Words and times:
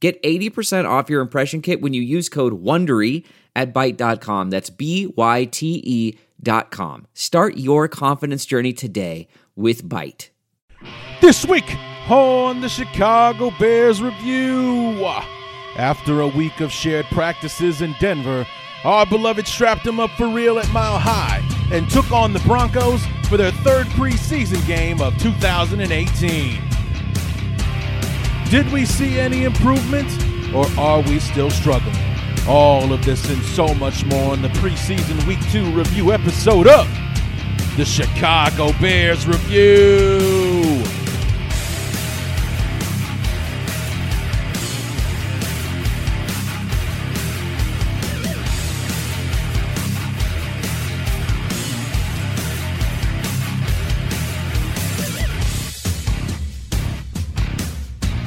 Get 0.00 0.22
80% 0.22 0.88
off 0.88 1.10
your 1.10 1.20
impression 1.20 1.60
kit 1.60 1.80
when 1.80 1.92
you 1.92 2.02
use 2.02 2.28
code 2.28 2.62
WONDERY 2.62 3.24
at 3.56 3.74
Byte.com. 3.74 4.50
That's 4.50 4.70
B-Y-T-E 4.70 6.18
dot 6.40 6.70
com. 6.70 7.06
Start 7.14 7.56
your 7.56 7.88
confidence 7.88 8.46
journey 8.46 8.72
today 8.72 9.26
with 9.56 9.82
Byte. 9.88 10.28
This 11.20 11.44
week 11.44 11.76
on 12.08 12.60
the 12.60 12.68
Chicago 12.68 13.50
Bears 13.58 14.00
Review. 14.00 15.04
After 15.76 16.20
a 16.20 16.28
week 16.28 16.60
of 16.60 16.70
shared 16.70 17.06
practices 17.06 17.82
in 17.82 17.94
Denver, 18.00 18.46
our 18.84 19.04
beloved 19.04 19.46
strapped 19.48 19.84
them 19.84 19.98
up 19.98 20.10
for 20.10 20.28
real 20.28 20.58
at 20.60 20.70
Mile 20.72 20.98
High 20.98 21.42
and 21.72 21.90
took 21.90 22.10
on 22.12 22.32
the 22.32 22.40
Broncos 22.40 23.04
for 23.28 23.36
their 23.36 23.50
third 23.50 23.86
preseason 23.88 24.64
game 24.66 25.00
of 25.00 25.16
2018. 25.18 26.77
Did 28.50 28.72
we 28.72 28.86
see 28.86 29.18
any 29.20 29.44
improvement, 29.44 30.08
or 30.54 30.66
are 30.78 31.02
we 31.02 31.18
still 31.18 31.50
struggling? 31.50 31.94
All 32.48 32.94
of 32.94 33.04
this 33.04 33.28
and 33.28 33.42
so 33.42 33.74
much 33.74 34.06
more 34.06 34.32
in 34.32 34.40
the 34.40 34.48
preseason 34.48 35.22
Week 35.26 35.38
2 35.50 35.70
review 35.72 36.12
episode 36.12 36.66
of 36.66 36.88
the 37.76 37.84
Chicago 37.84 38.72
Bears 38.80 39.26
Review. 39.26 40.47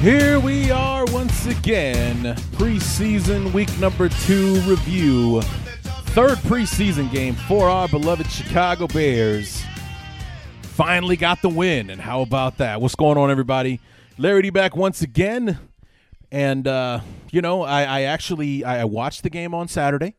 Here 0.02 0.40
we 0.40 0.68
are 0.72 1.04
once 1.12 1.46
again, 1.46 2.34
preseason 2.54 3.52
week 3.52 3.68
number 3.78 4.08
two 4.08 4.54
review. 4.62 5.40
Third 5.42 6.38
preseason 6.38 7.08
game 7.12 7.36
for 7.36 7.68
our 7.68 7.86
beloved 7.86 8.28
Chicago 8.28 8.88
Bears. 8.88 9.62
Finally 10.62 11.16
got 11.16 11.40
the 11.40 11.48
win, 11.48 11.88
and 11.88 12.00
how 12.00 12.20
about 12.20 12.58
that? 12.58 12.80
What's 12.80 12.96
going 12.96 13.16
on, 13.16 13.30
everybody? 13.30 13.78
Larry 14.18 14.42
D 14.42 14.50
back 14.50 14.74
once 14.74 15.02
again. 15.02 15.60
And, 16.32 16.66
uh, 16.66 16.98
you 17.30 17.40
know, 17.40 17.62
I, 17.62 17.84
I 17.84 18.00
actually 18.00 18.64
I 18.64 18.82
watched 18.82 19.22
the 19.22 19.30
game 19.30 19.54
on 19.54 19.68
Saturday. 19.68 20.16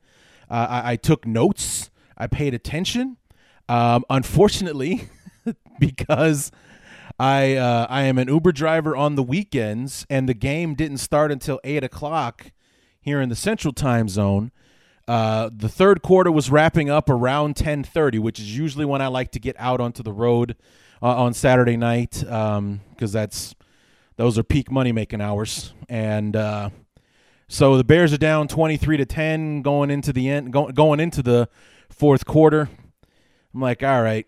Uh, 0.49 0.65
I, 0.69 0.91
I 0.93 0.95
took 0.95 1.27
notes. 1.27 1.89
I 2.17 2.27
paid 2.27 2.53
attention. 2.53 3.17
Um, 3.67 4.05
unfortunately, 4.09 5.09
because 5.77 6.53
I 7.23 7.55
uh, 7.55 7.87
I 7.89 8.01
am 8.01 8.17
an 8.17 8.27
Uber 8.27 8.51
driver 8.51 8.97
on 8.97 9.15
the 9.15 9.23
weekends, 9.23 10.05
and 10.09 10.27
the 10.27 10.33
game 10.33 10.75
didn't 10.75 10.97
start 10.97 11.31
until 11.31 11.57
eight 11.63 11.81
o'clock 11.81 12.51
here 12.99 13.21
in 13.21 13.29
the 13.29 13.35
Central 13.35 13.73
Time 13.73 14.09
Zone. 14.09 14.51
Uh, 15.07 15.49
the 15.55 15.69
third 15.69 16.01
quarter 16.01 16.29
was 16.29 16.51
wrapping 16.51 16.89
up 16.89 17.09
around 17.09 17.55
ten 17.55 17.81
thirty, 17.81 18.19
which 18.19 18.41
is 18.41 18.57
usually 18.57 18.83
when 18.83 19.01
I 19.01 19.07
like 19.07 19.31
to 19.31 19.39
get 19.39 19.55
out 19.57 19.79
onto 19.79 20.03
the 20.03 20.11
road 20.11 20.57
uh, 21.01 21.15
on 21.15 21.33
Saturday 21.33 21.77
night 21.77 22.11
because 22.11 22.57
um, 22.57 22.81
that's 22.99 23.55
those 24.17 24.37
are 24.37 24.43
peak 24.43 24.69
money 24.69 24.91
making 24.91 25.21
hours, 25.21 25.73
and 25.87 26.35
uh, 26.35 26.71
so 27.47 27.77
the 27.77 27.85
Bears 27.85 28.11
are 28.11 28.17
down 28.17 28.49
twenty 28.49 28.75
three 28.75 28.97
to 28.97 29.05
ten 29.05 29.61
going 29.61 29.89
into 29.91 30.11
the 30.11 30.27
end, 30.27 30.51
go, 30.51 30.73
going 30.73 30.99
into 30.99 31.23
the 31.23 31.47
fourth 31.89 32.25
quarter. 32.25 32.69
I'm 33.53 33.61
like, 33.61 33.81
all 33.81 34.01
right, 34.01 34.27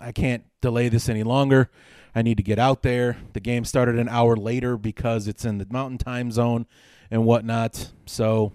I 0.00 0.12
can't 0.12 0.44
delay 0.62 0.88
this 0.88 1.10
any 1.10 1.22
longer. 1.22 1.68
I 2.14 2.22
need 2.22 2.36
to 2.36 2.42
get 2.42 2.58
out 2.58 2.82
there. 2.82 3.16
The 3.32 3.40
game 3.40 3.64
started 3.64 3.98
an 3.98 4.08
hour 4.08 4.36
later 4.36 4.76
because 4.76 5.28
it's 5.28 5.44
in 5.44 5.58
the 5.58 5.66
mountain 5.70 5.98
time 5.98 6.30
zone 6.30 6.66
and 7.10 7.24
whatnot. 7.24 7.92
So 8.06 8.52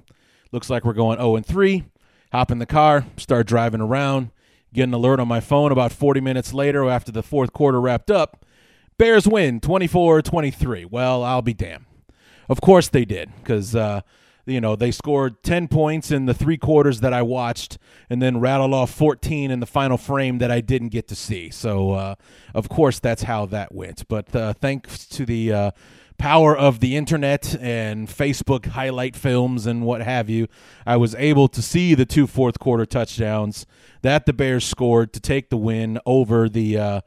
looks 0.52 0.70
like 0.70 0.86
we're 0.86 0.94
going 0.94 1.18
0 1.18 1.36
and 1.38 1.46
3. 1.46 1.86
Hop 2.32 2.52
in 2.52 2.60
the 2.60 2.66
car, 2.66 3.06
start 3.18 3.48
driving 3.48 3.82
around, 3.82 4.32
get 4.74 4.84
an 4.84 4.94
alert 4.94 5.20
on 5.20 5.28
my 5.28 5.40
phone 5.40 5.72
about 5.72 5.94
40 5.94 6.20
minutes 6.20 6.54
later 6.54 6.90
after 6.90 7.12
the 7.12 7.24
fourth 7.24 7.54
quarter 7.54 7.80
wrapped 7.80 8.12
up. 8.12 8.46
Bears 8.98 9.28
win 9.28 9.60
24 9.60 10.22
23. 10.22 10.86
Well, 10.86 11.24
I'll 11.24 11.42
be 11.42 11.54
damned. 11.54 11.86
Of 12.48 12.62
course 12.62 12.90
they 12.90 13.06
did 13.06 13.32
because 13.38 13.76
uh, 13.76 14.02
you 14.46 14.62
know, 14.62 14.76
they 14.76 14.92
scored 14.92 15.42
10 15.44 15.68
points 15.68 16.12
in 16.12 16.26
the 16.26 16.34
three 16.34 16.58
quarters 16.58 17.02
that 17.02 17.14
I 17.14 17.22
watched 17.22 17.78
and 18.10 18.22
then 18.22 18.40
rattled 18.40 18.74
off 18.74 18.92
14 18.92 19.52
in 19.52 19.60
the 19.60 19.66
final 19.66 19.98
frame 19.98 20.38
that 20.38 20.52
I 20.52 20.62
didn't 20.62 20.90
get 20.90 21.08
to 21.10 21.16
see. 21.16 21.50
So, 21.50 21.92
uh, 21.92 22.16
of 22.54 22.70
course, 22.70 23.00
that's 23.00 23.24
how 23.24 23.46
that 23.48 23.74
went. 23.74 24.08
But 24.08 24.36
uh, 24.36 24.54
thanks 24.54 25.06
to 25.08 25.26
the 25.26 25.52
uh, 25.52 25.72
power 26.18 26.56
of 26.56 26.80
the 26.80 26.96
internet 26.96 27.56
and 27.60 28.08
Facebook 28.08 28.68
highlight 28.68 29.16
films 29.16 29.66
and 29.66 29.84
what 29.84 30.02
have 30.02 30.30
you, 30.30 30.48
I 30.86 30.98
was 30.98 31.16
able 31.16 31.48
to 31.50 31.62
see 31.62 31.94
the 31.94 32.06
two 32.06 32.28
fourth 32.28 32.60
quarter 32.60 32.86
touchdowns 32.86 33.66
that 34.02 34.26
the 34.26 34.34
Bears 34.34 34.66
scored 34.66 35.14
to 35.14 35.20
take 35.20 35.50
the 35.50 35.58
win 35.58 36.00
over 36.06 36.48
the 36.48 36.78
uh, 36.78 37.02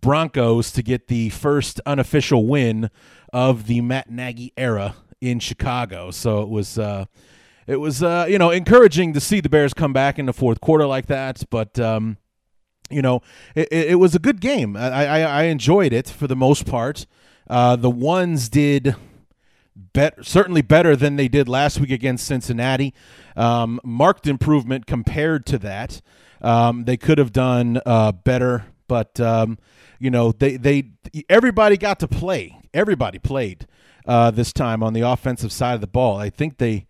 Broncos 0.00 0.70
to 0.72 0.82
get 0.82 1.08
the 1.08 1.30
first 1.30 1.80
unofficial 1.86 2.46
win 2.46 2.90
of 3.32 3.66
the 3.66 3.80
Matt 3.80 4.10
Nagy 4.10 4.52
era 4.56 4.94
in 5.30 5.38
Chicago. 5.38 6.10
So 6.10 6.42
it 6.42 6.48
was 6.48 6.78
uh, 6.78 7.06
it 7.66 7.76
was 7.76 8.02
uh, 8.02 8.26
you 8.28 8.38
know 8.38 8.50
encouraging 8.50 9.12
to 9.14 9.20
see 9.20 9.40
the 9.40 9.48
Bears 9.48 9.74
come 9.74 9.92
back 9.92 10.18
in 10.18 10.26
the 10.26 10.32
fourth 10.32 10.60
quarter 10.60 10.86
like 10.86 11.06
that. 11.06 11.42
But 11.50 11.78
um, 11.78 12.18
you 12.90 13.02
know 13.02 13.22
it, 13.54 13.72
it, 13.72 13.98
was 13.98 14.14
a 14.14 14.18
good 14.18 14.40
game. 14.40 14.76
I, 14.76 15.06
I, 15.06 15.20
I 15.20 15.42
enjoyed 15.44 15.92
it 15.92 16.08
for 16.08 16.26
the 16.26 16.36
most 16.36 16.66
part. 16.66 17.06
Uh, 17.48 17.76
the 17.76 17.90
ones 17.90 18.48
did 18.48 18.94
bet 19.92 20.24
certainly 20.24 20.62
better 20.62 20.94
than 20.94 21.16
they 21.16 21.28
did 21.28 21.48
last 21.48 21.80
week 21.80 21.90
against 21.90 22.26
Cincinnati. 22.26 22.94
Um, 23.36 23.80
marked 23.82 24.26
improvement 24.26 24.86
compared 24.86 25.46
to 25.46 25.58
that. 25.58 26.00
Um, 26.40 26.84
they 26.84 26.96
could 26.96 27.18
have 27.18 27.32
done 27.32 27.80
uh, 27.86 28.12
better, 28.12 28.66
but 28.86 29.18
um, 29.18 29.58
you 29.98 30.10
know 30.10 30.32
they 30.32 30.56
they 30.56 30.90
everybody 31.30 31.78
got 31.78 32.00
to 32.00 32.08
play. 32.08 32.58
Everybody 32.74 33.18
played 33.18 33.66
uh, 34.06 34.30
this 34.30 34.52
time 34.52 34.82
on 34.82 34.92
the 34.92 35.00
offensive 35.00 35.52
side 35.52 35.74
of 35.74 35.80
the 35.80 35.86
ball. 35.86 36.16
I 36.18 36.28
think 36.28 36.58
they 36.58 36.86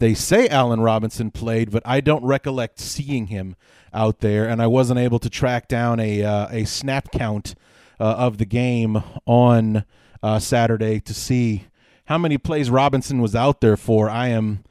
they 0.00 0.14
say 0.14 0.48
Allen 0.48 0.80
Robinson 0.80 1.30
played, 1.30 1.70
but 1.70 1.82
I 1.84 2.00
don't 2.00 2.24
recollect 2.24 2.80
seeing 2.80 3.26
him 3.26 3.54
out 3.92 4.20
there, 4.20 4.48
and 4.48 4.62
I 4.62 4.66
wasn't 4.66 4.98
able 4.98 5.18
to 5.18 5.28
track 5.28 5.68
down 5.68 6.00
a 6.00 6.24
uh, 6.24 6.48
a 6.50 6.64
snap 6.64 7.12
count 7.12 7.54
uh, 8.00 8.04
of 8.04 8.38
the 8.38 8.46
game 8.46 9.02
on 9.26 9.84
uh, 10.22 10.38
Saturday 10.38 11.00
to 11.00 11.14
see 11.14 11.66
how 12.06 12.16
many 12.16 12.38
plays 12.38 12.70
Robinson 12.70 13.20
was 13.20 13.36
out 13.36 13.60
there 13.60 13.76
for. 13.76 14.08
I 14.08 14.28
am 14.28 14.64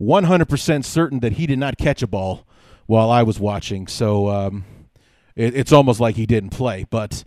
100% 0.00 0.84
certain 0.84 1.20
that 1.20 1.32
he 1.32 1.46
did 1.46 1.58
not 1.58 1.78
catch 1.78 2.02
a 2.02 2.06
ball 2.06 2.46
while 2.86 3.10
I 3.10 3.22
was 3.22 3.40
watching, 3.40 3.86
so 3.86 4.28
um, 4.28 4.64
it, 5.34 5.56
it's 5.56 5.72
almost 5.72 5.98
like 5.98 6.16
he 6.16 6.26
didn't 6.26 6.50
play, 6.50 6.86
but. 6.88 7.24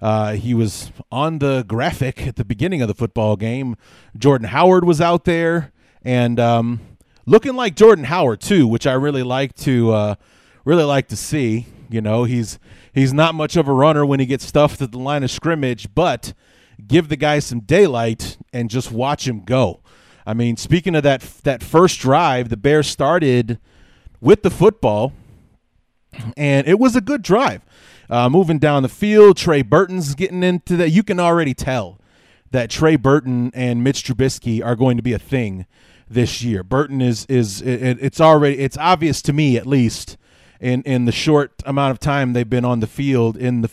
Uh, 0.00 0.32
he 0.34 0.54
was 0.54 0.92
on 1.10 1.38
the 1.38 1.64
graphic 1.66 2.26
at 2.26 2.36
the 2.36 2.44
beginning 2.44 2.82
of 2.82 2.88
the 2.88 2.94
football 2.94 3.36
game. 3.36 3.76
Jordan 4.16 4.48
Howard 4.48 4.84
was 4.84 5.00
out 5.00 5.24
there 5.24 5.72
and 6.02 6.38
um, 6.38 6.80
looking 7.24 7.54
like 7.54 7.74
Jordan 7.74 8.04
Howard 8.04 8.40
too, 8.40 8.66
which 8.66 8.86
I 8.86 8.92
really 8.92 9.22
like 9.22 9.54
to 9.56 9.92
uh, 9.92 10.14
really 10.64 10.84
like 10.84 11.08
to 11.08 11.16
see. 11.16 11.66
You 11.88 12.00
know, 12.00 12.24
he's 12.24 12.58
he's 12.92 13.12
not 13.12 13.34
much 13.34 13.56
of 13.56 13.68
a 13.68 13.72
runner 13.72 14.04
when 14.04 14.20
he 14.20 14.26
gets 14.26 14.44
stuffed 14.44 14.82
at 14.82 14.92
the 14.92 14.98
line 14.98 15.22
of 15.22 15.30
scrimmage, 15.30 15.94
but 15.94 16.34
give 16.86 17.08
the 17.08 17.16
guy 17.16 17.38
some 17.38 17.60
daylight 17.60 18.36
and 18.52 18.68
just 18.68 18.92
watch 18.92 19.26
him 19.26 19.44
go. 19.44 19.80
I 20.26 20.34
mean, 20.34 20.56
speaking 20.56 20.94
of 20.94 21.04
that 21.04 21.20
that 21.44 21.62
first 21.62 22.00
drive, 22.00 22.48
the 22.48 22.56
Bears 22.56 22.88
started 22.88 23.58
with 24.20 24.42
the 24.42 24.50
football, 24.50 25.12
and 26.36 26.66
it 26.66 26.78
was 26.78 26.96
a 26.96 27.00
good 27.00 27.22
drive. 27.22 27.62
Uh, 28.08 28.28
moving 28.28 28.58
down 28.58 28.82
the 28.82 28.88
field, 28.88 29.36
Trey 29.36 29.62
Burton's 29.62 30.14
getting 30.14 30.42
into 30.42 30.76
that. 30.76 30.90
You 30.90 31.02
can 31.02 31.18
already 31.18 31.54
tell 31.54 32.00
that 32.50 32.70
Trey 32.70 32.96
Burton 32.96 33.50
and 33.54 33.82
Mitch 33.82 34.04
Trubisky 34.04 34.64
are 34.64 34.76
going 34.76 34.96
to 34.96 35.02
be 35.02 35.12
a 35.12 35.18
thing 35.18 35.66
this 36.08 36.42
year. 36.42 36.62
Burton 36.62 37.00
is 37.00 37.26
is 37.26 37.60
it, 37.62 37.98
it's 38.00 38.20
already 38.20 38.58
it's 38.58 38.78
obvious 38.78 39.20
to 39.22 39.32
me 39.32 39.56
at 39.56 39.66
least 39.66 40.16
in 40.60 40.82
in 40.82 41.04
the 41.04 41.12
short 41.12 41.52
amount 41.64 41.90
of 41.90 41.98
time 41.98 42.32
they've 42.32 42.48
been 42.48 42.64
on 42.64 42.80
the 42.80 42.86
field 42.86 43.36
in 43.36 43.62
the 43.62 43.70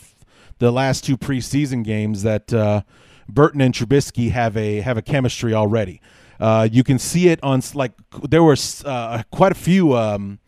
the 0.58 0.70
last 0.70 1.04
two 1.04 1.16
preseason 1.16 1.84
games 1.84 2.22
that 2.22 2.52
uh, 2.52 2.82
Burton 3.28 3.60
and 3.60 3.74
Trubisky 3.74 4.30
have 4.30 4.56
a 4.56 4.80
have 4.80 4.96
a 4.96 5.02
chemistry 5.02 5.54
already. 5.54 6.00
Uh, 6.40 6.68
you 6.70 6.82
can 6.82 6.98
see 6.98 7.28
it 7.28 7.38
on 7.42 7.62
like 7.74 7.92
there 8.22 8.42
were 8.42 8.56
uh, 8.84 9.22
quite 9.30 9.52
a 9.52 9.56
few 9.56 9.96
um, 9.96 10.40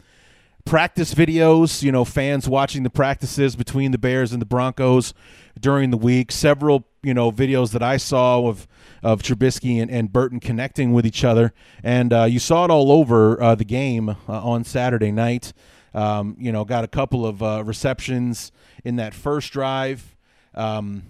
practice 0.66 1.14
videos. 1.14 1.82
You 1.82 1.90
know, 1.90 2.04
fans 2.04 2.46
watching 2.46 2.82
the 2.82 2.90
practices 2.90 3.56
between 3.56 3.92
the 3.92 3.98
Bears 3.98 4.32
and 4.32 4.42
the 4.42 4.46
Broncos 4.46 5.14
during 5.58 5.90
the 5.90 5.96
week. 5.96 6.30
Several 6.30 6.86
you 7.02 7.14
know 7.14 7.32
videos 7.32 7.72
that 7.72 7.82
I 7.82 7.96
saw 7.96 8.46
of 8.46 8.68
of 9.02 9.22
Trubisky 9.22 9.80
and, 9.80 9.90
and 9.90 10.12
Burton 10.12 10.40
connecting 10.40 10.92
with 10.92 11.06
each 11.06 11.24
other, 11.24 11.54
and 11.82 12.12
uh, 12.12 12.24
you 12.24 12.38
saw 12.38 12.66
it 12.66 12.70
all 12.70 12.92
over 12.92 13.42
uh, 13.42 13.54
the 13.54 13.64
game 13.64 14.10
uh, 14.10 14.16
on 14.28 14.64
Saturday 14.64 15.12
night. 15.12 15.54
Um, 15.94 16.36
you 16.38 16.52
know, 16.52 16.66
got 16.66 16.84
a 16.84 16.88
couple 16.88 17.24
of 17.24 17.42
uh, 17.42 17.62
receptions 17.64 18.52
in 18.84 18.96
that 18.96 19.14
first 19.14 19.50
drive. 19.50 20.14
Um, 20.54 21.04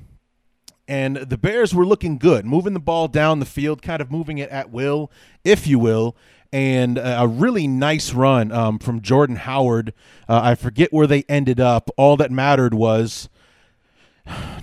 and 0.88 1.16
the 1.16 1.36
Bears 1.36 1.74
were 1.74 1.84
looking 1.84 2.16
good, 2.18 2.46
moving 2.46 2.72
the 2.72 2.80
ball 2.80 3.08
down 3.08 3.40
the 3.40 3.46
field, 3.46 3.82
kind 3.82 4.00
of 4.00 4.10
moving 4.10 4.38
it 4.38 4.48
at 4.50 4.70
will, 4.70 5.10
if 5.44 5.66
you 5.66 5.78
will. 5.78 6.16
And 6.56 6.96
a 6.96 7.28
really 7.28 7.68
nice 7.68 8.14
run 8.14 8.50
um, 8.50 8.78
from 8.78 9.02
Jordan 9.02 9.36
Howard. 9.36 9.92
Uh, 10.26 10.40
I 10.42 10.54
forget 10.54 10.90
where 10.90 11.06
they 11.06 11.22
ended 11.28 11.60
up. 11.60 11.90
All 11.98 12.16
that 12.16 12.30
mattered 12.30 12.72
was 12.72 13.28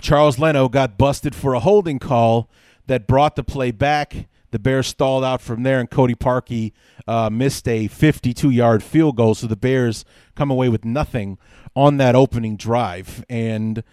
Charles 0.00 0.36
Leno 0.36 0.68
got 0.68 0.98
busted 0.98 1.36
for 1.36 1.54
a 1.54 1.60
holding 1.60 2.00
call 2.00 2.50
that 2.88 3.06
brought 3.06 3.36
the 3.36 3.44
play 3.44 3.70
back. 3.70 4.26
The 4.50 4.58
Bears 4.58 4.88
stalled 4.88 5.22
out 5.22 5.40
from 5.40 5.62
there, 5.62 5.78
and 5.78 5.88
Cody 5.88 6.16
Parkey 6.16 6.72
uh, 7.06 7.30
missed 7.30 7.68
a 7.68 7.86
52 7.86 8.50
yard 8.50 8.82
field 8.82 9.16
goal. 9.16 9.36
So 9.36 9.46
the 9.46 9.54
Bears 9.54 10.04
come 10.34 10.50
away 10.50 10.68
with 10.68 10.84
nothing 10.84 11.38
on 11.76 11.98
that 11.98 12.16
opening 12.16 12.56
drive. 12.56 13.24
And 13.28 13.84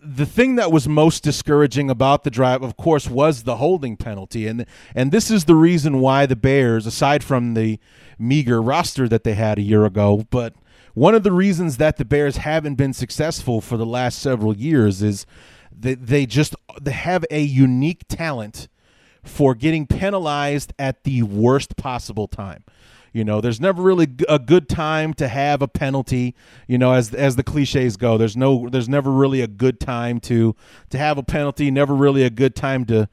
the 0.00 0.26
thing 0.26 0.56
that 0.56 0.72
was 0.72 0.88
most 0.88 1.22
discouraging 1.22 1.90
about 1.90 2.24
the 2.24 2.30
drive, 2.30 2.62
of 2.62 2.76
course, 2.76 3.08
was 3.08 3.44
the 3.44 3.56
holding 3.56 3.96
penalty, 3.96 4.46
and 4.46 4.66
and 4.94 5.12
this 5.12 5.30
is 5.30 5.44
the 5.44 5.54
reason 5.54 6.00
why 6.00 6.26
the 6.26 6.36
Bears, 6.36 6.86
aside 6.86 7.22
from 7.22 7.54
the 7.54 7.78
meager 8.18 8.60
roster 8.60 9.08
that 9.08 9.24
they 9.24 9.34
had 9.34 9.58
a 9.58 9.62
year 9.62 9.84
ago, 9.84 10.26
but 10.30 10.54
one 10.94 11.14
of 11.14 11.22
the 11.22 11.32
reasons 11.32 11.76
that 11.76 11.96
the 11.96 12.04
Bears 12.04 12.38
haven't 12.38 12.74
been 12.74 12.92
successful 12.92 13.60
for 13.60 13.76
the 13.76 13.86
last 13.86 14.18
several 14.18 14.56
years 14.56 15.02
is 15.02 15.24
that 15.72 16.06
they 16.06 16.26
just 16.26 16.54
they 16.80 16.90
have 16.90 17.24
a 17.30 17.40
unique 17.40 18.04
talent 18.08 18.68
for 19.22 19.54
getting 19.54 19.86
penalized 19.86 20.72
at 20.78 21.04
the 21.04 21.22
worst 21.22 21.76
possible 21.76 22.26
time. 22.26 22.64
You 23.12 23.24
know, 23.24 23.40
there's 23.40 23.60
never 23.60 23.82
really 23.82 24.08
a 24.28 24.38
good 24.38 24.68
time 24.68 25.14
to 25.14 25.26
have 25.26 25.62
a 25.62 25.68
penalty. 25.68 26.34
You 26.68 26.78
know, 26.78 26.92
as 26.92 27.12
as 27.12 27.36
the 27.36 27.42
cliches 27.42 27.96
go, 27.96 28.16
there's 28.16 28.36
no, 28.36 28.68
there's 28.68 28.88
never 28.88 29.10
really 29.10 29.40
a 29.40 29.48
good 29.48 29.80
time 29.80 30.20
to 30.20 30.54
to 30.90 30.98
have 30.98 31.18
a 31.18 31.22
penalty. 31.22 31.70
Never 31.70 31.94
really 31.94 32.22
a 32.22 32.30
good 32.30 32.54
time 32.54 32.84
to 32.86 33.08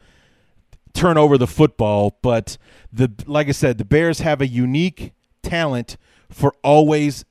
turn 0.93 1.17
over 1.17 1.37
the 1.37 1.47
football. 1.47 2.17
But 2.21 2.57
the 2.91 3.11
like 3.25 3.47
I 3.47 3.51
said, 3.51 3.77
the 3.77 3.85
Bears 3.85 4.19
have 4.19 4.41
a 4.41 4.47
unique 4.47 5.13
talent 5.41 5.97
for 6.29 6.53
always 6.63 7.25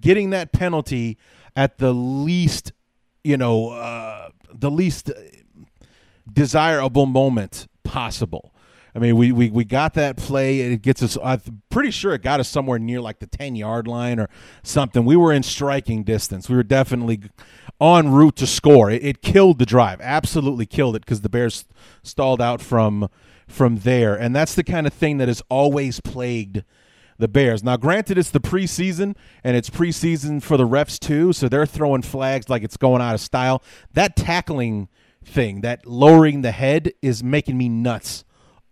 getting 0.00 0.30
that 0.30 0.52
penalty 0.52 1.18
at 1.56 1.78
the 1.78 1.92
least, 1.92 2.72
you 3.24 3.36
know, 3.36 3.70
uh, 3.70 4.30
the 4.52 4.70
least 4.70 5.10
desirable 6.30 7.06
moment 7.06 7.66
possible. 7.82 8.51
I 8.94 8.98
mean, 8.98 9.16
we, 9.16 9.32
we, 9.32 9.50
we 9.50 9.64
got 9.64 9.94
that 9.94 10.16
play. 10.16 10.60
It 10.60 10.82
gets 10.82 11.02
us, 11.02 11.16
I'm 11.22 11.62
pretty 11.70 11.90
sure 11.90 12.12
it 12.12 12.22
got 12.22 12.40
us 12.40 12.48
somewhere 12.48 12.78
near 12.78 13.00
like 13.00 13.20
the 13.20 13.26
10 13.26 13.54
yard 13.54 13.88
line 13.88 14.20
or 14.20 14.28
something. 14.62 15.04
We 15.04 15.16
were 15.16 15.32
in 15.32 15.42
striking 15.42 16.04
distance. 16.04 16.48
We 16.48 16.56
were 16.56 16.62
definitely 16.62 17.22
en 17.80 18.12
route 18.12 18.36
to 18.36 18.46
score. 18.46 18.90
It, 18.90 19.02
it 19.02 19.22
killed 19.22 19.58
the 19.58 19.66
drive, 19.66 20.00
absolutely 20.02 20.66
killed 20.66 20.94
it 20.96 21.00
because 21.00 21.22
the 21.22 21.30
Bears 21.30 21.64
stalled 22.02 22.40
out 22.40 22.60
from 22.60 23.08
from 23.48 23.78
there. 23.78 24.14
And 24.14 24.34
that's 24.34 24.54
the 24.54 24.64
kind 24.64 24.86
of 24.86 24.92
thing 24.92 25.18
that 25.18 25.28
has 25.28 25.42
always 25.50 26.00
plagued 26.00 26.64
the 27.18 27.28
Bears. 27.28 27.62
Now, 27.62 27.76
granted, 27.76 28.16
it's 28.16 28.30
the 28.30 28.40
preseason 28.40 29.14
and 29.44 29.56
it's 29.56 29.68
preseason 29.68 30.42
for 30.42 30.56
the 30.56 30.66
refs 30.66 30.98
too, 30.98 31.32
so 31.32 31.48
they're 31.48 31.66
throwing 31.66 32.02
flags 32.02 32.48
like 32.48 32.62
it's 32.62 32.76
going 32.76 33.02
out 33.02 33.14
of 33.14 33.20
style. 33.20 33.62
That 33.92 34.16
tackling 34.16 34.88
thing, 35.24 35.60
that 35.60 35.86
lowering 35.86 36.42
the 36.42 36.50
head, 36.50 36.92
is 37.02 37.22
making 37.22 37.58
me 37.58 37.68
nuts 37.68 38.24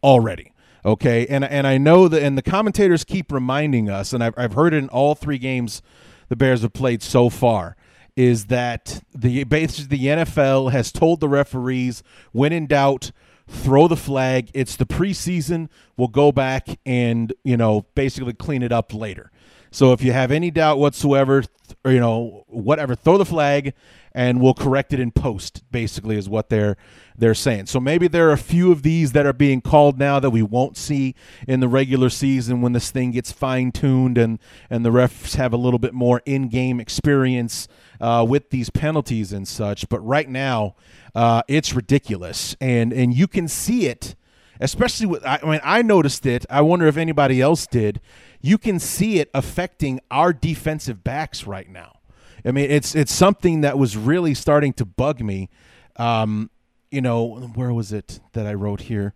already. 0.03 0.53
Okay, 0.85 1.27
and 1.27 1.45
and 1.45 1.67
I 1.67 1.77
know 1.77 2.09
that, 2.09 2.23
and 2.23 2.39
the 2.39 2.43
commentators 2.43 3.05
keep 3.05 3.31
reminding 3.31 3.91
us, 3.91 4.13
and 4.13 4.25
I've 4.25 4.35
I've 4.39 4.55
heard 4.55 4.73
it 4.73 4.79
in 4.79 4.89
all 4.89 5.15
three 5.15 5.39
games 5.39 5.83
the 6.29 6.37
Bears 6.37 6.63
have 6.63 6.73
played 6.73 7.03
so 7.03 7.29
far, 7.29 7.77
is 8.17 8.47
that 8.47 9.03
the 9.15 9.45
basically 9.45 9.99
the 9.99 10.07
NFL 10.07 10.73
has 10.73 10.91
told 10.91 11.21
the 11.21 11.29
referees 11.29 12.03
when 12.33 12.53
in 12.53 12.67
doubt 12.67 13.13
throw 13.47 13.89
the 13.89 13.97
flag. 13.97 14.51
It's 14.55 14.77
the 14.77 14.87
preseason. 14.87 15.69
We'll 15.99 16.09
go 16.09 16.33
back 16.33 16.79
and 16.87 17.33
you 17.45 17.59
know 17.59 17.87
basically 17.95 18.33
clean 18.33 18.63
it 18.63 18.73
up 18.73 18.95
later. 18.95 19.31
So 19.71 19.93
if 19.93 20.03
you 20.03 20.13
have 20.13 20.31
any 20.31 20.51
doubt 20.51 20.79
whatsoever, 20.79 21.45
or, 21.85 21.93
you 21.93 22.01
know 22.01 22.45
whatever, 22.49 22.95
throw 22.95 23.19
the 23.19 23.25
flag 23.25 23.75
and 24.13 24.41
we'll 24.41 24.55
correct 24.55 24.93
it 24.93 24.99
in 24.99 25.13
post 25.13 25.63
basically 25.71 26.17
is 26.17 26.29
what 26.29 26.49
they're 26.49 26.77
they're 27.17 27.35
saying. 27.35 27.67
So 27.67 27.79
maybe 27.79 28.09
there 28.09 28.29
are 28.29 28.33
a 28.33 28.39
few 28.39 28.73
of 28.73 28.83
these 28.83 29.13
that 29.13 29.27
are 29.27 29.33
being 29.33 29.61
called 29.61 29.99
now 29.99 30.19
that 30.19 30.31
we 30.31 30.43
won't 30.43 30.77
see 30.77 31.15
in 31.47 31.61
the 31.61 31.69
regular 31.69 32.09
season 32.09 32.63
when 32.63 32.73
this 32.73 32.91
thing 32.91 33.13
gets 33.13 33.31
fine-tuned 33.31 34.19
and 34.19 34.39
and 34.69 34.85
the 34.85 34.91
refs 34.91 35.37
have 35.37 35.53
a 35.53 35.57
little 35.57 35.79
bit 35.79 35.95
more 35.95 36.23
in-game 36.27 36.81
experience 36.81 37.69
uh, 38.01 38.25
with 38.29 38.51
these 38.51 38.71
penalties 38.71 39.33
and 39.33 39.47
such. 39.47 39.89
But 39.89 40.01
right 40.01 40.29
now 40.29 40.75
uh, 41.15 41.43
it's 41.47 41.73
ridiculous. 41.75 42.57
And 42.61 42.93
and 42.93 43.15
you 43.15 43.29
can 43.29 43.47
see 43.47 43.87
it 43.87 44.17
especially 44.61 45.07
with 45.07 45.25
I 45.25 45.39
mean 45.43 45.61
I 45.65 45.83
noticed 45.83 46.27
it 46.27 46.47
I 46.49 46.61
wonder 46.61 46.87
if 46.87 46.97
anybody 46.97 47.41
else 47.41 47.67
did 47.67 48.01
you 48.41 48.59
can 48.59 48.79
see 48.79 49.19
it 49.19 49.31
affecting 49.35 50.01
our 50.11 50.33
defensive 50.33 51.03
backs 51.03 51.47
right 51.47 51.69
now 51.69 52.01
I 52.45 52.53
mean, 52.53 52.71
it's 52.71 52.95
it's 52.95 53.13
something 53.13 53.61
that 53.63 53.79
was 53.79 53.97
really 53.97 54.35
starting 54.35 54.73
to 54.75 54.85
bug 54.85 55.21
me. 55.21 55.49
Um, 55.97 56.51
you 56.91 57.01
know, 57.01 57.51
where 57.55 57.73
was 57.73 57.93
it 57.93 58.21
that 58.33 58.47
I 58.47 58.55
wrote 58.55 58.83
here? 58.83 59.15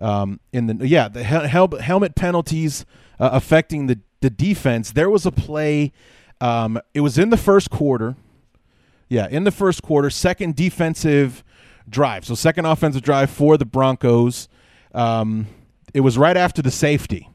Um, 0.00 0.40
in 0.52 0.66
the 0.66 0.86
yeah, 0.86 1.08
the 1.08 1.22
hel- 1.22 1.78
helmet 1.78 2.14
penalties 2.14 2.84
uh, 3.20 3.30
affecting 3.32 3.86
the 3.86 4.00
the 4.20 4.30
defense. 4.30 4.92
There 4.92 5.10
was 5.10 5.26
a 5.26 5.32
play. 5.32 5.92
Um, 6.40 6.80
it 6.94 7.00
was 7.00 7.18
in 7.18 7.30
the 7.30 7.36
first 7.36 7.70
quarter. 7.70 8.16
Yeah, 9.08 9.28
in 9.30 9.44
the 9.44 9.50
first 9.50 9.82
quarter, 9.82 10.08
second 10.08 10.56
defensive 10.56 11.44
drive. 11.88 12.24
So 12.24 12.34
second 12.34 12.64
offensive 12.64 13.02
drive 13.02 13.30
for 13.30 13.58
the 13.58 13.66
Broncos. 13.66 14.48
Um, 14.94 15.46
it 15.94 16.00
was 16.00 16.18
right 16.18 16.36
after 16.36 16.62
the 16.62 16.70
safety. 16.70 17.28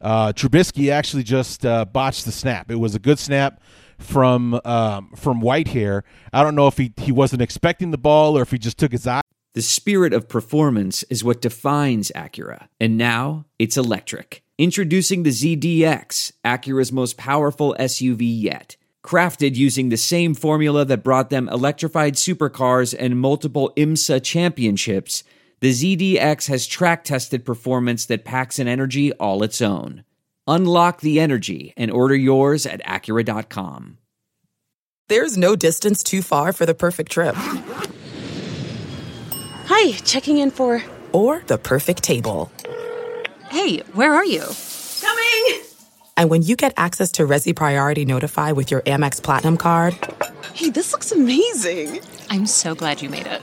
Uh, 0.00 0.32
Trubisky 0.32 0.90
actually 0.90 1.22
just 1.22 1.64
uh, 1.64 1.84
botched 1.84 2.24
the 2.24 2.32
snap. 2.32 2.70
It 2.70 2.76
was 2.76 2.94
a 2.94 2.98
good 2.98 3.18
snap 3.18 3.60
from 3.98 4.60
um, 4.64 5.12
from 5.16 5.40
Whitehair. 5.40 6.02
I 6.32 6.42
don't 6.42 6.54
know 6.54 6.66
if 6.66 6.76
he, 6.76 6.92
he 6.96 7.12
wasn't 7.12 7.40
expecting 7.40 7.92
the 7.92 7.98
ball 7.98 8.36
or 8.36 8.42
if 8.42 8.50
he 8.50 8.58
just 8.58 8.78
took 8.78 8.92
his 8.92 9.06
eye. 9.06 9.20
The 9.54 9.62
spirit 9.62 10.12
of 10.12 10.28
performance 10.28 11.02
is 11.04 11.22
what 11.22 11.42
defines 11.42 12.10
Acura, 12.16 12.68
and 12.80 12.96
now 12.96 13.44
it's 13.58 13.76
electric. 13.76 14.42
Introducing 14.58 15.24
the 15.24 15.30
ZDX, 15.30 16.32
Acura's 16.44 16.92
most 16.92 17.16
powerful 17.16 17.76
SUV 17.78 18.20
yet. 18.20 18.76
Crafted 19.04 19.56
using 19.56 19.88
the 19.88 19.96
same 19.96 20.34
formula 20.34 20.84
that 20.84 21.02
brought 21.02 21.30
them 21.30 21.48
electrified 21.48 22.14
supercars 22.14 22.94
and 22.98 23.20
multiple 23.20 23.72
IMSA 23.76 24.22
championships, 24.22 25.24
the 25.62 25.70
ZDX 25.70 26.48
has 26.48 26.66
track 26.66 27.04
tested 27.04 27.44
performance 27.44 28.06
that 28.06 28.24
packs 28.24 28.58
an 28.58 28.66
energy 28.66 29.12
all 29.12 29.44
its 29.44 29.62
own. 29.62 30.02
Unlock 30.48 31.00
the 31.02 31.20
energy 31.20 31.72
and 31.76 31.88
order 31.88 32.16
yours 32.16 32.66
at 32.66 32.82
Acura.com. 32.84 33.98
There's 35.08 35.38
no 35.38 35.54
distance 35.54 36.02
too 36.02 36.20
far 36.20 36.52
for 36.52 36.66
the 36.66 36.74
perfect 36.74 37.12
trip. 37.12 37.36
Hi, 39.66 39.92
checking 40.04 40.38
in 40.38 40.50
for. 40.50 40.82
Or 41.12 41.44
the 41.46 41.58
perfect 41.58 42.02
table. 42.02 42.50
Hey, 43.48 43.78
where 43.92 44.12
are 44.12 44.24
you? 44.24 44.44
Coming! 45.00 45.62
And 46.16 46.28
when 46.28 46.42
you 46.42 46.56
get 46.56 46.72
access 46.76 47.12
to 47.12 47.22
Resy 47.22 47.54
Priority 47.54 48.04
Notify 48.04 48.50
with 48.50 48.72
your 48.72 48.80
Amex 48.80 49.22
Platinum 49.22 49.58
card. 49.58 49.94
Hey, 50.54 50.70
this 50.70 50.90
looks 50.90 51.12
amazing! 51.12 52.00
I'm 52.30 52.46
so 52.46 52.74
glad 52.74 53.00
you 53.00 53.08
made 53.08 53.28
it. 53.28 53.40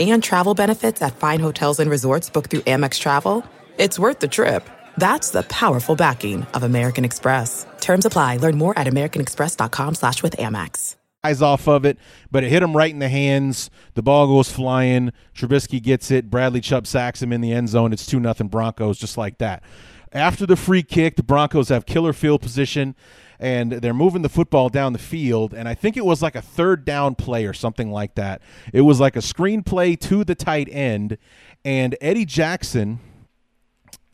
And 0.00 0.22
travel 0.22 0.54
benefits 0.54 1.02
at 1.02 1.16
fine 1.16 1.40
hotels 1.40 1.78
and 1.78 1.90
resorts 1.90 2.30
booked 2.30 2.50
through 2.50 2.60
Amex 2.60 2.98
Travel. 2.98 3.44
It's 3.76 3.98
worth 3.98 4.20
the 4.20 4.28
trip. 4.28 4.66
That's 4.96 5.28
the 5.28 5.42
powerful 5.42 5.94
backing 5.94 6.44
of 6.54 6.62
American 6.62 7.04
Express. 7.04 7.66
Terms 7.82 8.06
apply. 8.06 8.38
Learn 8.38 8.56
more 8.56 8.78
at 8.78 8.86
americanexpress.com 8.86 9.96
slash 9.96 10.22
with 10.22 10.34
Amex. 10.38 10.96
Eyes 11.22 11.42
off 11.42 11.68
of 11.68 11.84
it, 11.84 11.98
but 12.30 12.44
it 12.44 12.48
hit 12.48 12.62
him 12.62 12.74
right 12.74 12.90
in 12.90 12.98
the 12.98 13.10
hands. 13.10 13.68
The 13.92 14.00
ball 14.02 14.26
goes 14.26 14.50
flying. 14.50 15.12
Trubisky 15.34 15.82
gets 15.82 16.10
it. 16.10 16.30
Bradley 16.30 16.62
Chubb 16.62 16.86
sacks 16.86 17.20
him 17.20 17.30
in 17.30 17.42
the 17.42 17.52
end 17.52 17.68
zone. 17.68 17.92
It's 17.92 18.06
2 18.06 18.18
nothing 18.20 18.48
Broncos, 18.48 18.98
just 18.98 19.18
like 19.18 19.36
that. 19.36 19.62
after 20.12 20.46
the 20.46 20.56
free 20.56 20.82
kick, 20.82 21.16
the 21.16 21.22
Broncos 21.22 21.68
have 21.68 21.84
killer 21.84 22.14
field 22.14 22.40
position 22.40 22.96
and 23.40 23.72
they're 23.72 23.94
moving 23.94 24.20
the 24.20 24.28
football 24.28 24.68
down 24.68 24.92
the 24.92 24.98
field. 24.98 25.54
And 25.54 25.66
I 25.66 25.74
think 25.74 25.96
it 25.96 26.04
was 26.04 26.20
like 26.20 26.36
a 26.36 26.42
third 26.42 26.84
down 26.84 27.14
play 27.14 27.46
or 27.46 27.54
something 27.54 27.90
like 27.90 28.14
that. 28.16 28.42
It 28.72 28.82
was 28.82 29.00
like 29.00 29.16
a 29.16 29.22
screen 29.22 29.62
play 29.62 29.96
to 29.96 30.22
the 30.24 30.34
tight 30.34 30.68
end. 30.70 31.16
And 31.64 31.96
Eddie 32.02 32.26
Jackson, 32.26 33.00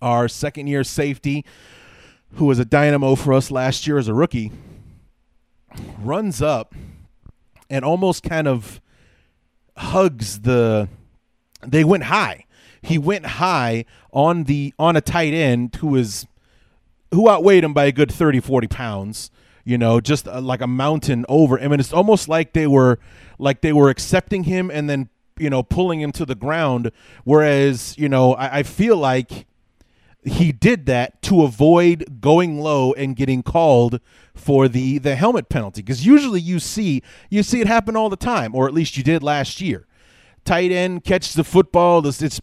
our 0.00 0.28
second 0.28 0.68
year 0.68 0.84
safety, 0.84 1.44
who 2.34 2.44
was 2.44 2.60
a 2.60 2.64
dynamo 2.64 3.16
for 3.16 3.32
us 3.32 3.50
last 3.50 3.86
year 3.86 3.98
as 3.98 4.06
a 4.06 4.14
rookie, 4.14 4.52
runs 5.98 6.40
up 6.40 6.72
and 7.68 7.84
almost 7.84 8.22
kind 8.22 8.46
of 8.46 8.80
hugs 9.76 10.40
the. 10.40 10.88
They 11.66 11.82
went 11.82 12.04
high. 12.04 12.44
He 12.80 12.96
went 12.96 13.26
high 13.26 13.86
on 14.12 14.44
the 14.44 14.72
on 14.78 14.94
a 14.94 15.00
tight 15.00 15.34
end 15.34 15.74
who 15.76 15.96
is 15.96 16.26
who 17.12 17.28
outweighed 17.28 17.64
him 17.64 17.72
by 17.72 17.84
a 17.84 17.92
good 17.92 18.10
30 18.10 18.40
40 18.40 18.66
pounds 18.68 19.30
you 19.64 19.78
know 19.78 20.00
just 20.00 20.26
uh, 20.28 20.40
like 20.40 20.60
a 20.60 20.66
mountain 20.66 21.24
over 21.28 21.58
I 21.58 21.68
mean 21.68 21.80
it's 21.80 21.92
almost 21.92 22.28
like 22.28 22.52
they 22.52 22.66
were 22.66 22.98
like 23.38 23.60
they 23.60 23.72
were 23.72 23.90
accepting 23.90 24.44
him 24.44 24.70
and 24.70 24.88
then 24.88 25.08
you 25.38 25.50
know 25.50 25.62
pulling 25.62 26.00
him 26.00 26.12
to 26.12 26.24
the 26.24 26.34
ground. 26.34 26.90
Whereas 27.24 27.96
you 27.98 28.08
know 28.08 28.34
I, 28.34 28.58
I 28.58 28.62
feel 28.62 28.96
like 28.96 29.46
he 30.24 30.50
did 30.50 30.86
that 30.86 31.22
to 31.22 31.42
avoid 31.42 32.20
going 32.20 32.60
low 32.60 32.92
and 32.94 33.14
getting 33.14 33.42
called 33.42 34.00
for 34.34 34.68
the 34.68 34.98
the 34.98 35.16
helmet 35.16 35.48
penalty. 35.48 35.82
Because 35.82 36.06
usually 36.06 36.40
you 36.40 36.58
see 36.58 37.02
you 37.30 37.42
see 37.42 37.60
it 37.60 37.66
happen 37.66 37.96
all 37.96 38.08
the 38.08 38.16
time 38.16 38.54
or 38.54 38.66
at 38.66 38.74
least 38.74 38.96
you 38.96 39.02
did 39.02 39.22
last 39.22 39.60
year. 39.60 39.86
Tight 40.44 40.70
end 40.70 41.04
catches 41.04 41.34
the 41.34 41.44
football 41.44 42.06
it's 42.06 42.40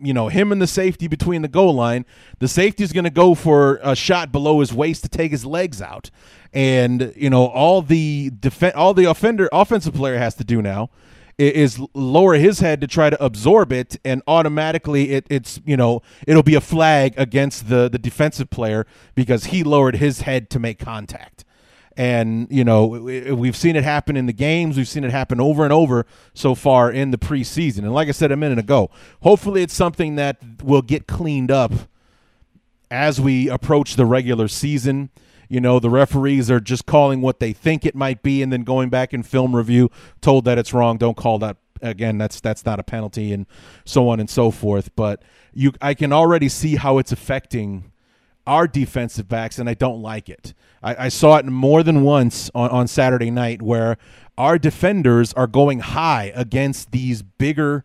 you 0.00 0.12
know 0.12 0.28
him 0.28 0.52
and 0.52 0.60
the 0.60 0.66
safety 0.66 1.08
between 1.08 1.42
the 1.42 1.48
goal 1.48 1.74
line 1.74 2.04
the 2.38 2.48
safety 2.48 2.84
is 2.84 2.92
going 2.92 3.04
to 3.04 3.10
go 3.10 3.34
for 3.34 3.80
a 3.82 3.94
shot 3.94 4.32
below 4.32 4.60
his 4.60 4.72
waist 4.72 5.02
to 5.02 5.08
take 5.08 5.30
his 5.30 5.44
legs 5.44 5.80
out. 5.82 6.10
And 6.52 7.12
you 7.16 7.30
know 7.30 7.46
all 7.46 7.82
the 7.82 8.30
def- 8.30 8.76
all 8.76 8.94
the 8.94 9.04
offender 9.04 9.48
offensive 9.52 9.94
player 9.94 10.18
has 10.18 10.34
to 10.36 10.44
do 10.44 10.62
now 10.62 10.90
is 11.36 11.80
lower 11.94 12.34
his 12.34 12.60
head 12.60 12.80
to 12.80 12.86
try 12.86 13.10
to 13.10 13.24
absorb 13.24 13.72
it 13.72 13.96
and 14.04 14.22
automatically 14.26 15.10
it, 15.10 15.26
it's 15.28 15.60
you 15.64 15.76
know 15.76 16.00
it'll 16.26 16.44
be 16.44 16.54
a 16.54 16.60
flag 16.60 17.14
against 17.16 17.68
the 17.68 17.88
the 17.88 17.98
defensive 17.98 18.50
player 18.50 18.86
because 19.14 19.46
he 19.46 19.64
lowered 19.64 19.96
his 19.96 20.20
head 20.20 20.48
to 20.50 20.58
make 20.58 20.78
contact 20.78 21.43
and 21.96 22.48
you 22.50 22.64
know 22.64 22.86
we've 22.86 23.56
seen 23.56 23.76
it 23.76 23.84
happen 23.84 24.16
in 24.16 24.26
the 24.26 24.32
games. 24.32 24.76
We've 24.76 24.88
seen 24.88 25.04
it 25.04 25.10
happen 25.10 25.40
over 25.40 25.64
and 25.64 25.72
over 25.72 26.06
so 26.32 26.54
far 26.54 26.90
in 26.90 27.10
the 27.10 27.18
preseason. 27.18 27.78
And 27.78 27.92
like 27.92 28.08
i 28.08 28.12
said 28.12 28.32
a 28.32 28.36
minute 28.36 28.58
ago 28.58 28.90
hopefully 29.22 29.62
it's 29.62 29.74
something 29.74 30.16
that 30.16 30.38
will 30.62 30.82
get 30.82 31.06
cleaned 31.06 31.50
up 31.50 31.72
as 32.90 33.20
we 33.20 33.48
approach 33.48 33.96
the 33.96 34.06
regular 34.06 34.48
season. 34.48 35.10
You 35.48 35.60
know 35.60 35.78
the 35.78 35.90
referees 35.90 36.50
are 36.50 36.60
just 36.60 36.86
calling 36.86 37.20
what 37.20 37.38
they 37.38 37.52
think 37.52 37.86
it 37.86 37.94
might 37.94 38.22
be 38.22 38.42
and 38.42 38.52
then 38.52 38.62
going 38.62 38.88
back 38.88 39.14
in 39.14 39.22
film 39.22 39.54
review 39.54 39.90
told 40.20 40.44
that 40.46 40.58
it's 40.58 40.72
wrong. 40.72 40.96
Don't 40.96 41.16
call 41.16 41.38
that 41.40 41.58
again. 41.80 42.18
That's 42.18 42.40
that's 42.40 42.64
not 42.64 42.80
a 42.80 42.82
penalty 42.82 43.32
and 43.32 43.46
so 43.84 44.08
on 44.08 44.20
and 44.20 44.28
so 44.28 44.50
forth. 44.50 44.94
But 44.96 45.22
you 45.54 45.72
i 45.80 45.94
can 45.94 46.12
already 46.12 46.48
see 46.48 46.76
how 46.76 46.98
it's 46.98 47.12
affecting 47.12 47.92
our 48.46 48.66
defensive 48.66 49.28
backs 49.28 49.58
and 49.58 49.70
i 49.70 49.74
don't 49.74 50.02
like 50.02 50.28
it 50.28 50.52
i, 50.84 51.06
I 51.06 51.08
saw 51.08 51.36
it 51.36 51.46
more 51.46 51.82
than 51.82 52.02
once 52.02 52.50
on, 52.54 52.70
on 52.70 52.86
saturday 52.86 53.30
night 53.30 53.62
where 53.62 53.96
our 54.36 54.58
defenders 54.58 55.32
are 55.34 55.46
going 55.46 55.80
high 55.80 56.32
against 56.34 56.90
these 56.92 57.22
bigger 57.22 57.84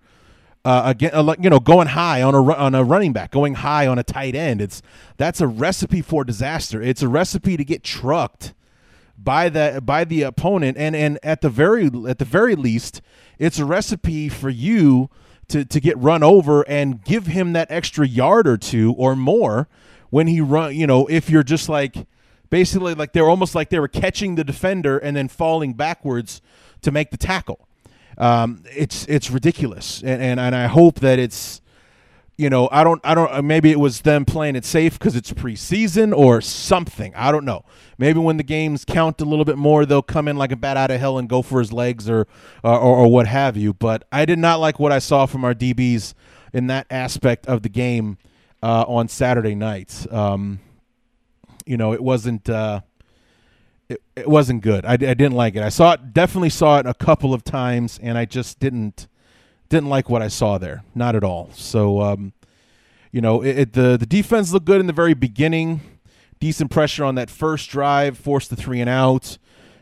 uh, 0.65 0.83
again, 0.85 1.11
uh, 1.13 1.35
you 1.39 1.49
know, 1.49 1.59
going 1.59 1.87
high 1.87 2.21
on 2.21 2.35
a 2.35 2.43
on 2.53 2.75
a 2.75 2.83
running 2.83 3.13
back, 3.13 3.31
going 3.31 3.55
high 3.55 3.87
on 3.87 3.97
a 3.97 4.03
tight 4.03 4.35
end. 4.35 4.61
It's 4.61 4.81
that's 5.17 5.39
a 5.39 5.47
recipe 5.47 6.01
for 6.01 6.23
disaster. 6.25 6.81
It's 6.81 7.01
a 7.01 7.07
recipe 7.07 7.55
to 7.55 7.63
get 7.63 7.83
trucked 7.83 8.53
by 9.17 9.49
the 9.49 9.81
by 9.83 10.03
the 10.03 10.23
opponent, 10.23 10.77
and 10.77 10.95
and 10.95 11.17
at 11.23 11.41
the 11.41 11.49
very 11.49 11.89
at 12.07 12.19
the 12.19 12.25
very 12.25 12.55
least, 12.55 13.01
it's 13.37 13.57
a 13.57 13.65
recipe 13.65 14.27
for 14.27 14.49
you 14.49 15.09
to 15.47 15.63
to 15.63 15.79
get 15.79 15.97
run 15.97 16.23
over 16.23 16.67
and 16.67 17.03
give 17.03 17.27
him 17.27 17.53
that 17.53 17.71
extra 17.71 18.05
yard 18.05 18.47
or 18.47 18.57
two 18.57 18.93
or 18.97 19.15
more 19.15 19.69
when 20.09 20.27
he 20.27 20.41
run. 20.41 20.75
You 20.75 20.87
know, 20.87 21.07
if 21.07 21.29
you're 21.29 21.43
just 21.43 21.69
like 21.69 22.05
basically 22.49 22.93
like 22.93 23.13
they're 23.13 23.29
almost 23.29 23.55
like 23.55 23.69
they 23.69 23.79
were 23.79 23.87
catching 23.87 24.35
the 24.35 24.43
defender 24.43 24.97
and 24.97 25.15
then 25.15 25.27
falling 25.27 25.73
backwards 25.73 26.41
to 26.81 26.91
make 26.91 27.11
the 27.11 27.17
tackle. 27.17 27.67
Um, 28.17 28.63
it's 28.75 29.05
it's 29.05 29.31
ridiculous, 29.31 30.01
and, 30.01 30.21
and 30.21 30.39
and 30.39 30.55
I 30.55 30.67
hope 30.67 30.99
that 30.99 31.19
it's 31.19 31.61
you 32.37 32.49
know 32.49 32.67
I 32.71 32.83
don't 32.83 32.99
I 33.03 33.15
don't 33.15 33.45
maybe 33.45 33.71
it 33.71 33.79
was 33.79 34.01
them 34.01 34.25
playing 34.25 34.57
it 34.57 34.65
safe 34.65 34.99
because 34.99 35.15
it's 35.15 35.31
preseason 35.31 36.15
or 36.15 36.41
something. 36.41 37.15
I 37.15 37.31
don't 37.31 37.45
know. 37.45 37.63
Maybe 37.97 38.19
when 38.19 38.37
the 38.37 38.43
games 38.43 38.83
count 38.83 39.21
a 39.21 39.25
little 39.25 39.45
bit 39.45 39.57
more 39.57 39.85
they'll 39.85 40.01
come 40.01 40.27
in 40.27 40.35
like 40.35 40.51
a 40.51 40.57
bat 40.57 40.75
out 40.75 40.91
of 40.91 40.99
hell 40.99 41.17
and 41.17 41.29
go 41.29 41.41
for 41.41 41.59
his 41.59 41.71
legs 41.71 42.09
or 42.09 42.27
or, 42.61 42.77
or 42.77 43.07
what 43.07 43.27
have 43.27 43.55
you. 43.55 43.73
But 43.73 44.05
I 44.11 44.25
did 44.25 44.39
not 44.39 44.59
like 44.59 44.79
what 44.79 44.91
I 44.91 44.99
saw 44.99 45.25
from 45.25 45.45
our 45.45 45.53
DBs 45.53 46.13
in 46.51 46.67
that 46.67 46.87
aspect 46.89 47.47
of 47.47 47.61
the 47.61 47.69
game 47.69 48.17
uh, 48.61 48.83
on 48.87 49.07
Saturday 49.07 49.55
night. 49.55 50.05
Um, 50.11 50.59
you 51.69 51.77
know, 51.77 51.93
it 51.93 52.01
wasn't 52.01 52.49
uh, 52.49 52.81
it, 53.87 54.01
it 54.15 54.27
wasn't 54.27 54.63
good. 54.63 54.85
I, 54.85 54.93
I 54.93 54.95
didn't 54.95 55.33
like 55.33 55.55
it. 55.55 55.61
I 55.61 55.69
saw 55.69 55.93
it, 55.93 56.13
definitely 56.13 56.49
saw 56.49 56.79
it 56.79 56.87
a 56.87 56.95
couple 56.95 57.31
of 57.31 57.43
times, 57.43 57.99
and 58.01 58.17
I 58.17 58.25
just 58.25 58.59
didn't 58.59 59.07
didn't 59.69 59.87
like 59.87 60.09
what 60.09 60.23
I 60.23 60.29
saw 60.29 60.57
there. 60.57 60.83
Not 60.95 61.15
at 61.15 61.23
all. 61.23 61.51
So, 61.53 62.01
um, 62.01 62.33
you 63.11 63.21
know, 63.21 63.43
it, 63.43 63.59
it, 63.59 63.73
the 63.73 63.97
the 63.97 64.07
defense 64.07 64.51
looked 64.51 64.65
good 64.65 64.79
in 64.79 64.87
the 64.87 64.93
very 64.93 65.13
beginning. 65.13 65.81
Decent 66.39 66.71
pressure 66.71 67.03
on 67.03 67.13
that 67.15 67.29
first 67.29 67.69
drive, 67.69 68.17
forced 68.17 68.49
the 68.49 68.55
three 68.55 68.81
and 68.81 68.89
out 68.89 69.37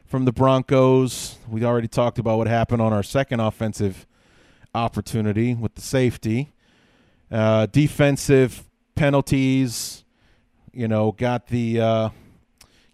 from 0.05 0.25
the 0.25 0.33
Broncos. 0.33 1.37
We 1.47 1.63
already 1.63 1.87
talked 1.87 2.19
about 2.19 2.37
what 2.37 2.47
happened 2.47 2.81
on 2.81 2.91
our 2.91 3.03
second 3.03 3.39
offensive 3.39 4.05
opportunity 4.75 5.53
with 5.53 5.75
the 5.75 5.81
safety. 5.81 6.51
Uh, 7.31 7.67
defensive 7.67 8.65
penalties, 8.95 10.03
you 10.77 10.87
know, 10.87 11.11
got 11.11 11.47
the 11.47 11.81
uh, 11.81 12.09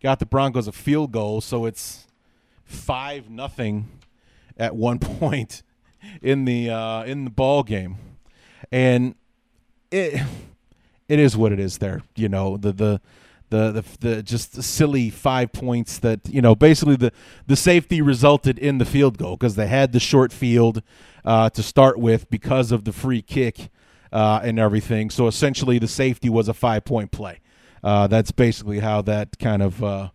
got 0.02 0.20
the 0.20 0.26
Broncos 0.26 0.70
a 0.70 0.72
field 0.72 1.12
goal, 1.12 1.42
so 1.42 1.66
it's 1.66 2.08
five 2.64 3.30
nothing 3.30 3.90
at 4.56 4.74
one 4.74 5.00
point 5.20 5.64
in 6.22 6.46
the 6.46 6.70
uh, 6.70 7.04
in 7.04 7.26
the 7.26 7.30
ball 7.30 7.62
game, 7.64 7.98
and 8.72 9.16
it 9.92 10.22
it 11.10 11.20
is 11.20 11.36
what 11.36 11.52
it 11.52 11.60
is. 11.60 11.80
There, 11.80 12.02
you 12.16 12.30
know 12.30 12.58
the 12.58 12.72
the. 12.72 13.02
The, 13.50 13.72
the, 13.72 13.84
the 14.00 14.24
just 14.24 14.56
the 14.56 14.64
silly 14.64 15.12
five 15.12 15.54
points 15.54 16.00
that 16.00 16.28
you 16.28 16.42
know 16.42 16.56
basically 16.56 16.96
the 16.96 17.12
the 17.46 17.56
safety 17.56 18.02
resulted 18.02 18.58
in 18.58 18.80
the 18.80 18.86
field 18.86 19.20
goal 19.20 19.38
because 19.38 19.56
they 19.56 19.68
had 19.68 19.92
the 19.92 20.00
short 20.00 20.34
field 20.34 20.82
uh, 21.24 21.52
to 21.52 21.62
start 21.62 22.00
with 22.00 22.28
because 22.32 22.72
of 22.72 22.84
the 22.84 22.92
free 22.92 23.22
kick 23.22 23.70
uh, 24.12 24.40
and 24.44 24.58
everything 24.58 25.12
so 25.12 25.28
essentially 25.28 25.78
the 25.78 25.88
safety 25.88 26.30
was 26.30 26.48
a 26.48 26.54
five 26.56 26.84
point 26.84 27.12
play 27.12 27.42
uh, 27.84 28.08
that's 28.08 28.32
basically 28.32 28.80
how 28.80 29.02
that 29.02 29.38
kind 29.40 29.62
of 29.62 29.84
uh, 29.84 30.10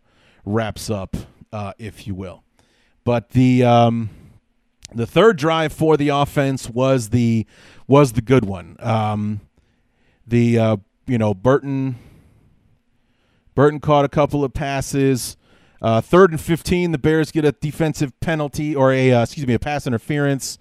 wraps 0.45 0.89
up, 0.89 1.17
uh, 1.53 1.73
if 1.79 2.07
you 2.07 2.15
will. 2.15 2.43
But 3.05 3.31
the 3.31 3.65
um, 3.65 4.11
the 4.95 5.07
third 5.07 5.37
drive 5.37 5.73
for 5.73 5.97
the 5.97 6.09
offense 6.09 6.69
was 6.71 7.11
the 7.11 7.47
was 7.87 8.13
the 8.13 8.23
good 8.23 8.45
one. 8.45 8.77
Um, 8.81 9.41
the 10.27 10.59
uh, 10.59 10.77
you 11.07 11.19
know 11.19 11.35
Burton 11.35 11.97
Burton 13.55 13.81
caught 13.81 14.05
a 14.05 14.09
couple 14.09 14.45
of 14.45 14.55
passes. 14.55 15.37
Uh, 15.81 16.01
third 16.01 16.31
and 16.31 16.41
fifteen, 16.41 16.93
the 16.93 16.99
Bears 16.99 17.31
get 17.31 17.45
a 17.45 17.53
defensive 17.53 18.19
penalty 18.21 18.75
or 18.75 18.93
a 18.93 19.13
uh, 19.13 19.23
excuse 19.23 19.47
me 19.47 19.55
a 19.55 19.59
pass 19.59 19.87
interference. 19.87 20.59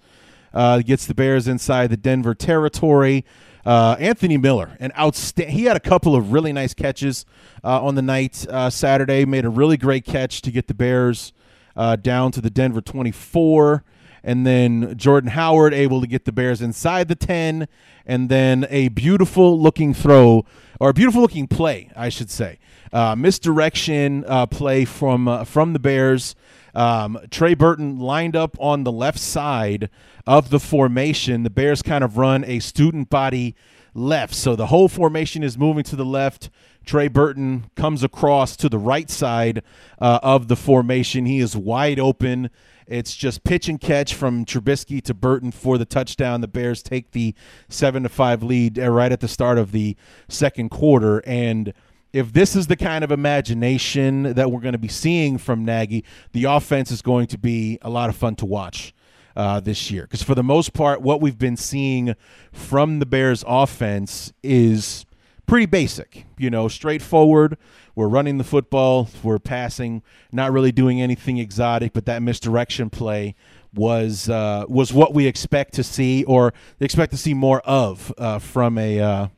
Gets 0.54 1.06
the 1.06 1.14
Bears 1.14 1.46
inside 1.46 1.88
the 1.88 1.96
Denver 1.96 2.34
territory. 2.34 3.24
Uh, 3.64 3.96
Anthony 3.98 4.36
Miller, 4.36 4.76
an 4.80 4.92
outstanding. 4.98 5.54
He 5.54 5.64
had 5.64 5.76
a 5.76 5.80
couple 5.80 6.14
of 6.14 6.32
really 6.32 6.52
nice 6.52 6.74
catches 6.74 7.26
uh, 7.62 7.84
on 7.84 7.94
the 7.94 8.02
night 8.02 8.46
uh, 8.48 8.70
Saturday. 8.70 9.24
Made 9.24 9.44
a 9.44 9.50
really 9.50 9.76
great 9.76 10.04
catch 10.04 10.42
to 10.42 10.50
get 10.50 10.68
the 10.68 10.74
Bears 10.74 11.32
uh, 11.76 11.96
down 11.96 12.32
to 12.32 12.40
the 12.40 12.50
Denver 12.50 12.80
24, 12.80 13.84
and 14.22 14.46
then 14.46 14.96
Jordan 14.96 15.30
Howard 15.30 15.74
able 15.74 16.00
to 16.00 16.06
get 16.06 16.24
the 16.24 16.32
Bears 16.32 16.62
inside 16.62 17.08
the 17.08 17.14
10, 17.14 17.68
and 18.06 18.28
then 18.28 18.66
a 18.70 18.88
beautiful 18.88 19.60
looking 19.60 19.92
throw 19.92 20.44
or 20.80 20.90
a 20.90 20.94
beautiful 20.94 21.20
looking 21.20 21.46
play, 21.46 21.90
I 21.96 22.08
should 22.08 22.30
say. 22.30 22.58
Uh, 22.92 23.14
misdirection 23.16 24.24
uh, 24.26 24.46
play 24.46 24.84
from 24.84 25.44
from 25.44 25.72
the 25.72 25.78
Bears. 25.78 26.34
Um, 26.78 27.18
Trey 27.32 27.54
Burton 27.54 27.98
lined 27.98 28.36
up 28.36 28.56
on 28.60 28.84
the 28.84 28.92
left 28.92 29.18
side 29.18 29.90
of 30.28 30.50
the 30.50 30.60
formation. 30.60 31.42
The 31.42 31.50
Bears 31.50 31.82
kind 31.82 32.04
of 32.04 32.16
run 32.16 32.44
a 32.44 32.60
student 32.60 33.10
body 33.10 33.56
left. 33.94 34.32
So 34.32 34.54
the 34.54 34.66
whole 34.66 34.88
formation 34.88 35.42
is 35.42 35.58
moving 35.58 35.82
to 35.82 35.96
the 35.96 36.04
left. 36.04 36.50
Trey 36.86 37.08
Burton 37.08 37.68
comes 37.74 38.04
across 38.04 38.56
to 38.58 38.68
the 38.68 38.78
right 38.78 39.10
side 39.10 39.62
uh, 40.00 40.20
of 40.22 40.46
the 40.46 40.54
formation. 40.54 41.26
He 41.26 41.40
is 41.40 41.56
wide 41.56 41.98
open. 41.98 42.48
It's 42.86 43.16
just 43.16 43.42
pitch 43.42 43.68
and 43.68 43.80
catch 43.80 44.14
from 44.14 44.44
Trubisky 44.44 45.02
to 45.02 45.14
Burton 45.14 45.50
for 45.50 45.78
the 45.78 45.84
touchdown. 45.84 46.42
The 46.42 46.48
Bears 46.48 46.82
take 46.82 47.10
the 47.10 47.34
seven 47.68 48.04
to 48.04 48.08
five 48.08 48.44
lead 48.44 48.78
uh, 48.78 48.88
right 48.88 49.10
at 49.10 49.18
the 49.18 49.26
start 49.26 49.58
of 49.58 49.72
the 49.72 49.96
second 50.28 50.70
quarter. 50.70 51.18
And 51.26 51.74
if 52.12 52.32
this 52.32 52.56
is 52.56 52.66
the 52.66 52.76
kind 52.76 53.04
of 53.04 53.12
imagination 53.12 54.34
that 54.34 54.50
we're 54.50 54.60
going 54.60 54.72
to 54.72 54.78
be 54.78 54.88
seeing 54.88 55.38
from 55.38 55.64
Nagy, 55.64 56.04
the 56.32 56.44
offense 56.44 56.90
is 56.90 57.02
going 57.02 57.26
to 57.28 57.38
be 57.38 57.78
a 57.82 57.90
lot 57.90 58.08
of 58.08 58.16
fun 58.16 58.36
to 58.36 58.46
watch. 58.46 58.94
Uh, 59.36 59.60
this 59.60 59.88
year. 59.88 60.02
Because 60.02 60.20
for 60.20 60.34
the 60.34 60.42
most 60.42 60.72
part, 60.72 61.00
what 61.00 61.20
we've 61.20 61.38
been 61.38 61.56
seeing 61.56 62.16
from 62.50 62.98
the 62.98 63.06
Bears 63.06 63.44
offense 63.46 64.32
is 64.42 65.06
pretty 65.46 65.66
basic, 65.66 66.24
you 66.38 66.50
know, 66.50 66.66
straightforward. 66.66 67.56
We're 67.94 68.08
running 68.08 68.38
the 68.38 68.44
football, 68.44 69.08
we're 69.24 69.38
passing, 69.40 70.02
not 70.30 70.52
really 70.52 70.70
doing 70.70 71.00
anything 71.00 71.38
exotic, 71.38 71.92
but 71.92 72.04
that 72.06 72.22
misdirection 72.22 72.90
play 72.90 73.34
was 73.74 74.28
uh, 74.28 74.64
was 74.68 74.92
what 74.92 75.14
we 75.14 75.26
expect 75.26 75.74
to 75.74 75.82
see 75.82 76.24
or 76.24 76.54
expect 76.80 77.10
to 77.12 77.16
see 77.16 77.34
more 77.34 77.60
of 77.60 78.12
uh, 78.18 78.38
from 78.38 78.78
a 78.78 79.00
uh, 79.00 79.28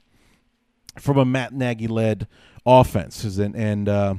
from 0.99 1.17
a 1.17 1.25
Matt 1.25 1.53
Nagy 1.55 1.89
led 1.89 2.27
offense, 2.79 3.25
and 3.25 3.55
and 3.55 3.89
uh, 3.89 4.15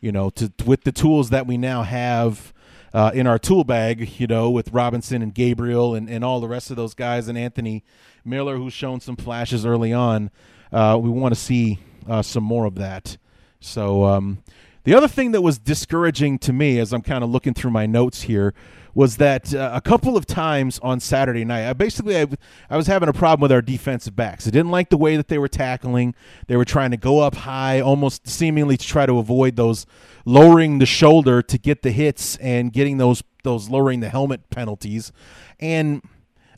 you 0.00 0.12
know, 0.12 0.30
to 0.30 0.52
with 0.66 0.84
the 0.84 0.92
tools 0.92 1.30
that 1.30 1.46
we 1.46 1.56
now 1.56 1.82
have 1.82 2.52
uh, 2.94 3.10
in 3.14 3.26
our 3.26 3.38
tool 3.38 3.64
bag, 3.64 4.20
you 4.20 4.26
know, 4.26 4.50
with 4.50 4.72
Robinson 4.72 5.22
and 5.22 5.34
Gabriel 5.34 5.94
and, 5.94 6.10
and 6.10 6.24
all 6.24 6.40
the 6.40 6.48
rest 6.48 6.70
of 6.70 6.76
those 6.76 6.94
guys 6.94 7.28
and 7.28 7.38
Anthony 7.38 7.84
Miller, 8.24 8.56
who's 8.56 8.72
shown 8.72 9.00
some 9.00 9.16
flashes 9.16 9.64
early 9.64 9.92
on. 9.92 10.30
Uh, 10.70 10.98
we 11.00 11.08
want 11.08 11.34
to 11.34 11.40
see 11.40 11.78
uh, 12.08 12.22
some 12.22 12.44
more 12.44 12.66
of 12.66 12.74
that. 12.76 13.16
So, 13.60 14.04
um, 14.04 14.42
the 14.84 14.94
other 14.94 15.08
thing 15.08 15.32
that 15.32 15.42
was 15.42 15.58
discouraging 15.58 16.38
to 16.40 16.52
me 16.52 16.78
as 16.78 16.92
I'm 16.92 17.02
kind 17.02 17.22
of 17.22 17.30
looking 17.30 17.54
through 17.54 17.70
my 17.70 17.86
notes 17.86 18.22
here 18.22 18.54
was 18.94 19.16
that 19.16 19.54
uh, 19.54 19.70
a 19.72 19.80
couple 19.80 20.16
of 20.16 20.26
times 20.26 20.78
on 20.82 21.00
Saturday 21.00 21.44
night, 21.44 21.68
I 21.68 21.72
basically 21.72 22.18
I, 22.18 22.26
I, 22.68 22.76
was 22.76 22.86
having 22.86 23.08
a 23.08 23.12
problem 23.12 23.40
with 23.40 23.52
our 23.52 23.62
defensive 23.62 24.14
backs. 24.14 24.46
I 24.46 24.50
didn't 24.50 24.70
like 24.70 24.90
the 24.90 24.98
way 24.98 25.16
that 25.16 25.28
they 25.28 25.38
were 25.38 25.48
tackling. 25.48 26.14
They 26.46 26.56
were 26.56 26.64
trying 26.64 26.90
to 26.90 26.98
go 26.98 27.20
up 27.20 27.34
high, 27.34 27.80
almost 27.80 28.28
seemingly 28.28 28.76
to 28.76 28.86
try 28.86 29.06
to 29.06 29.18
avoid 29.18 29.56
those 29.56 29.86
lowering 30.24 30.78
the 30.78 30.86
shoulder 30.86 31.40
to 31.42 31.58
get 31.58 31.82
the 31.82 31.90
hits 31.90 32.36
and 32.36 32.72
getting 32.72 32.98
those 32.98 33.22
those 33.44 33.70
lowering 33.70 34.00
the 34.00 34.08
helmet 34.08 34.50
penalties. 34.50 35.10
And 35.58 36.02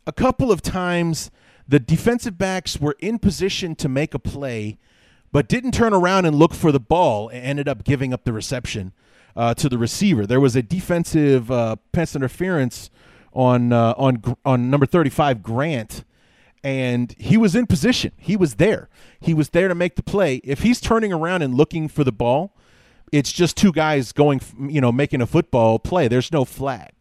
a 0.07 0.13
couple 0.13 0.51
of 0.51 0.61
times 0.61 1.31
the 1.67 1.79
defensive 1.79 2.37
backs 2.37 2.79
were 2.81 2.97
in 2.99 3.19
position 3.19 3.75
to 3.77 3.89
make 3.89 4.13
a 4.13 4.19
play 4.19 4.79
but 5.35 5.49
didn't 5.49 5.73
turn 5.73 5.93
around 5.93 6.27
and 6.27 6.37
look 6.37 6.55
for 6.55 6.71
the 6.71 6.79
ball 6.79 7.29
and 7.29 7.45
ended 7.45 7.69
up 7.69 7.83
giving 7.83 8.13
up 8.13 8.23
the 8.23 8.33
reception 8.33 8.93
uh, 9.35 9.53
to 9.53 9.69
the 9.69 9.77
receiver. 9.77 10.29
There 10.29 10.39
was 10.39 10.55
a 10.55 10.63
defensive 10.63 11.51
uh, 11.51 11.75
pass 11.91 12.15
interference 12.15 12.89
on 13.33 13.73
uh, 13.73 13.95
on 13.97 14.23
on 14.45 14.71
number 14.71 14.87
35 14.87 15.43
Grant 15.43 16.05
and 16.63 17.17
he 17.19 17.37
was 17.37 17.57
in 17.57 17.67
position. 17.67 18.13
He 18.17 18.37
was 18.37 18.55
there. 18.55 18.89
He 19.19 19.35
was 19.35 19.51
there 19.51 19.67
to 19.67 19.75
make 19.75 19.97
the 19.97 20.05
play. 20.05 20.37
If 20.45 20.63
he's 20.63 20.81
turning 20.81 21.13
around 21.13 21.43
and 21.43 21.53
looking 21.53 21.89
for 21.89 22.05
the 22.05 22.13
ball, 22.13 22.57
it's 23.11 23.33
just 23.33 23.57
two 23.57 23.73
guys 23.73 24.13
going, 24.13 24.41
you 24.69 24.81
know, 24.81 24.93
making 24.93 25.21
a 25.21 25.27
football 25.27 25.81
play. 25.81 26.07
There's 26.07 26.31
no 26.31 26.45
flag. 26.45 26.93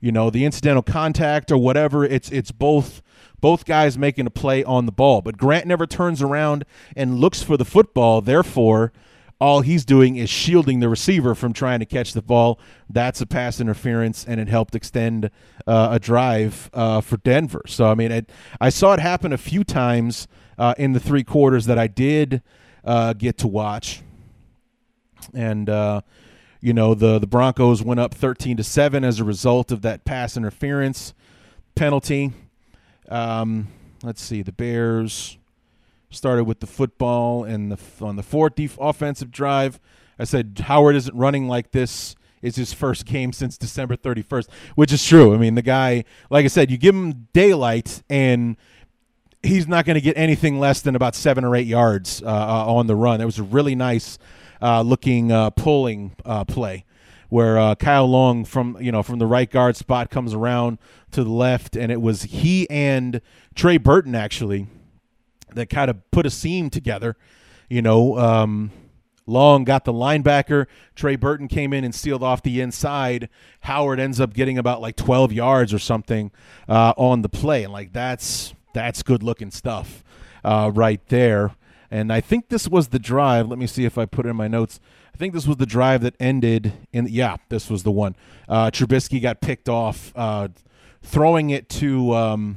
You 0.00 0.10
know, 0.10 0.28
the 0.28 0.44
incidental 0.44 0.82
contact 0.82 1.52
or 1.52 1.56
whatever, 1.58 2.04
it's 2.04 2.32
it's 2.32 2.50
both 2.50 3.00
both 3.40 3.64
guys 3.64 3.96
making 3.96 4.26
a 4.26 4.30
play 4.30 4.62
on 4.64 4.86
the 4.86 4.92
ball. 4.92 5.22
But 5.22 5.36
Grant 5.36 5.66
never 5.66 5.86
turns 5.86 6.22
around 6.22 6.64
and 6.96 7.18
looks 7.18 7.42
for 7.42 7.56
the 7.56 7.64
football. 7.64 8.20
Therefore, 8.20 8.92
all 9.40 9.62
he's 9.62 9.86
doing 9.86 10.16
is 10.16 10.28
shielding 10.28 10.80
the 10.80 10.88
receiver 10.88 11.34
from 11.34 11.54
trying 11.54 11.78
to 11.78 11.86
catch 11.86 12.12
the 12.12 12.20
ball. 12.20 12.60
That's 12.90 13.22
a 13.22 13.26
pass 13.26 13.58
interference, 13.58 14.24
and 14.26 14.38
it 14.38 14.48
helped 14.48 14.74
extend 14.74 15.30
uh, 15.66 15.88
a 15.92 15.98
drive 15.98 16.68
uh, 16.74 17.00
for 17.00 17.16
Denver. 17.16 17.62
So, 17.66 17.90
I 17.90 17.94
mean, 17.94 18.12
it, 18.12 18.30
I 18.60 18.68
saw 18.68 18.92
it 18.92 19.00
happen 19.00 19.32
a 19.32 19.38
few 19.38 19.64
times 19.64 20.28
uh, 20.58 20.74
in 20.76 20.92
the 20.92 21.00
three 21.00 21.24
quarters 21.24 21.64
that 21.66 21.78
I 21.78 21.86
did 21.86 22.42
uh, 22.84 23.14
get 23.14 23.38
to 23.38 23.48
watch. 23.48 24.02
And, 25.32 25.70
uh, 25.70 26.02
you 26.60 26.74
know, 26.74 26.94
the, 26.94 27.18
the 27.18 27.26
Broncos 27.26 27.82
went 27.82 27.98
up 27.98 28.12
13 28.12 28.58
to 28.58 28.64
7 28.64 29.04
as 29.04 29.20
a 29.20 29.24
result 29.24 29.72
of 29.72 29.80
that 29.82 30.04
pass 30.04 30.36
interference 30.36 31.14
penalty. 31.74 32.32
Um, 33.10 33.68
let's 34.02 34.22
see, 34.22 34.42
the 34.42 34.52
Bears 34.52 35.38
started 36.10 36.44
with 36.44 36.60
the 36.60 36.66
football 36.66 37.44
and 37.44 37.70
the 37.70 38.04
on 38.04 38.16
the 38.16 38.22
fourth 38.22 38.54
def- 38.54 38.78
offensive 38.80 39.30
drive. 39.30 39.80
I 40.18 40.24
said 40.24 40.60
Howard 40.64 40.96
isn't 40.96 41.16
running 41.16 41.48
like 41.48 41.72
this. 41.72 42.16
Is 42.42 42.56
his 42.56 42.72
first 42.72 43.04
game 43.04 43.34
since 43.34 43.58
December 43.58 43.98
31st, 43.98 44.48
which 44.74 44.94
is 44.94 45.04
true. 45.04 45.34
I 45.34 45.36
mean, 45.36 45.56
the 45.56 45.62
guy, 45.62 46.04
like 46.30 46.46
I 46.46 46.48
said, 46.48 46.70
you 46.70 46.78
give 46.78 46.94
him 46.94 47.28
daylight 47.34 48.02
and 48.08 48.56
he's 49.42 49.68
not 49.68 49.84
going 49.84 49.96
to 49.96 50.00
get 50.00 50.16
anything 50.16 50.58
less 50.58 50.80
than 50.80 50.96
about 50.96 51.14
seven 51.14 51.44
or 51.44 51.54
eight 51.54 51.66
yards 51.66 52.22
uh, 52.22 52.26
uh, 52.26 52.72
on 52.72 52.86
the 52.86 52.96
run. 52.96 53.18
That 53.18 53.26
was 53.26 53.38
a 53.38 53.42
really 53.42 53.74
nice 53.74 54.18
uh, 54.62 54.80
looking 54.80 55.30
uh, 55.30 55.50
pulling 55.50 56.16
uh, 56.24 56.44
play 56.44 56.86
where 57.30 57.58
uh, 57.58 57.74
Kyle 57.74 58.06
Long 58.06 58.44
from 58.44 58.76
you 58.80 58.92
know 58.92 59.02
from 59.02 59.18
the 59.18 59.26
right 59.26 59.50
guard 59.50 59.76
spot 59.76 60.10
comes 60.10 60.34
around 60.34 60.78
to 61.12 61.24
the 61.24 61.30
left, 61.30 61.76
and 61.76 61.90
it 61.90 62.02
was 62.02 62.24
he 62.24 62.68
and 62.68 63.22
Trey 63.54 63.78
Burton 63.78 64.14
actually 64.14 64.66
that 65.54 65.70
kind 65.70 65.90
of 65.90 66.10
put 66.10 66.26
a 66.26 66.30
seam 66.30 66.68
together. 66.68 67.16
You 67.68 67.82
know, 67.82 68.18
um, 68.18 68.70
Long 69.26 69.64
got 69.64 69.84
the 69.84 69.92
linebacker. 69.92 70.66
Trey 70.94 71.16
Burton 71.16 71.48
came 71.48 71.72
in 71.72 71.84
and 71.84 71.94
sealed 71.94 72.22
off 72.22 72.42
the 72.42 72.60
inside. 72.60 73.28
Howard 73.60 74.00
ends 74.00 74.20
up 74.20 74.34
getting 74.34 74.58
about 74.58 74.80
like 74.80 74.96
12 74.96 75.32
yards 75.32 75.72
or 75.72 75.78
something 75.78 76.30
uh, 76.68 76.92
on 76.96 77.22
the 77.22 77.28
play, 77.28 77.64
and 77.64 77.72
like 77.72 77.92
that's 77.92 78.54
that's 78.74 79.02
good 79.02 79.22
looking 79.22 79.50
stuff 79.50 80.04
uh, 80.44 80.70
right 80.74 81.00
there. 81.08 81.52
And 81.90 82.12
I 82.12 82.20
think 82.20 82.48
this 82.48 82.68
was 82.68 82.88
the 82.88 82.98
drive. 82.98 83.48
Let 83.48 83.58
me 83.58 83.66
see 83.66 83.84
if 83.84 83.98
I 83.98 84.06
put 84.06 84.26
it 84.26 84.30
in 84.30 84.36
my 84.36 84.48
notes. 84.48 84.80
I 85.12 85.16
think 85.16 85.34
this 85.34 85.46
was 85.46 85.56
the 85.58 85.66
drive 85.66 86.02
that 86.02 86.14
ended 86.18 86.72
in. 86.92 87.06
Yeah, 87.08 87.36
this 87.48 87.68
was 87.68 87.82
the 87.82 87.90
one. 87.90 88.16
Uh, 88.48 88.70
Trubisky 88.70 89.20
got 89.20 89.40
picked 89.40 89.68
off, 89.68 90.12
uh, 90.16 90.48
throwing 91.02 91.50
it 91.50 91.68
to 91.70 92.14
um, 92.14 92.56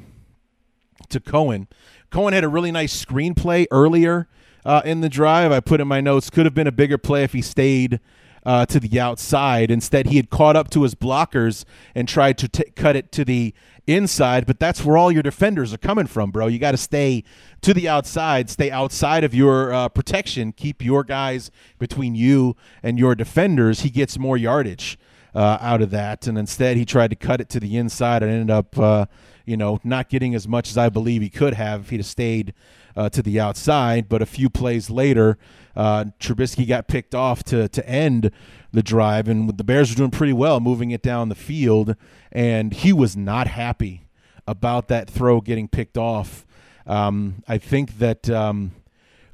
to 1.08 1.20
Cohen 1.20 1.68
Cohen 2.14 2.32
had 2.32 2.44
a 2.44 2.48
really 2.48 2.70
nice 2.70 3.04
screenplay 3.04 3.66
earlier 3.72 4.28
uh, 4.64 4.82
in 4.84 5.00
the 5.00 5.08
drive. 5.08 5.50
I 5.50 5.58
put 5.58 5.80
in 5.80 5.88
my 5.88 6.00
notes 6.00 6.30
could 6.30 6.46
have 6.46 6.54
been 6.54 6.68
a 6.68 6.72
bigger 6.72 6.96
play 6.96 7.24
if 7.24 7.32
he 7.32 7.42
stayed 7.42 7.98
uh, 8.46 8.66
to 8.66 8.78
the 8.78 9.00
outside. 9.00 9.68
Instead, 9.68 10.06
he 10.06 10.16
had 10.16 10.30
caught 10.30 10.54
up 10.54 10.70
to 10.70 10.84
his 10.84 10.94
blockers 10.94 11.64
and 11.92 12.06
tried 12.06 12.38
to 12.38 12.46
t- 12.46 12.70
cut 12.76 12.94
it 12.94 13.10
to 13.10 13.24
the 13.24 13.52
inside. 13.86 14.46
But 14.46 14.58
that's 14.58 14.84
where 14.84 14.96
all 14.96 15.10
your 15.10 15.22
defenders 15.22 15.72
are 15.72 15.78
coming 15.78 16.06
from, 16.06 16.30
bro. 16.30 16.46
You 16.46 16.58
got 16.58 16.72
to 16.72 16.76
stay 16.76 17.24
to 17.62 17.74
the 17.74 17.88
outside, 17.88 18.50
stay 18.50 18.70
outside 18.70 19.24
of 19.24 19.34
your 19.34 19.72
uh, 19.72 19.88
protection, 19.88 20.52
keep 20.52 20.84
your 20.84 21.04
guys 21.04 21.50
between 21.78 22.14
you 22.14 22.56
and 22.82 22.98
your 22.98 23.14
defenders. 23.14 23.80
He 23.80 23.90
gets 23.90 24.18
more 24.18 24.36
yardage. 24.36 24.98
Uh, 25.36 25.58
out 25.60 25.82
of 25.82 25.90
that, 25.90 26.28
and 26.28 26.38
instead 26.38 26.76
he 26.76 26.84
tried 26.84 27.10
to 27.10 27.16
cut 27.16 27.40
it 27.40 27.48
to 27.48 27.58
the 27.58 27.76
inside 27.76 28.22
and 28.22 28.30
ended 28.30 28.50
up 28.52 28.78
uh, 28.78 29.04
you 29.46 29.56
know, 29.56 29.80
not 29.84 30.08
getting 30.08 30.34
as 30.34 30.48
much 30.48 30.70
as 30.70 30.78
I 30.78 30.88
believe 30.88 31.22
he 31.22 31.30
could 31.30 31.54
have 31.54 31.82
if 31.82 31.90
he'd 31.90 31.98
have 31.98 32.06
stayed 32.06 32.54
uh, 32.96 33.08
to 33.10 33.22
the 33.22 33.40
outside. 33.40 34.08
But 34.08 34.22
a 34.22 34.26
few 34.26 34.48
plays 34.48 34.90
later, 34.90 35.38
uh, 35.76 36.06
Trubisky 36.18 36.66
got 36.66 36.88
picked 36.88 37.14
off 37.14 37.42
to 37.44 37.68
to 37.68 37.88
end 37.88 38.30
the 38.74 38.82
drive, 38.82 39.28
and 39.28 39.56
the 39.56 39.64
Bears 39.64 39.90
were 39.90 39.96
doing 39.96 40.10
pretty 40.10 40.32
well 40.32 40.60
moving 40.60 40.90
it 40.90 41.02
down 41.02 41.28
the 41.28 41.34
field, 41.34 41.96
and 42.30 42.72
he 42.72 42.92
was 42.92 43.16
not 43.16 43.46
happy 43.46 44.08
about 44.46 44.88
that 44.88 45.08
throw 45.08 45.40
getting 45.40 45.68
picked 45.68 45.96
off. 45.96 46.44
Um, 46.86 47.42
I 47.48 47.58
think 47.58 47.98
that. 47.98 48.28
Um, 48.28 48.72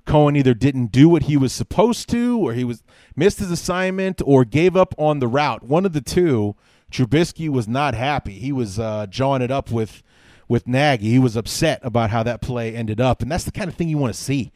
Cohen 0.07 0.35
either 0.35 0.55
didn't 0.55 0.87
do 0.87 1.09
what 1.09 1.25
he 1.25 1.37
was 1.37 1.53
supposed 1.53 2.09
to, 2.09 2.37
or 2.37 2.53
he 2.55 2.65
was 2.65 2.83
missed 3.15 3.39
his 3.39 3.51
assignment, 3.51 4.21
or 4.25 4.45
gave 4.45 4.77
up 4.77 4.93
on 4.99 5.21
the 5.21 5.29
route. 5.29 5.63
One 5.63 5.87
of 5.87 5.93
the 5.93 6.01
two. 6.01 6.57
Trubisky 6.91 7.49
was 7.49 7.69
not 7.69 7.95
happy. 7.95 8.33
He 8.41 8.51
was 8.51 8.81
uh, 8.81 9.07
jawing 9.09 9.43
it 9.43 9.53
up 9.53 9.71
with 9.71 10.03
with 10.49 10.67
Nagy. 10.67 11.11
He 11.11 11.21
was 11.21 11.37
upset 11.37 11.79
about 11.85 12.11
how 12.11 12.25
that 12.25 12.41
play 12.41 12.75
ended 12.75 13.01
up, 13.01 13.23
and 13.23 13.31
that's 13.31 13.45
the 13.45 13.53
kind 13.53 13.69
of 13.69 13.77
thing 13.77 13.89
you 13.89 13.99
want 13.99 14.13
to 14.13 14.21
see 14.21 14.51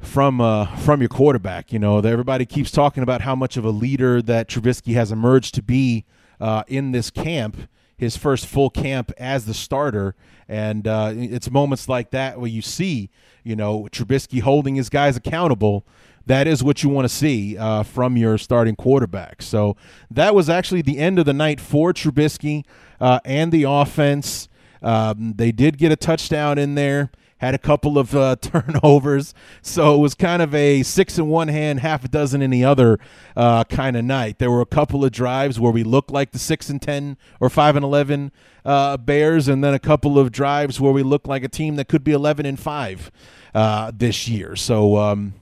from 0.00 0.40
uh, 0.40 0.66
from 0.76 1.00
your 1.00 1.08
quarterback. 1.08 1.72
You 1.72 1.78
know, 1.78 1.98
everybody 1.98 2.46
keeps 2.46 2.70
talking 2.70 3.02
about 3.02 3.22
how 3.22 3.34
much 3.34 3.56
of 3.56 3.64
a 3.64 3.70
leader 3.70 4.22
that 4.22 4.48
Trubisky 4.48 4.94
has 4.94 5.12
emerged 5.12 5.54
to 5.54 5.62
be 5.62 6.04
uh, 6.40 6.62
in 6.68 6.92
this 6.92 7.10
camp, 7.10 7.56
his 7.96 8.16
first 8.16 8.46
full 8.46 8.70
camp 8.70 9.12
as 9.18 9.46
the 9.46 9.54
starter, 9.54 10.14
and 10.48 10.86
uh, 10.86 11.12
it's 11.14 11.50
moments 11.50 11.88
like 11.88 12.10
that 12.10 12.38
where 12.38 12.50
you 12.50 12.62
see, 12.62 13.10
you 13.42 13.56
know, 13.56 13.88
Trubisky 13.90 14.40
holding 14.40 14.76
his 14.76 14.88
guys 14.88 15.16
accountable 15.16 15.86
that 16.28 16.46
is 16.46 16.62
what 16.62 16.82
you 16.82 16.90
want 16.90 17.06
to 17.06 17.14
see 17.14 17.56
uh, 17.56 17.82
from 17.82 18.16
your 18.16 18.36
starting 18.36 18.76
quarterback. 18.76 19.40
So 19.40 19.76
that 20.10 20.34
was 20.34 20.50
actually 20.50 20.82
the 20.82 20.98
end 20.98 21.18
of 21.18 21.24
the 21.24 21.32
night 21.32 21.58
for 21.58 21.92
Trubisky 21.92 22.64
uh, 23.00 23.20
and 23.24 23.50
the 23.50 23.64
offense. 23.64 24.48
Um, 24.82 25.34
they 25.36 25.52
did 25.52 25.78
get 25.78 25.90
a 25.90 25.96
touchdown 25.96 26.58
in 26.58 26.74
there. 26.74 27.10
Had 27.38 27.54
a 27.54 27.58
couple 27.58 27.98
of 27.98 28.14
uh, 28.14 28.36
turnovers, 28.40 29.34
so 29.62 29.94
it 29.94 29.98
was 29.98 30.14
kind 30.14 30.42
of 30.42 30.54
a 30.54 30.82
six 30.82 31.18
in 31.18 31.28
one 31.28 31.48
hand, 31.48 31.80
half 31.80 32.04
a 32.04 32.08
dozen 32.08 32.42
in 32.42 32.50
the 32.50 32.64
other 32.64 32.98
uh, 33.36 33.64
kind 33.64 33.96
of 33.96 34.04
night. 34.04 34.38
There 34.38 34.50
were 34.50 34.60
a 34.60 34.66
couple 34.66 35.04
of 35.04 35.12
drives 35.12 35.58
where 35.58 35.72
we 35.72 35.82
looked 35.82 36.10
like 36.10 36.32
the 36.32 36.38
six 36.38 36.68
and 36.68 36.80
ten 36.80 37.16
or 37.40 37.48
five 37.48 37.76
and 37.76 37.84
eleven 37.84 38.32
uh, 38.64 38.96
Bears, 38.96 39.48
and 39.48 39.62
then 39.62 39.74
a 39.74 39.78
couple 39.78 40.18
of 40.18 40.30
drives 40.30 40.80
where 40.80 40.92
we 40.92 41.02
looked 41.02 41.26
like 41.26 41.42
a 41.42 41.48
team 41.48 41.76
that 41.76 41.88
could 41.88 42.04
be 42.04 42.12
eleven 42.12 42.44
and 42.46 42.58
five 42.58 43.10
uh, 43.54 43.90
this 43.94 44.28
year. 44.28 44.56
So. 44.56 44.96
Um, 44.96 45.34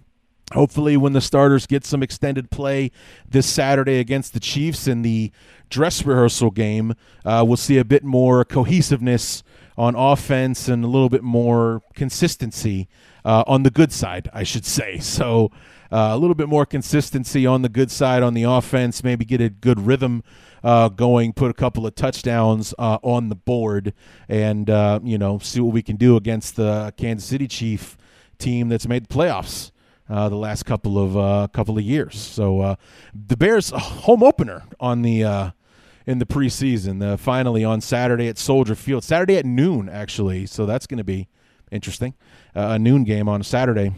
hopefully, 0.52 0.96
when 0.96 1.12
the 1.12 1.20
starters 1.20 1.66
get 1.66 1.84
some 1.84 2.02
extended 2.04 2.50
play 2.50 2.92
this 3.28 3.46
Saturday 3.46 3.98
against 3.98 4.32
the 4.32 4.38
Chiefs 4.38 4.86
in 4.86 5.02
the 5.02 5.32
dress 5.70 6.04
rehearsal 6.04 6.50
game, 6.50 6.94
uh, 7.24 7.44
we'll 7.46 7.56
see 7.56 7.78
a 7.78 7.84
bit 7.84 8.04
more 8.04 8.44
cohesiveness 8.44 9.42
on 9.76 9.94
offense 9.94 10.68
and 10.68 10.84
a 10.84 10.86
little 10.86 11.08
bit 11.08 11.22
more 11.22 11.82
consistency 11.94 12.88
uh, 13.24 13.44
on 13.46 13.62
the 13.62 13.70
good 13.70 13.92
side, 13.92 14.28
I 14.32 14.42
should 14.42 14.64
say. 14.64 14.98
So 15.16 15.50
uh, 15.90 16.10
a 16.12 16.16
little 16.18 16.34
bit 16.34 16.48
more 16.48 16.66
consistency 16.66 17.46
on 17.46 17.62
the 17.62 17.68
good 17.68 17.90
side 17.90 18.22
on 18.22 18.34
the 18.34 18.42
offense, 18.42 19.04
maybe 19.04 19.24
get 19.24 19.40
a 19.40 19.48
good 19.48 19.80
rhythm 19.80 20.22
uh, 20.62 20.88
going, 20.88 21.32
put 21.32 21.50
a 21.50 21.54
couple 21.54 21.86
of 21.86 21.94
touchdowns 21.94 22.74
uh, 22.78 22.98
on 23.02 23.28
the 23.28 23.34
board, 23.34 23.94
and 24.28 24.68
uh, 24.68 24.98
you 25.02 25.16
know 25.16 25.38
see 25.38 25.60
what 25.60 25.72
we 25.72 25.82
can 25.82 25.96
do 25.96 26.16
against 26.16 26.56
the 26.56 26.92
Kansas 26.96 27.28
City 27.28 27.46
Chief 27.46 27.96
team 28.38 28.68
that's 28.68 28.88
made 28.88 29.06
the 29.06 29.14
playoffs. 29.14 29.70
Uh, 30.08 30.28
the 30.28 30.36
last 30.36 30.64
couple 30.64 30.98
of 30.98 31.16
uh, 31.16 31.48
couple 31.52 31.76
of 31.76 31.82
years. 31.82 32.16
So 32.16 32.60
uh, 32.60 32.76
the 33.12 33.36
Bears 33.36 33.70
home 33.70 34.22
opener 34.22 34.62
on 34.78 35.02
the 35.02 35.24
uh, 35.24 35.50
in 36.06 36.18
the 36.18 36.26
preseason. 36.26 37.02
Uh, 37.02 37.16
finally 37.16 37.64
on 37.64 37.80
Saturday 37.80 38.28
at 38.28 38.38
Soldier 38.38 38.74
Field, 38.74 39.04
Saturday 39.04 39.36
at 39.36 39.44
noon 39.44 39.88
actually. 39.88 40.46
So 40.46 40.64
that's 40.64 40.86
going 40.86 40.98
to 40.98 41.04
be 41.04 41.28
interesting. 41.70 42.14
Uh, 42.54 42.68
a 42.70 42.78
noon 42.78 43.04
game 43.04 43.28
on 43.28 43.40
a 43.40 43.44
Saturday, 43.44 43.92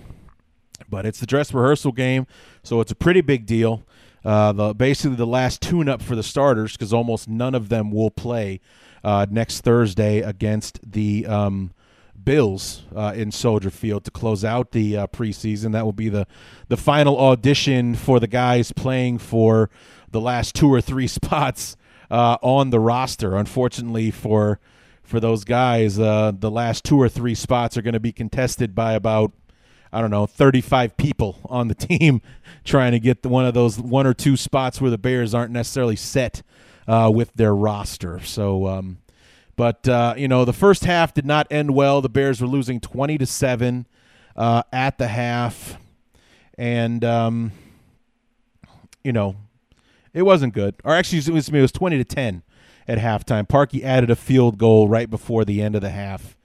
but 0.89 1.05
it's 1.07 1.21
the 1.21 1.27
dress 1.27 1.53
rehearsal 1.53 1.93
game, 1.93 2.27
so 2.63 2.81
it's 2.81 2.91
a 2.91 2.97
pretty 2.97 3.21
big 3.21 3.47
deal. 3.47 3.85
the 4.25 4.75
basically 4.77 5.17
the 5.17 5.27
last 5.27 5.61
tune-up 5.61 6.03
for 6.03 6.17
the 6.17 6.23
starters 6.23 6.73
because 6.73 6.93
almost 6.93 7.29
none 7.29 7.55
of 7.55 7.69
them 7.69 7.93
will 7.93 8.11
play 8.11 8.61
next 9.05 9.61
Thursday 9.61 10.21
against 10.21 10.81
the. 10.91 11.27
Um, 11.27 11.73
Bills 12.25 12.83
uh, 12.95 13.13
in 13.15 13.31
Soldier 13.31 13.71
Field 13.71 14.05
to 14.05 14.11
close 14.11 14.45
out 14.45 14.73
the 14.73 14.97
uh, 14.97 15.07
preseason. 15.07 15.73
That 15.73 15.85
will 15.85 15.93
be 15.93 16.09
the 16.09 16.27
the 16.69 16.77
final 16.77 17.19
audition 17.19 17.95
for 17.95 18.21
the 18.21 18.27
guys 18.27 18.73
playing 18.73 19.19
for 19.19 19.71
the 20.11 20.21
last 20.21 20.55
two 20.55 20.69
or 20.69 20.81
three 20.81 21.07
spots 21.07 21.77
uh, 22.11 22.39
on 22.43 22.71
the 22.71 22.81
roster. 22.81 23.37
Unfortunately 23.37 24.11
for 24.11 24.61
for 25.03 25.21
those 25.21 25.45
guys, 25.45 25.99
uh, 25.99 26.33
the 26.39 26.51
last 26.51 26.85
two 26.85 27.01
or 27.01 27.09
three 27.09 27.35
spots 27.35 27.79
are 27.79 27.83
going 27.83 27.95
to 27.95 28.01
be 28.01 28.13
contested 28.13 28.75
by 28.75 28.93
about 28.93 29.33
I 29.93 30.01
don't 30.01 30.11
know, 30.11 30.27
35 30.27 30.97
people 30.97 31.39
on 31.47 31.69
the 31.69 31.75
team 31.75 32.21
trying 32.65 32.93
to 32.93 33.01
get 33.01 33.23
the, 33.23 33.29
one 33.29 33.47
of 33.47 33.55
those 33.55 33.81
one 33.81 34.07
or 34.07 34.15
two 34.15 34.37
spots 34.37 34.81
where 34.81 34.91
the 34.91 34.99
Bears 34.99 35.35
aren't 35.35 35.53
necessarily 35.53 35.97
set 35.97 36.43
uh, 36.87 37.11
with 37.15 37.33
their 37.35 37.55
roster. 37.55 38.21
So, 38.21 38.67
um, 38.67 38.99
but 39.57 39.89
uh, 39.89 40.15
you 40.17 40.29
know, 40.29 40.45
the 40.45 40.53
first 40.53 40.85
half 40.85 41.15
did 41.15 41.27
not 41.27 41.47
end 41.51 41.75
well. 41.75 42.01
The 42.01 42.09
Bears 42.09 42.41
were 42.41 42.47
losing 42.47 42.81
twenty 42.81 43.19
to 43.19 43.27
seven 43.27 43.87
uh, 44.37 44.63
at 44.73 44.99
the 44.99 45.09
half, 45.09 45.79
and 46.57 47.05
um, 47.05 47.53
you 49.03 49.13
know, 49.13 49.37
it 50.19 50.23
wasn't 50.23 50.53
good. 50.53 50.75
Or 50.85 50.95
actually, 50.95 51.19
it 51.19 51.29
was, 51.29 51.49
it 51.49 51.61
was 51.61 51.71
twenty 51.71 51.97
to 51.97 52.05
ten 52.05 52.43
at 52.89 52.99
halftime. 52.99 53.47
Parkey 53.47 53.85
added 53.85 54.11
a 54.11 54.17
field 54.17 54.59
goal 54.59 54.89
right 54.89 55.09
before 55.09 55.45
the 55.45 55.63
end 55.63 55.77
of 55.77 55.81
the 55.81 55.91
half, 55.91 56.37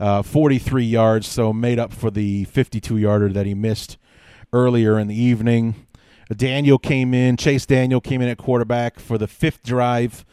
uh, 0.00 0.22
forty-three 0.22 0.84
yards, 0.84 1.28
so 1.28 1.52
made 1.52 1.78
up 1.78 1.92
for 1.92 2.10
the 2.10 2.44
fifty-two 2.44 2.96
yarder 2.96 3.28
that 3.28 3.44
he 3.44 3.52
missed 3.52 3.98
earlier 4.50 4.98
in 4.98 5.08
the 5.08 5.14
evening. 5.14 5.86
Daniel 6.34 6.78
came 6.78 7.12
in. 7.12 7.36
Chase 7.36 7.66
Daniel 7.66 8.00
came 8.00 8.22
in 8.22 8.28
at 8.28 8.38
quarterback 8.38 8.98
for 8.98 9.18
the 9.18 9.28
fifth 9.28 9.62
drive 9.62 10.24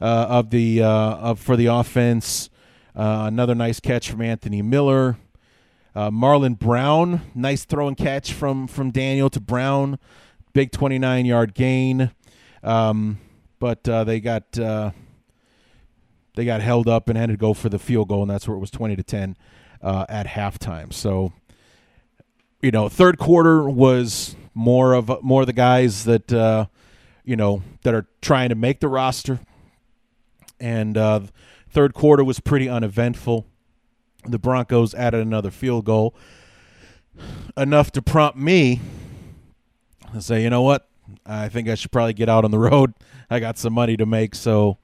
uh, 0.00 0.26
of 0.28 0.50
the 0.50 0.80
uh, 0.80 0.88
of 1.16 1.40
for 1.40 1.56
the 1.56 1.66
offense. 1.66 2.50
Uh, 2.94 3.24
another 3.26 3.56
nice 3.56 3.80
catch 3.80 4.08
from 4.08 4.22
Anthony 4.22 4.62
Miller. 4.62 5.16
Marlon 5.96 6.56
Brown, 6.56 7.22
nice 7.34 7.64
throw 7.64 7.88
and 7.88 7.96
catch 7.96 8.32
from 8.32 8.68
from 8.68 8.92
Daniel 8.92 9.28
to 9.30 9.40
Brown, 9.40 9.98
big 10.52 10.70
29 10.70 11.26
yard 11.26 11.54
gain. 11.54 12.12
Um, 12.62 13.18
but 13.58 13.84
they 13.84 14.20
got 14.20 14.52
they 14.52 16.44
got 16.44 16.60
held 16.60 16.88
up 16.88 17.08
and 17.08 17.18
had 17.18 17.30
to 17.30 17.36
go 17.36 17.52
for 17.52 17.68
the 17.68 17.78
field 17.78 18.08
goal, 18.08 18.22
and 18.22 18.30
that's 18.30 18.46
where 18.46 18.56
it 18.56 18.60
was 18.60 18.70
20 18.70 18.94
to 18.94 19.02
10 19.02 19.36
uh, 19.82 20.06
at 20.08 20.26
halftime. 20.26 20.92
So, 20.92 21.32
you 22.62 22.70
know, 22.70 22.88
third 22.88 23.18
quarter 23.18 23.68
was 23.68 24.36
more 24.54 24.92
of 24.92 25.10
more 25.22 25.42
of 25.42 25.46
the 25.46 25.52
guys 25.52 26.04
that 26.04 26.32
uh, 26.32 26.66
you 27.24 27.36
know 27.36 27.62
that 27.82 27.94
are 27.94 28.06
trying 28.20 28.50
to 28.50 28.54
make 28.54 28.80
the 28.80 28.88
roster 28.88 29.40
and 30.60 30.96
uh, 30.96 31.20
third 31.70 31.94
quarter 31.94 32.24
was 32.24 32.40
pretty 32.40 32.68
uneventful. 32.68 33.46
The 34.24 34.38
Broncos 34.38 34.94
added 34.94 35.20
another 35.20 35.50
field 35.50 35.84
goal, 35.84 36.14
enough 37.56 37.92
to 37.92 38.02
prompt 38.02 38.38
me 38.38 38.80
to 40.12 40.20
say, 40.20 40.42
you 40.42 40.50
know 40.50 40.62
what, 40.62 40.87
I 41.26 41.48
think 41.48 41.68
I 41.68 41.74
should 41.74 41.90
probably 41.90 42.14
get 42.14 42.28
out 42.28 42.44
on 42.44 42.50
the 42.50 42.58
road. 42.70 42.94
I 43.30 43.40
got 43.40 43.58
some 43.58 43.72
money 43.72 43.96
to 43.96 44.06
make, 44.06 44.34
so 44.34 44.78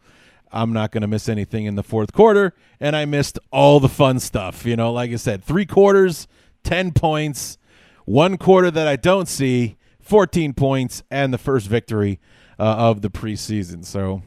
I'm 0.52 0.72
not 0.72 0.90
going 0.92 1.02
to 1.02 1.08
miss 1.08 1.28
anything 1.28 1.64
in 1.66 1.74
the 1.74 1.82
fourth 1.82 2.12
quarter. 2.12 2.54
And 2.80 2.94
I 2.94 3.04
missed 3.04 3.38
all 3.50 3.80
the 3.80 3.88
fun 3.88 4.20
stuff. 4.20 4.64
You 4.64 4.76
know, 4.76 4.92
like 4.92 5.10
I 5.10 5.16
said, 5.16 5.44
three 5.44 5.66
quarters, 5.66 6.28
10 6.64 6.92
points, 6.92 7.58
one 8.04 8.37
quarter 8.37 8.70
that 8.70 8.87
I 8.87 8.96
don't 8.96 9.28
see, 9.28 9.76
14 10.00 10.52
points, 10.52 11.02
and 11.10 11.32
the 11.32 11.38
first 11.38 11.66
victory 11.66 12.20
uh, 12.58 12.62
of 12.62 13.00
the 13.00 13.10
preseason. 13.10 13.84
So 13.84 14.22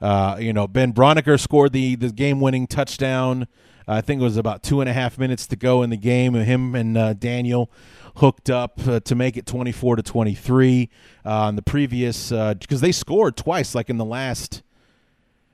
uh, 0.00 0.38
you 0.40 0.52
know, 0.52 0.66
Ben 0.66 0.92
Braunecker 0.92 1.38
scored 1.38 1.72
the 1.72 1.94
the 1.94 2.10
game 2.10 2.40
winning 2.40 2.66
touchdown. 2.66 3.46
I 3.90 4.00
think 4.00 4.20
it 4.20 4.24
was 4.24 4.36
about 4.36 4.62
two 4.62 4.80
and 4.80 4.88
a 4.88 4.92
half 4.92 5.18
minutes 5.18 5.46
to 5.48 5.56
go 5.56 5.82
in 5.82 5.90
the 5.90 5.96
game. 5.96 6.34
And 6.34 6.44
him 6.44 6.74
and 6.74 6.96
uh, 6.96 7.12
Daniel 7.14 7.70
hooked 8.16 8.48
up 8.48 8.86
uh, 8.86 9.00
to 9.00 9.14
make 9.14 9.36
it 9.36 9.46
24 9.46 9.96
to 9.96 10.02
23 10.02 10.88
uh, 11.24 11.30
on 11.30 11.56
the 11.56 11.62
previous 11.62 12.30
because 12.30 12.82
uh, 12.82 12.86
they 12.86 12.92
scored 12.92 13.36
twice, 13.36 13.74
like 13.74 13.90
in 13.90 13.96
the 13.96 14.04
last. 14.04 14.62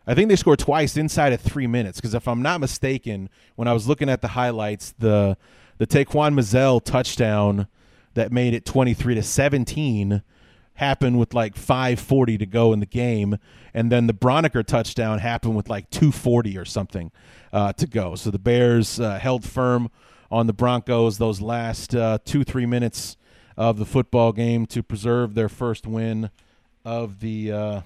I 0.06 0.14
think 0.14 0.28
they 0.28 0.36
scored 0.36 0.58
twice 0.58 0.96
inside 0.96 1.32
of 1.32 1.40
three 1.40 1.66
minutes. 1.66 1.98
Because 1.98 2.14
if 2.14 2.28
I'm 2.28 2.42
not 2.42 2.60
mistaken, 2.60 3.30
when 3.56 3.68
I 3.68 3.72
was 3.72 3.88
looking 3.88 4.08
at 4.08 4.20
the 4.20 4.28
highlights, 4.28 4.94
the 4.98 5.36
the 5.78 5.86
Taquan 5.86 6.34
Mizzell 6.34 6.82
touchdown 6.82 7.66
that 8.14 8.32
made 8.32 8.54
it 8.54 8.64
23 8.64 9.14
to 9.14 9.22
17 9.22 10.22
happened 10.76 11.18
with 11.18 11.34
like 11.34 11.56
540 11.56 12.38
to 12.38 12.46
go 12.46 12.72
in 12.72 12.80
the 12.80 12.86
game 12.86 13.38
and 13.74 13.92
then 13.92 14.06
the 14.06 14.14
Braunecker 14.14 14.64
touchdown 14.64 15.18
happened 15.18 15.54
with 15.56 15.68
like 15.68 15.90
240 15.90 16.56
or 16.56 16.64
something 16.64 17.12
uh, 17.52 17.72
to 17.74 17.86
go. 17.86 18.14
So 18.14 18.30
the 18.30 18.38
bears 18.38 18.98
uh, 18.98 19.18
held 19.18 19.44
firm 19.44 19.90
on 20.30 20.46
the 20.46 20.52
broncos 20.52 21.18
those 21.18 21.40
last 21.40 21.94
uh, 21.94 22.18
two 22.24 22.42
three 22.42 22.66
minutes 22.66 23.16
of 23.56 23.78
the 23.78 23.84
football 23.84 24.32
game 24.32 24.66
to 24.66 24.82
preserve 24.82 25.34
their 25.34 25.48
first 25.48 25.86
win 25.86 26.30
of 26.84 27.20
the 27.20 27.52
uh, 27.52 27.80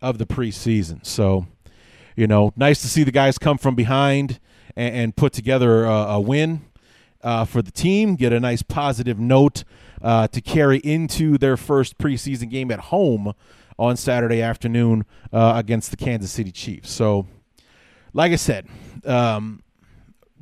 of 0.00 0.18
the 0.18 0.26
preseason. 0.26 1.04
So 1.04 1.46
you 2.16 2.26
know 2.26 2.52
nice 2.56 2.80
to 2.82 2.88
see 2.88 3.04
the 3.04 3.12
guys 3.12 3.38
come 3.38 3.58
from 3.58 3.74
behind 3.74 4.40
and, 4.76 4.94
and 4.94 5.16
put 5.16 5.32
together 5.32 5.84
a, 5.84 5.92
a 5.92 6.20
win 6.20 6.62
uh, 7.22 7.44
for 7.44 7.62
the 7.62 7.72
team 7.72 8.16
get 8.16 8.32
a 8.32 8.40
nice 8.40 8.62
positive 8.62 9.18
note 9.18 9.64
uh, 10.02 10.28
to 10.28 10.40
carry 10.40 10.78
into 10.78 11.38
their 11.38 11.56
first 11.56 11.98
preseason 11.98 12.50
game 12.50 12.70
at 12.70 12.80
home 12.80 13.32
on 13.78 13.96
Saturday 13.96 14.42
afternoon 14.42 15.04
uh, 15.32 15.54
against 15.56 15.90
the 15.90 15.96
Kansas 15.96 16.30
City 16.30 16.52
Chiefs. 16.52 16.90
So, 16.90 17.26
like 18.12 18.32
I 18.32 18.36
said, 18.36 18.66
um, 19.04 19.62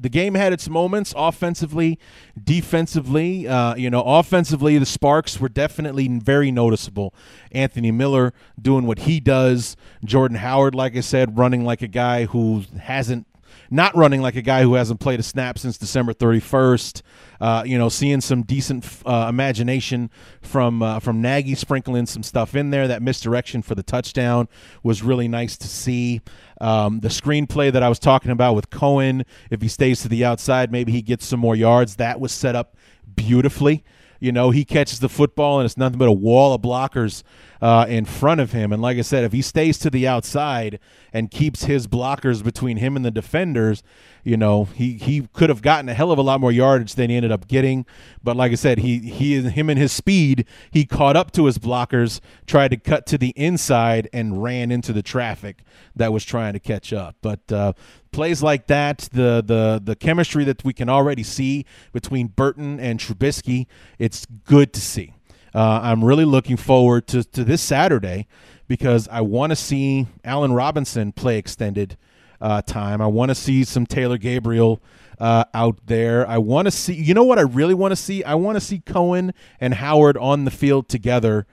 the 0.00 0.08
game 0.08 0.34
had 0.34 0.52
its 0.52 0.68
moments 0.68 1.12
offensively, 1.16 1.98
defensively. 2.42 3.48
Uh, 3.48 3.74
you 3.74 3.90
know, 3.90 4.02
offensively, 4.02 4.78
the 4.78 4.86
sparks 4.86 5.40
were 5.40 5.48
definitely 5.48 6.06
very 6.08 6.52
noticeable. 6.52 7.12
Anthony 7.50 7.90
Miller 7.90 8.32
doing 8.60 8.86
what 8.86 9.00
he 9.00 9.18
does. 9.18 9.76
Jordan 10.04 10.36
Howard, 10.36 10.74
like 10.74 10.96
I 10.96 11.00
said, 11.00 11.36
running 11.36 11.64
like 11.64 11.82
a 11.82 11.88
guy 11.88 12.26
who 12.26 12.64
hasn't 12.80 13.26
not 13.70 13.96
running 13.96 14.22
like 14.22 14.36
a 14.36 14.42
guy 14.42 14.62
who 14.62 14.74
hasn't 14.74 15.00
played 15.00 15.20
a 15.20 15.22
snap 15.22 15.58
since 15.58 15.78
December 15.78 16.12
31st. 16.12 17.02
Uh, 17.40 17.62
you 17.64 17.78
know, 17.78 17.88
seeing 17.88 18.20
some 18.20 18.42
decent 18.42 18.84
uh, 19.06 19.26
imagination 19.28 20.10
from 20.42 20.82
uh, 20.82 20.98
from 20.98 21.20
Nagy 21.20 21.54
sprinkling 21.54 22.06
some 22.06 22.22
stuff 22.22 22.54
in 22.54 22.70
there. 22.70 22.88
That 22.88 23.02
misdirection 23.02 23.62
for 23.62 23.74
the 23.74 23.82
touchdown 23.82 24.48
was 24.82 25.02
really 25.02 25.28
nice 25.28 25.56
to 25.58 25.68
see. 25.68 26.20
Um, 26.60 27.00
the 27.00 27.08
screenplay 27.08 27.72
that 27.72 27.82
I 27.82 27.88
was 27.88 28.00
talking 28.00 28.32
about 28.32 28.54
with 28.54 28.70
Cohen, 28.70 29.24
if 29.50 29.62
he 29.62 29.68
stays 29.68 30.02
to 30.02 30.08
the 30.08 30.24
outside, 30.24 30.72
maybe 30.72 30.90
he 30.90 31.02
gets 31.02 31.26
some 31.26 31.38
more 31.38 31.54
yards. 31.54 31.96
That 31.96 32.18
was 32.18 32.32
set 32.32 32.56
up 32.56 32.76
beautifully. 33.14 33.84
You 34.20 34.32
know, 34.32 34.50
he 34.50 34.64
catches 34.64 35.00
the 35.00 35.08
football 35.08 35.60
and 35.60 35.64
it's 35.66 35.76
nothing 35.76 35.98
but 35.98 36.08
a 36.08 36.12
wall 36.12 36.54
of 36.54 36.62
blockers 36.62 37.22
uh, 37.60 37.86
in 37.88 38.04
front 38.04 38.40
of 38.40 38.52
him. 38.52 38.72
And 38.72 38.82
like 38.82 38.98
I 38.98 39.02
said, 39.02 39.24
if 39.24 39.32
he 39.32 39.42
stays 39.42 39.78
to 39.78 39.90
the 39.90 40.08
outside 40.08 40.80
and 41.12 41.30
keeps 41.30 41.64
his 41.64 41.86
blockers 41.86 42.42
between 42.42 42.78
him 42.78 42.96
and 42.96 43.04
the 43.04 43.10
defenders, 43.10 43.82
You 44.28 44.36
know, 44.36 44.64
he 44.64 44.92
he 44.98 45.26
could 45.32 45.48
have 45.48 45.62
gotten 45.62 45.88
a 45.88 45.94
hell 45.94 46.12
of 46.12 46.18
a 46.18 46.22
lot 46.22 46.38
more 46.38 46.52
yardage 46.52 46.96
than 46.96 47.08
he 47.08 47.16
ended 47.16 47.32
up 47.32 47.48
getting, 47.48 47.86
but 48.22 48.36
like 48.36 48.52
I 48.52 48.56
said, 48.56 48.80
he 48.80 48.98
he 48.98 49.40
him 49.40 49.70
and 49.70 49.78
his 49.78 49.90
speed, 49.90 50.44
he 50.70 50.84
caught 50.84 51.16
up 51.16 51.30
to 51.32 51.46
his 51.46 51.56
blockers, 51.56 52.20
tried 52.46 52.72
to 52.72 52.76
cut 52.76 53.06
to 53.06 53.16
the 53.16 53.30
inside, 53.36 54.06
and 54.12 54.42
ran 54.42 54.70
into 54.70 54.92
the 54.92 55.00
traffic 55.00 55.62
that 55.96 56.12
was 56.12 56.26
trying 56.26 56.52
to 56.52 56.58
catch 56.58 56.92
up. 56.92 57.16
But 57.22 57.50
uh, 57.50 57.72
plays 58.12 58.42
like 58.42 58.66
that, 58.66 59.08
the 59.12 59.42
the 59.42 59.80
the 59.82 59.96
chemistry 59.96 60.44
that 60.44 60.62
we 60.62 60.74
can 60.74 60.90
already 60.90 61.22
see 61.22 61.64
between 61.94 62.26
Burton 62.26 62.78
and 62.78 63.00
Trubisky, 63.00 63.66
it's 63.98 64.26
good 64.44 64.74
to 64.74 64.80
see. 64.82 65.14
Uh, 65.54 65.80
I'm 65.82 66.04
really 66.04 66.26
looking 66.26 66.58
forward 66.58 67.06
to 67.06 67.24
to 67.24 67.44
this 67.44 67.62
Saturday 67.62 68.26
because 68.66 69.08
I 69.08 69.22
want 69.22 69.52
to 69.52 69.56
see 69.56 70.06
Allen 70.22 70.52
Robinson 70.52 71.12
play 71.12 71.38
extended 71.38 71.96
uh, 72.40 72.62
time. 72.62 73.00
I 73.00 73.06
want 73.06 73.30
to 73.30 73.34
see 73.34 73.64
some 73.64 73.86
Taylor 73.86 74.18
Gabriel 74.18 74.80
uh, 75.18 75.44
out 75.54 75.78
there. 75.86 76.28
I 76.28 76.38
want 76.38 76.66
to 76.66 76.70
see, 76.70 76.94
you 76.94 77.14
know 77.14 77.24
what 77.24 77.38
I 77.38 77.42
really 77.42 77.74
want 77.74 77.92
to 77.92 77.96
see? 77.96 78.22
I 78.24 78.34
want 78.34 78.56
to 78.56 78.60
see 78.60 78.78
Cohen 78.80 79.34
and 79.60 79.74
Howard 79.74 80.16
on 80.16 80.44
the 80.44 80.50
field 80.50 80.88
together, 80.88 81.46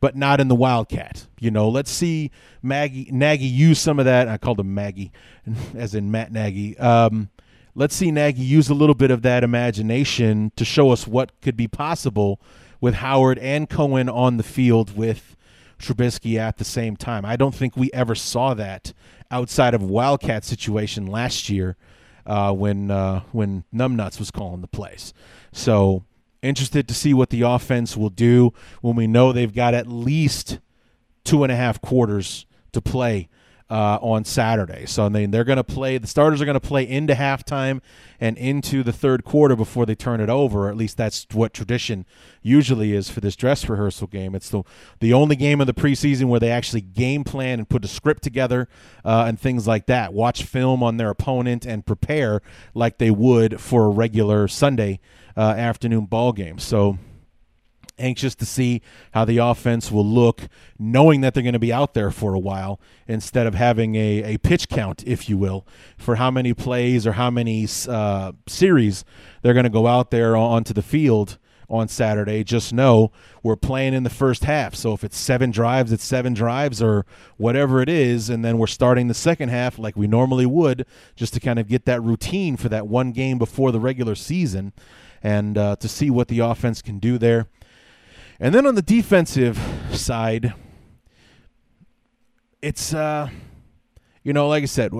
but 0.00 0.16
not 0.16 0.40
in 0.40 0.48
the 0.48 0.54
Wildcat. 0.54 1.26
You 1.38 1.50
know, 1.50 1.68
let's 1.68 1.90
see 1.90 2.30
Maggie 2.62 3.08
Nagy 3.12 3.44
use 3.44 3.78
some 3.78 3.98
of 3.98 4.04
that. 4.06 4.28
I 4.28 4.38
called 4.38 4.60
him 4.60 4.74
Maggie, 4.74 5.12
as 5.74 5.94
in 5.94 6.10
Matt 6.10 6.32
Nagy. 6.32 6.78
Um, 6.78 7.28
let's 7.74 7.94
see 7.94 8.10
Nagy 8.10 8.42
use 8.42 8.68
a 8.68 8.74
little 8.74 8.94
bit 8.94 9.10
of 9.10 9.22
that 9.22 9.44
imagination 9.44 10.52
to 10.56 10.64
show 10.64 10.90
us 10.90 11.06
what 11.06 11.38
could 11.40 11.56
be 11.56 11.68
possible 11.68 12.40
with 12.80 12.94
Howard 12.94 13.38
and 13.38 13.68
Cohen 13.68 14.08
on 14.08 14.38
the 14.38 14.42
field 14.42 14.96
with 14.96 15.36
Trubisky 15.78 16.38
at 16.38 16.58
the 16.58 16.64
same 16.64 16.96
time. 16.96 17.24
I 17.24 17.36
don't 17.36 17.54
think 17.54 17.76
we 17.76 17.90
ever 17.92 18.14
saw 18.14 18.54
that 18.54 18.92
outside 19.30 19.74
of 19.74 19.82
Wildcat 19.82 20.44
situation 20.44 21.06
last 21.06 21.48
year 21.48 21.76
uh, 22.26 22.52
when 22.52 22.90
uh, 22.90 23.20
when 23.32 23.64
Numbnuts 23.74 24.18
was 24.18 24.30
calling 24.30 24.60
the 24.60 24.68
plays. 24.68 25.12
So 25.52 26.04
interested 26.42 26.88
to 26.88 26.94
see 26.94 27.12
what 27.12 27.30
the 27.30 27.42
offense 27.42 27.96
will 27.96 28.10
do 28.10 28.52
when 28.80 28.96
we 28.96 29.06
know 29.06 29.32
they've 29.32 29.54
got 29.54 29.74
at 29.74 29.86
least 29.86 30.58
two 31.24 31.42
and 31.42 31.52
a 31.52 31.56
half 31.56 31.80
quarters 31.80 32.46
to 32.72 32.80
play 32.80 33.28
uh, 33.70 33.98
on 34.02 34.24
Saturday. 34.24 34.84
So 34.86 35.06
I 35.06 35.08
mean, 35.08 35.30
they're 35.30 35.44
going 35.44 35.56
to 35.56 35.64
play, 35.64 35.96
the 35.96 36.06
starters 36.06 36.42
are 36.42 36.44
going 36.44 36.58
to 36.58 36.60
play 36.60 36.86
into 36.86 37.14
halftime 37.14 37.80
and 38.18 38.36
into 38.36 38.82
the 38.82 38.92
third 38.92 39.24
quarter 39.24 39.54
before 39.54 39.86
they 39.86 39.94
turn 39.94 40.20
it 40.20 40.28
over. 40.28 40.68
At 40.68 40.76
least 40.76 40.96
that's 40.96 41.26
what 41.32 41.54
tradition 41.54 42.04
usually 42.42 42.92
is 42.92 43.08
for 43.08 43.20
this 43.20 43.36
dress 43.36 43.68
rehearsal 43.68 44.08
game. 44.08 44.34
It's 44.34 44.50
the, 44.50 44.64
the 44.98 45.12
only 45.12 45.36
game 45.36 45.60
of 45.60 45.68
the 45.68 45.74
preseason 45.74 46.24
where 46.24 46.40
they 46.40 46.50
actually 46.50 46.80
game 46.80 47.22
plan 47.22 47.60
and 47.60 47.68
put 47.68 47.84
a 47.84 47.88
script 47.88 48.22
together 48.22 48.68
uh, 49.04 49.24
and 49.28 49.38
things 49.38 49.66
like 49.66 49.86
that. 49.86 50.12
Watch 50.12 50.42
film 50.42 50.82
on 50.82 50.96
their 50.96 51.10
opponent 51.10 51.64
and 51.64 51.86
prepare 51.86 52.42
like 52.74 52.98
they 52.98 53.10
would 53.10 53.60
for 53.60 53.86
a 53.86 53.90
regular 53.90 54.48
Sunday 54.48 54.98
uh, 55.36 55.40
afternoon 55.40 56.06
ball 56.06 56.32
game. 56.32 56.58
So 56.58 56.98
anxious 58.00 58.34
to 58.36 58.46
see 58.46 58.82
how 59.12 59.24
the 59.24 59.38
offense 59.38 59.90
will 59.90 60.06
look, 60.06 60.48
knowing 60.78 61.20
that 61.20 61.34
they're 61.34 61.42
going 61.42 61.52
to 61.52 61.58
be 61.58 61.72
out 61.72 61.94
there 61.94 62.10
for 62.10 62.34
a 62.34 62.38
while 62.38 62.80
instead 63.06 63.46
of 63.46 63.54
having 63.54 63.94
a, 63.94 64.34
a 64.34 64.38
pitch 64.38 64.68
count, 64.68 65.04
if 65.06 65.28
you 65.28 65.36
will, 65.36 65.66
for 65.96 66.16
how 66.16 66.30
many 66.30 66.54
plays 66.54 67.06
or 67.06 67.12
how 67.12 67.30
many 67.30 67.66
uh, 67.88 68.32
series 68.46 69.04
they're 69.42 69.54
going 69.54 69.64
to 69.64 69.70
go 69.70 69.86
out 69.86 70.10
there 70.10 70.36
onto 70.36 70.72
the 70.72 70.82
field 70.82 71.38
on 71.70 71.86
Saturday. 71.86 72.42
Just 72.42 72.72
know 72.72 73.12
we're 73.42 73.56
playing 73.56 73.94
in 73.94 74.02
the 74.02 74.10
first 74.10 74.44
half. 74.44 74.74
So 74.74 74.92
if 74.92 75.04
it's 75.04 75.16
seven 75.16 75.50
drives, 75.52 75.92
it's 75.92 76.04
seven 76.04 76.34
drives 76.34 76.82
or 76.82 77.06
whatever 77.36 77.80
it 77.80 77.88
is. 77.88 78.28
And 78.28 78.44
then 78.44 78.58
we're 78.58 78.66
starting 78.66 79.06
the 79.06 79.14
second 79.14 79.50
half 79.50 79.78
like 79.78 79.96
we 79.96 80.08
normally 80.08 80.46
would 80.46 80.84
just 81.14 81.32
to 81.34 81.40
kind 81.40 81.58
of 81.58 81.68
get 81.68 81.84
that 81.84 82.02
routine 82.02 82.56
for 82.56 82.68
that 82.68 82.88
one 82.88 83.12
game 83.12 83.38
before 83.38 83.70
the 83.70 83.80
regular 83.80 84.16
season 84.16 84.72
and 85.22 85.56
uh, 85.56 85.76
to 85.76 85.88
see 85.88 86.10
what 86.10 86.28
the 86.28 86.40
offense 86.40 86.82
can 86.82 86.98
do 86.98 87.16
there. 87.16 87.46
And 88.42 88.54
then 88.54 88.66
on 88.66 88.74
the 88.74 88.82
defensive 88.82 89.60
side, 89.92 90.54
it's 92.62 92.94
uh, 92.94 93.28
you 94.22 94.32
know, 94.32 94.48
like 94.48 94.62
I 94.62 94.66
said, 94.66 94.92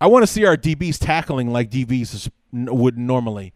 I 0.00 0.06
want 0.06 0.22
to 0.22 0.26
see 0.28 0.44
our 0.44 0.56
DBs 0.56 0.98
tackling 0.98 1.52
like 1.52 1.68
DBs 1.68 2.30
would 2.52 2.96
normally 2.96 3.52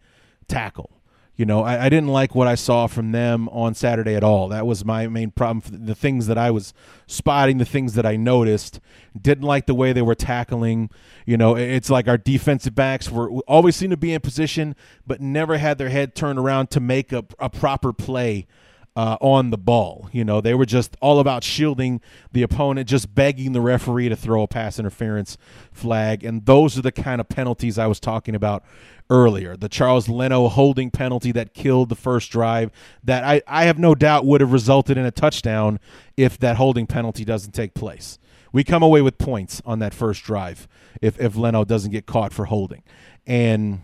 tackle. 0.49 0.91
You 1.37 1.45
know, 1.45 1.63
I, 1.63 1.85
I, 1.85 1.89
didn't 1.89 2.07
like 2.07 2.33
what 2.33 2.47
I 2.47 2.55
saw 2.55 2.87
from 2.87 3.11
them 3.11 3.49
on 3.49 3.73
Saturday 3.73 4.15
at 4.15 4.23
all. 4.23 4.47
That 4.47 4.65
was 4.65 4.85
my 4.85 5.07
main 5.07 5.31
problem. 5.31 5.85
The 5.85 5.93
things 5.93 6.27
that 6.27 6.37
I 6.37 6.49
was 6.49 6.73
spotting, 7.07 7.57
the 7.57 7.65
things 7.65 7.93
that 7.95 8.05
I 8.05 8.15
noticed, 8.15 8.79
didn't 9.19 9.43
like 9.43 9.65
the 9.65 9.75
way 9.75 9.91
they 9.91 10.01
were 10.01 10.15
tackling. 10.15 10.89
You 11.25 11.35
know, 11.35 11.57
it's 11.57 11.89
like 11.89 12.07
our 12.07 12.17
defensive 12.17 12.73
backs 12.73 13.11
were 13.11 13.29
always 13.47 13.75
seem 13.75 13.89
to 13.89 13.97
be 13.97 14.13
in 14.13 14.21
position, 14.21 14.77
but 15.05 15.19
never 15.19 15.57
had 15.57 15.77
their 15.77 15.89
head 15.89 16.15
turned 16.15 16.39
around 16.39 16.69
to 16.69 16.79
make 16.79 17.11
a, 17.11 17.25
a 17.37 17.49
proper 17.49 17.91
play 17.91 18.47
uh, 18.95 19.17
on 19.19 19.49
the 19.49 19.57
ball. 19.57 20.09
You 20.11 20.23
know, 20.23 20.41
they 20.41 20.53
were 20.53 20.65
just 20.65 20.95
all 21.01 21.19
about 21.19 21.43
shielding 21.43 22.01
the 22.31 22.43
opponent, 22.43 22.87
just 22.87 23.13
begging 23.13 23.51
the 23.51 23.61
referee 23.61 24.09
to 24.09 24.15
throw 24.15 24.43
a 24.43 24.47
pass 24.47 24.79
interference 24.79 25.37
flag. 25.71 26.23
And 26.23 26.45
those 26.45 26.77
are 26.77 26.81
the 26.81 26.91
kind 26.91 27.19
of 27.19 27.27
penalties 27.27 27.77
I 27.77 27.87
was 27.87 27.99
talking 27.99 28.35
about 28.35 28.63
earlier. 29.09 29.57
The 29.57 29.69
Charles 29.69 30.07
Leno 30.07 30.47
holding 30.47 30.91
penalty 30.91 31.31
that 31.33 31.53
killed 31.53 31.89
the 31.89 31.95
first 31.95 32.31
drive, 32.31 32.71
that 33.03 33.23
I, 33.23 33.41
I 33.47 33.65
have 33.65 33.77
no 33.77 33.95
doubt 33.95 34.25
would 34.25 34.41
have 34.41 34.53
resulted 34.53 34.97
in 34.97 35.05
a 35.05 35.11
touchdown 35.11 35.79
if 36.15 36.37
that 36.39 36.55
holding 36.55 36.87
penalty 36.87 37.25
doesn't 37.25 37.51
take 37.51 37.73
place. 37.73 38.17
We 38.51 38.63
come 38.63 38.81
away 38.83 39.01
with 39.01 39.17
points 39.17 39.61
on 39.65 39.79
that 39.79 39.93
first 39.93 40.23
drive 40.23 40.67
if, 41.01 41.19
if 41.19 41.35
Leno 41.35 41.65
doesn't 41.65 41.91
get 41.91 42.05
caught 42.05 42.31
for 42.31 42.45
holding. 42.45 42.83
And 43.27 43.81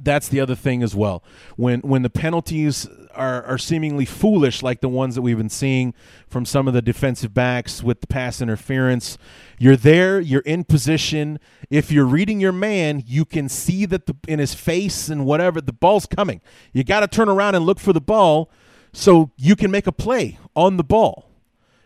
that's 0.00 0.28
the 0.28 0.40
other 0.40 0.54
thing 0.54 0.82
as 0.82 0.94
well. 0.94 1.22
When 1.56 1.80
when 1.80 2.02
the 2.02 2.10
penalties 2.10 2.88
are, 3.14 3.44
are 3.44 3.58
seemingly 3.58 4.04
foolish, 4.04 4.62
like 4.62 4.80
the 4.80 4.88
ones 4.88 5.14
that 5.14 5.22
we've 5.22 5.36
been 5.36 5.48
seeing 5.48 5.94
from 6.28 6.44
some 6.44 6.66
of 6.66 6.74
the 6.74 6.82
defensive 6.82 7.32
backs 7.32 7.82
with 7.82 8.00
the 8.00 8.06
pass 8.06 8.40
interference, 8.40 9.18
you're 9.58 9.76
there, 9.76 10.20
you're 10.20 10.42
in 10.42 10.64
position. 10.64 11.38
If 11.70 11.92
you're 11.92 12.04
reading 12.04 12.40
your 12.40 12.52
man, 12.52 13.02
you 13.06 13.24
can 13.24 13.48
see 13.48 13.86
that 13.86 14.06
the, 14.06 14.16
in 14.26 14.38
his 14.38 14.54
face 14.54 15.08
and 15.08 15.24
whatever 15.24 15.60
the 15.60 15.72
ball's 15.72 16.06
coming. 16.06 16.40
You 16.72 16.82
got 16.84 17.00
to 17.00 17.08
turn 17.08 17.28
around 17.28 17.54
and 17.54 17.64
look 17.64 17.78
for 17.78 17.92
the 17.92 18.00
ball 18.00 18.50
so 18.92 19.30
you 19.36 19.56
can 19.56 19.70
make 19.70 19.86
a 19.86 19.92
play 19.92 20.38
on 20.56 20.76
the 20.76 20.84
ball 20.84 21.30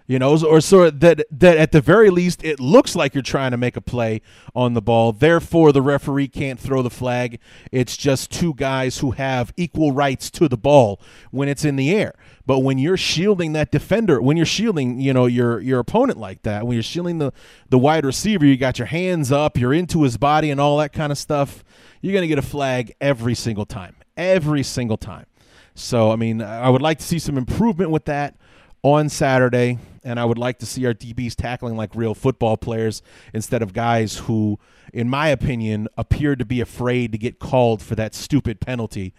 you 0.08 0.18
know, 0.18 0.42
or 0.42 0.62
so 0.62 0.88
that 0.88 1.26
that 1.30 1.58
at 1.58 1.70
the 1.72 1.82
very 1.82 2.08
least 2.08 2.42
it 2.42 2.58
looks 2.58 2.96
like 2.96 3.14
you're 3.14 3.20
trying 3.20 3.50
to 3.50 3.58
make 3.58 3.76
a 3.76 3.82
play 3.82 4.22
on 4.54 4.72
the 4.72 4.80
ball. 4.80 5.12
Therefore, 5.12 5.70
the 5.70 5.82
referee 5.82 6.28
can't 6.28 6.58
throw 6.58 6.80
the 6.80 6.88
flag. 6.88 7.38
It's 7.70 7.94
just 7.94 8.32
two 8.32 8.54
guys 8.54 8.98
who 8.98 9.10
have 9.10 9.52
equal 9.58 9.92
rights 9.92 10.30
to 10.30 10.48
the 10.48 10.56
ball 10.56 10.98
when 11.30 11.46
it's 11.46 11.62
in 11.62 11.76
the 11.76 11.94
air. 11.94 12.14
But 12.46 12.60
when 12.60 12.78
you're 12.78 12.96
shielding 12.96 13.52
that 13.52 13.70
defender, 13.70 14.22
when 14.22 14.38
you're 14.38 14.46
shielding, 14.46 14.98
you 14.98 15.12
know, 15.12 15.26
your 15.26 15.60
your 15.60 15.78
opponent 15.78 16.18
like 16.18 16.40
that, 16.42 16.66
when 16.66 16.74
you're 16.74 16.82
shielding 16.82 17.18
the 17.18 17.30
the 17.68 17.78
wide 17.78 18.06
receiver, 18.06 18.46
you 18.46 18.56
got 18.56 18.78
your 18.78 18.86
hands 18.86 19.30
up, 19.30 19.58
you're 19.58 19.74
into 19.74 20.04
his 20.04 20.16
body 20.16 20.50
and 20.50 20.58
all 20.58 20.78
that 20.78 20.94
kind 20.94 21.12
of 21.12 21.18
stuff. 21.18 21.62
You're 22.00 22.14
going 22.14 22.22
to 22.22 22.28
get 22.28 22.38
a 22.38 22.42
flag 22.42 22.94
every 22.98 23.34
single 23.34 23.66
time. 23.66 23.96
Every 24.16 24.62
single 24.62 24.96
time. 24.96 25.26
So, 25.74 26.10
I 26.10 26.16
mean, 26.16 26.40
I 26.40 26.70
would 26.70 26.82
like 26.82 26.98
to 26.98 27.04
see 27.04 27.18
some 27.18 27.36
improvement 27.36 27.90
with 27.90 28.06
that 28.06 28.36
on 28.82 29.08
Saturday, 29.08 29.78
and 30.04 30.20
I 30.20 30.24
would 30.24 30.38
like 30.38 30.58
to 30.60 30.66
see 30.66 30.86
our 30.86 30.94
DBs 30.94 31.34
tackling 31.34 31.76
like 31.76 31.94
real 31.94 32.14
football 32.14 32.56
players 32.56 33.02
instead 33.34 33.62
of 33.62 33.72
guys 33.72 34.18
who, 34.18 34.58
in 34.92 35.08
my 35.08 35.28
opinion, 35.28 35.88
appeared 35.96 36.38
to 36.38 36.44
be 36.44 36.60
afraid 36.60 37.12
to 37.12 37.18
get 37.18 37.38
called 37.38 37.82
for 37.82 37.94
that 37.96 38.14
stupid 38.14 38.60
penalty 38.60 39.14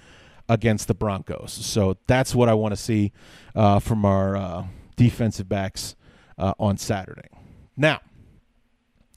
against 0.47 0.87
the 0.87 0.93
Broncos. 0.95 1.51
So 1.51 1.97
that's 2.07 2.33
what 2.33 2.49
I 2.49 2.53
want 2.53 2.71
to 2.71 2.77
see 2.77 3.11
uh, 3.55 3.79
from 3.79 4.05
our 4.05 4.35
uh, 4.35 4.65
defensive 4.95 5.47
backs 5.47 5.95
uh, 6.37 6.53
on 6.59 6.77
Saturday. 6.77 7.29
Now, 7.77 7.99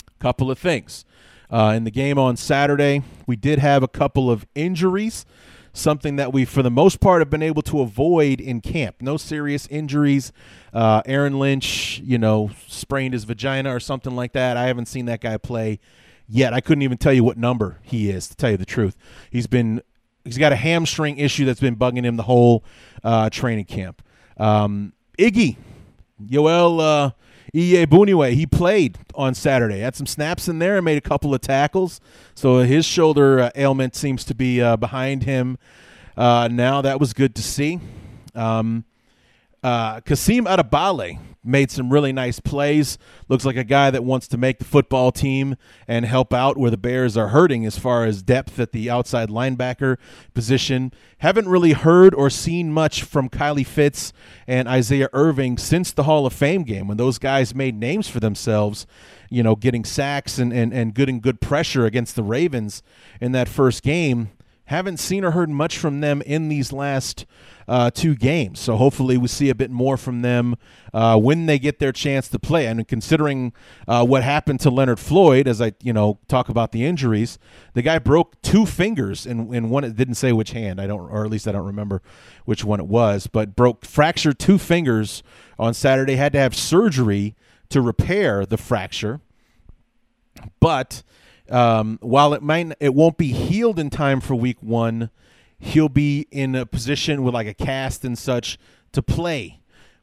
a 0.09 0.22
couple 0.22 0.50
of 0.50 0.59
things. 0.59 1.05
Uh, 1.50 1.74
in 1.76 1.85
the 1.85 1.90
game 1.90 2.18
on 2.18 2.37
Saturday, 2.37 3.02
we 3.26 3.37
did 3.37 3.59
have 3.59 3.83
a 3.83 3.88
couple 3.88 4.31
of 4.31 4.46
injuries 4.55 5.26
something 5.72 6.16
that 6.16 6.32
we, 6.32 6.44
for 6.44 6.62
the 6.62 6.70
most 6.70 7.00
part, 7.00 7.20
have 7.20 7.30
been 7.30 7.42
able 7.42 7.62
to 7.62 7.80
avoid 7.80 8.40
in 8.40 8.61
camp. 8.61 8.96
No 9.00 9.16
serious 9.16 9.66
injuries. 9.68 10.32
Uh, 10.72 11.02
Aaron 11.06 11.38
Lynch, 11.38 12.00
you 12.04 12.18
know, 12.18 12.50
sprained 12.68 13.14
his 13.14 13.24
vagina 13.24 13.74
or 13.74 13.80
something 13.80 14.14
like 14.14 14.32
that. 14.32 14.56
I 14.56 14.66
haven't 14.66 14.87
seen 14.87 15.06
that 15.06 15.20
guy 15.20 15.37
play 15.37 15.80
yet. 16.28 16.52
I 16.52 16.61
couldn't 16.61 16.82
even 16.82 16.98
tell 16.98 17.12
you 17.12 17.24
what 17.24 17.37
number 17.37 17.78
he 17.82 18.11
is, 18.11 18.28
to 18.28 18.37
tell 18.37 18.50
you 18.50 18.56
the 18.56 18.66
truth. 18.66 18.96
He's 19.30 19.46
been 19.46 19.82
he's 20.24 20.38
got 20.38 20.52
a 20.52 20.56
hamstring 20.56 21.18
issue 21.18 21.44
that's 21.44 21.61
been 21.61 21.76
bugging 21.76 22.04
him 22.04 22.16
the 22.16 22.22
whole 22.24 22.64
uh, 23.02 23.30
training 23.30 23.64
camp. 23.64 24.02
Um, 24.37 24.92
Iggy, 25.18 25.56
Yoel 26.24 26.80
uh, 26.80 27.11
Iyiegbuniwe, 27.54 28.32
he 28.32 28.46
played 28.46 28.98
on 29.14 29.34
Saturday. 29.34 29.80
Had 29.80 29.94
some 29.94 30.06
snaps 30.06 30.48
in 30.48 30.58
there 30.58 30.76
and 30.76 30.84
made 30.84 30.96
a 30.96 31.02
couple 31.02 31.34
of 31.34 31.40
tackles. 31.42 32.00
So 32.34 32.58
his 32.60 32.86
shoulder 32.86 33.40
uh, 33.40 33.50
ailment 33.54 33.94
seems 33.94 34.24
to 34.24 34.34
be 34.34 34.62
uh, 34.62 34.76
behind 34.76 35.24
him 35.24 35.58
uh, 36.16 36.48
now. 36.50 36.80
That 36.80 36.98
was 36.98 37.12
good 37.12 37.34
to 37.34 37.42
see. 37.42 37.78
Um, 38.34 38.84
uh, 39.62 40.00
Kasim 40.00 40.46
Edebali 40.46 41.18
made 41.44 41.70
some 41.70 41.92
really 41.92 42.12
nice 42.12 42.40
plays. 42.40 42.98
Looks 43.28 43.44
like 43.44 43.57
a 43.57 43.64
guy 43.64 43.90
that 43.90 44.05
wants 44.05 44.28
to 44.28 44.37
make 44.37 44.59
the 44.59 44.64
football 44.64 45.11
team 45.11 45.57
and 45.88 46.05
help 46.05 46.33
out 46.33 46.57
where 46.57 46.70
the 46.70 46.76
Bears 46.76 47.16
are 47.16 47.28
hurting 47.28 47.66
as 47.66 47.78
far 47.78 48.05
as 48.05 48.22
depth 48.22 48.59
at 48.61 48.72
the 48.72 48.88
outside 48.88 49.28
linebacker 49.28 49.96
position. 50.35 50.92
Haven't 51.18 51.48
really 51.48 51.72
heard 51.72 52.14
or 52.14 52.31
seen 52.31 52.72
much 52.72 53.02
from 53.02 53.28
Kylie 53.28 53.66
Fitts 53.66 54.12
and 54.46 54.68
Isaiah 54.68 55.09
Irving 55.12 55.59
since 55.59 55.90
the 55.90 56.05
Hall 56.05 56.26
of 56.26 56.33
Fame 56.33 56.62
game 56.62 56.88
when 56.88 56.96
those 56.96 57.18
guys 57.18 57.55
made 57.55 57.74
names 57.74 58.09
for 58.09 58.20
themselves, 58.20 58.87
you 59.31 59.42
know, 59.42 59.57
getting 59.57 59.85
sacks 59.85 60.38
and, 60.38 60.52
and, 60.52 60.72
and 60.72 60.94
good 60.94 61.09
and 61.09 61.22
good 61.22 61.40
pressure 61.40 61.87
against 61.87 62.16
the 62.16 62.22
Ravens 62.22 62.83
in 63.20 63.33
that 63.33 63.48
first 63.48 63.83
game. 63.83 64.31
Haven't 64.66 64.98
seen 64.98 65.25
or 65.25 65.33
heard 65.33 65.51
much 65.51 65.77
from 65.77 66.01
them 66.01 66.22
in 66.22 66.48
these 66.48 66.72
last 66.72 67.27
uh, 67.68 67.90
two 67.90 68.14
games. 68.14 68.61
So 68.61 68.77
hopefully 68.77 69.16
we 69.16 69.29
see 69.29 69.51
a 69.51 69.55
bit 69.55 69.70
more 69.70 69.96
from 69.96 70.22
them 70.22 70.57
uh, 70.92 71.18
when 71.18 71.46
they 71.46 71.59
get 71.59 71.79
their 71.79 71.92
chance 71.92 72.29
to 72.29 72.38
play. 72.38 72.66
And 72.66 72.87
considering 72.87 73.53
uh, 73.87 74.05
what 74.05 74.22
happened 74.22 74.61
to 74.61 74.70
Leonard 74.70 74.98
Floyd, 74.98 75.48
as 75.48 75.61
I 75.61 75.72
you 75.83 75.92
know 75.92 76.18
talk 76.29 76.48
about 76.48 76.72
the 76.72 76.85
injuries, 76.85 77.38
the 77.75 77.83
guy 77.83 77.98
broke 77.98 78.40
two 78.42 78.66
fingers 78.66 79.27
in, 79.27 79.53
in 79.55 79.68
one. 79.68 79.85
It 79.85 79.96
didn't 79.96 80.14
say 80.14 80.33
which 80.33 80.53
hand. 80.53 80.81
I 80.81 80.87
don't, 80.87 81.11
or 81.11 81.25
at 81.25 81.31
least 81.31 81.48
I 81.48 81.53
don't 81.53 81.66
remember 81.66 82.03
which 82.44 82.64
one 82.64 82.81
it 82.81 82.87
was. 82.87 83.27
But 83.27 83.57
broke 83.57 83.85
fractured 83.85 84.38
two 84.38 84.59
fingers 84.59 85.22
on 85.59 85.75
Saturday. 85.75 86.16
Had 86.16 86.33
to 86.35 86.38
have 86.38 86.55
surgery 86.55 87.35
to 87.70 87.81
repair 87.81 88.46
the 88.46 88.59
fracture. 88.59 89.20
But 90.61 91.03
um, 91.52 91.98
while 92.00 92.34
it 92.34 92.42
might 92.42 92.72
it 92.80 92.94
won't 92.94 93.18
be 93.18 93.32
healed 93.32 93.78
in 93.78 93.90
time 93.90 94.20
for 94.20 94.34
week 94.34 94.62
one, 94.62 95.10
he'll 95.58 95.88
be 95.88 96.26
in 96.30 96.54
a 96.54 96.66
position 96.66 97.22
with 97.22 97.34
like 97.34 97.46
a 97.46 97.54
cast 97.54 98.04
and 98.04 98.18
such 98.18 98.58
to 98.92 99.02
play 99.02 99.60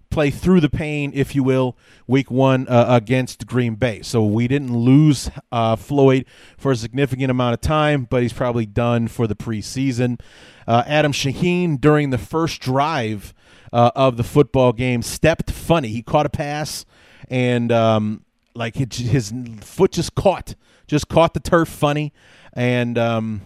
play 0.10 0.32
through 0.32 0.60
the 0.60 0.70
pain, 0.70 1.12
if 1.14 1.36
you 1.36 1.44
will, 1.44 1.78
week 2.08 2.32
one 2.32 2.68
uh, 2.68 2.86
against 2.90 3.46
Green 3.46 3.76
Bay. 3.76 4.02
So 4.02 4.24
we 4.24 4.48
didn't 4.48 4.76
lose 4.76 5.30
uh, 5.52 5.76
Floyd 5.76 6.26
for 6.58 6.72
a 6.72 6.76
significant 6.76 7.30
amount 7.32 7.54
of 7.54 7.62
time, 7.62 8.08
but 8.10 8.22
he's 8.22 8.34
probably 8.34 8.66
done 8.66 9.08
for 9.08 9.28
the 9.28 9.36
preseason. 9.36 10.20
Uh, 10.68 10.84
Adam 10.88 11.12
Shaheen, 11.12 11.80
during 11.80 12.10
the 12.10 12.18
first 12.18 12.60
drive 12.60 13.34
uh, 13.72 13.92
of 13.96 14.18
the 14.18 14.24
football 14.24 14.74
game, 14.74 15.02
stepped 15.02 15.52
funny. 15.52 15.90
He 15.90 16.02
caught 16.02 16.26
a 16.26 16.30
pass, 16.30 16.86
and 17.28 17.72
um, 17.72 18.26
like 18.56 18.76
his 18.76 19.34
foot 19.62 19.92
just 19.92 20.16
caught 20.16 20.56
just 20.90 21.08
caught 21.08 21.34
the 21.34 21.40
turf 21.40 21.70
funny, 21.70 22.12
and 22.52 22.98
um, 22.98 23.42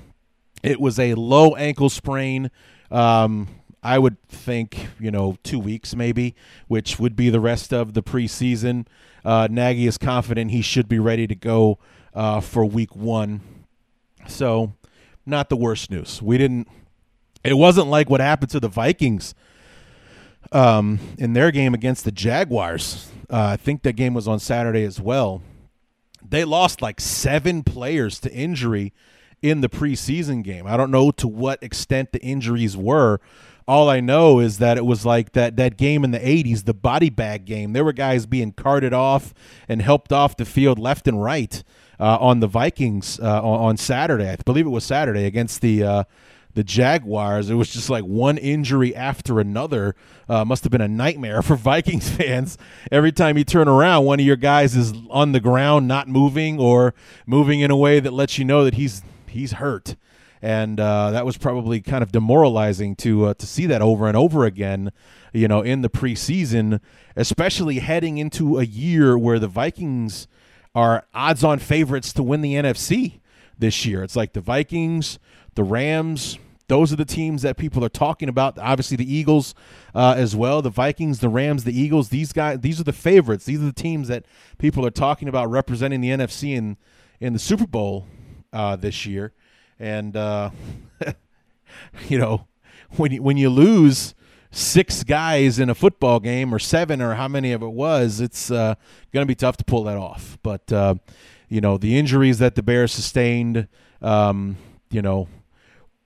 it 0.63 0.79
was 0.79 0.97
a 0.97 1.13
low 1.13 1.56
ankle 1.56 1.89
sprain. 1.89 2.49
Um, 2.89 3.49
I 3.84 3.99
would 3.99 4.21
think, 4.29 4.88
you 4.97 5.12
know, 5.12 5.36
two 5.43 5.60
weeks 5.60 5.93
maybe, 5.93 6.36
which 6.67 6.99
would 6.99 7.17
be 7.17 7.29
the 7.29 7.41
rest 7.41 7.73
of 7.73 7.93
the 7.93 8.01
preseason. 8.01 8.88
Uh, 9.25 9.49
Nagy 9.51 9.88
is 9.88 9.97
confident 9.97 10.51
he 10.51 10.62
should 10.62 10.88
be 10.88 10.99
ready 10.99 11.27
to 11.27 11.36
go 11.36 11.79
uh, 12.13 12.39
for 12.39 12.63
week 12.63 12.95
one. 12.95 13.41
So, 14.25 14.73
not 15.25 15.49
the 15.49 15.58
worst 15.58 15.91
news. 15.91 16.21
We 16.21 16.38
didn't, 16.38 16.69
it 17.43 17.56
wasn't 17.56 17.88
like 17.88 18.10
what 18.10 18.21
happened 18.21 18.51
to 18.51 18.62
the 18.62 18.69
Vikings 18.69 19.36
um, 20.53 20.99
in 21.17 21.34
their 21.34 21.51
game 21.51 21.73
against 21.73 22.06
the 22.06 22.12
Jaguars. 22.12 23.12
Uh, 23.29 23.47
I 23.47 23.58
think 23.58 23.84
that 23.84 23.93
game 23.93 24.13
was 24.13 24.29
on 24.29 24.39
Saturday 24.39 24.86
as 24.86 25.01
well 25.01 25.41
they 26.27 26.45
lost 26.45 26.81
like 26.81 26.99
seven 26.99 27.63
players 27.63 28.19
to 28.21 28.31
injury 28.31 28.93
in 29.41 29.62
the 29.62 29.69
preseason 29.69 30.43
game. 30.43 30.65
I 30.65 30.77
don't 30.77 30.91
know 30.91 31.12
to 31.12 31.27
what 31.27 31.62
extent 31.62 32.13
the 32.13 32.21
injuries 32.21 32.77
were. 32.77 33.19
All 33.67 33.89
I 33.89 33.99
know 33.99 34.39
is 34.39 34.57
that 34.57 34.77
it 34.77 34.86
was 34.86 35.05
like 35.05 35.33
that 35.33 35.55
that 35.57 35.77
game 35.77 36.03
in 36.03 36.12
the 36.12 36.19
80s, 36.19 36.65
the 36.65 36.73
body 36.73 37.09
bag 37.09 37.45
game. 37.45 37.73
There 37.73 37.86
were 37.86 37.93
guys 37.93 38.25
being 38.25 38.51
carted 38.51 38.93
off 38.93 39.33
and 39.69 39.81
helped 39.81 40.12
off 40.12 40.36
the 40.36 40.45
field 40.45 40.79
left 40.79 41.07
and 41.07 41.21
right 41.21 41.63
uh, 41.99 42.17
on 42.19 42.39
the 42.39 42.47
Vikings 42.47 43.19
uh, 43.21 43.41
on, 43.41 43.77
Saturday. 43.77 44.29
I 44.29 44.36
believe 44.36 44.65
it 44.65 44.69
was 44.69 44.83
Saturday 44.83 45.25
against 45.25 45.62
the 45.62 45.83
uh, 45.83 46.03
the 46.53 46.63
Jaguars. 46.63 47.49
It 47.49 47.55
was 47.55 47.69
just 47.69 47.89
like 47.89 48.03
one 48.03 48.37
injury 48.37 48.95
after 48.95 49.39
another. 49.39 49.95
Uh, 50.29 50.45
must 50.45 50.63
have 50.63 50.71
been 50.71 50.81
a 50.81 50.87
nightmare 50.87 51.41
for 51.41 51.55
Vikings 51.57 52.09
fans. 52.09 52.57
Every 52.91 53.11
time 53.11 53.37
you 53.37 53.43
turn 53.43 53.67
around, 53.67 54.05
one 54.05 54.19
of 54.19 54.25
your 54.25 54.35
guys 54.35 54.75
is 54.75 54.93
on 55.09 55.31
the 55.31 55.39
ground, 55.39 55.87
not 55.87 56.07
moving, 56.07 56.59
or 56.59 56.93
moving 57.25 57.59
in 57.59 57.71
a 57.71 57.77
way 57.77 57.99
that 57.99 58.13
lets 58.13 58.37
you 58.37 58.45
know 58.45 58.63
that 58.63 58.75
he's 58.75 59.01
he's 59.27 59.53
hurt. 59.53 59.95
And 60.41 60.77
uh, 60.79 61.11
that 61.11 61.25
was 61.25 61.37
probably 61.37 61.79
kind 61.79 62.03
of 62.03 62.11
demoralizing 62.11 62.95
to 62.97 63.27
uh, 63.27 63.33
to 63.35 63.47
see 63.47 63.65
that 63.67 63.81
over 63.81 64.07
and 64.07 64.17
over 64.17 64.45
again. 64.45 64.91
You 65.31 65.47
know, 65.47 65.61
in 65.61 65.81
the 65.81 65.89
preseason, 65.89 66.79
especially 67.15 67.79
heading 67.79 68.19
into 68.19 68.59
a 68.59 68.63
year 68.63 69.17
where 69.17 69.39
the 69.39 69.47
Vikings 69.47 70.27
are 70.75 71.05
odds-on 71.13 71.59
favorites 71.59 72.13
to 72.13 72.23
win 72.23 72.41
the 72.41 72.53
NFC 72.53 73.21
this 73.57 73.85
year. 73.85 74.03
It's 74.03 74.15
like 74.15 74.33
the 74.33 74.41
Vikings, 74.41 75.19
the 75.55 75.63
Rams, 75.63 76.37
those 76.67 76.93
are 76.93 76.95
the 76.95 77.05
teams 77.05 77.41
that 77.41 77.57
people 77.57 77.83
are 77.83 77.89
talking 77.89 78.29
about. 78.29 78.57
Obviously, 78.57 78.97
the 78.97 79.11
Eagles 79.13 79.53
uh, 79.93 80.15
as 80.17 80.35
well, 80.35 80.61
the 80.61 80.69
Vikings, 80.69 81.19
the 81.19 81.29
Rams, 81.29 81.65
the 81.65 81.77
Eagles. 81.77 82.09
These 82.09 82.31
guys, 82.31 82.59
these 82.61 82.79
are 82.79 82.85
the 82.85 82.93
favorites. 82.93 83.45
These 83.45 83.61
are 83.61 83.65
the 83.65 83.73
teams 83.73 84.07
that 84.07 84.25
people 84.57 84.85
are 84.85 84.91
talking 84.91 85.27
about 85.27 85.49
representing 85.49 86.01
the 86.01 86.09
NFC 86.09 86.55
in 86.55 86.77
in 87.19 87.33
the 87.33 87.39
Super 87.39 87.67
Bowl 87.67 88.07
uh, 88.51 88.75
this 88.75 89.05
year. 89.05 89.33
And 89.79 90.15
uh, 90.15 90.51
you 92.07 92.17
know, 92.17 92.47
when 92.95 93.11
you, 93.11 93.21
when 93.21 93.37
you 93.37 93.49
lose 93.49 94.15
six 94.49 95.03
guys 95.03 95.59
in 95.59 95.69
a 95.69 95.75
football 95.75 96.19
game 96.19 96.53
or 96.53 96.59
seven 96.59 97.01
or 97.01 97.15
how 97.15 97.27
many 97.27 97.51
of 97.51 97.61
it 97.61 97.71
was, 97.71 98.21
it's 98.21 98.49
uh, 98.49 98.75
going 99.11 99.23
to 99.23 99.27
be 99.27 99.35
tough 99.35 99.57
to 99.57 99.65
pull 99.65 99.83
that 99.83 99.97
off. 99.97 100.37
But 100.41 100.71
uh, 100.71 100.95
you 101.49 101.59
know, 101.59 101.77
the 101.77 101.97
injuries 101.97 102.39
that 102.39 102.55
the 102.55 102.63
Bears 102.63 102.93
sustained, 102.93 103.67
um, 104.01 104.55
you 104.89 105.01
know 105.01 105.27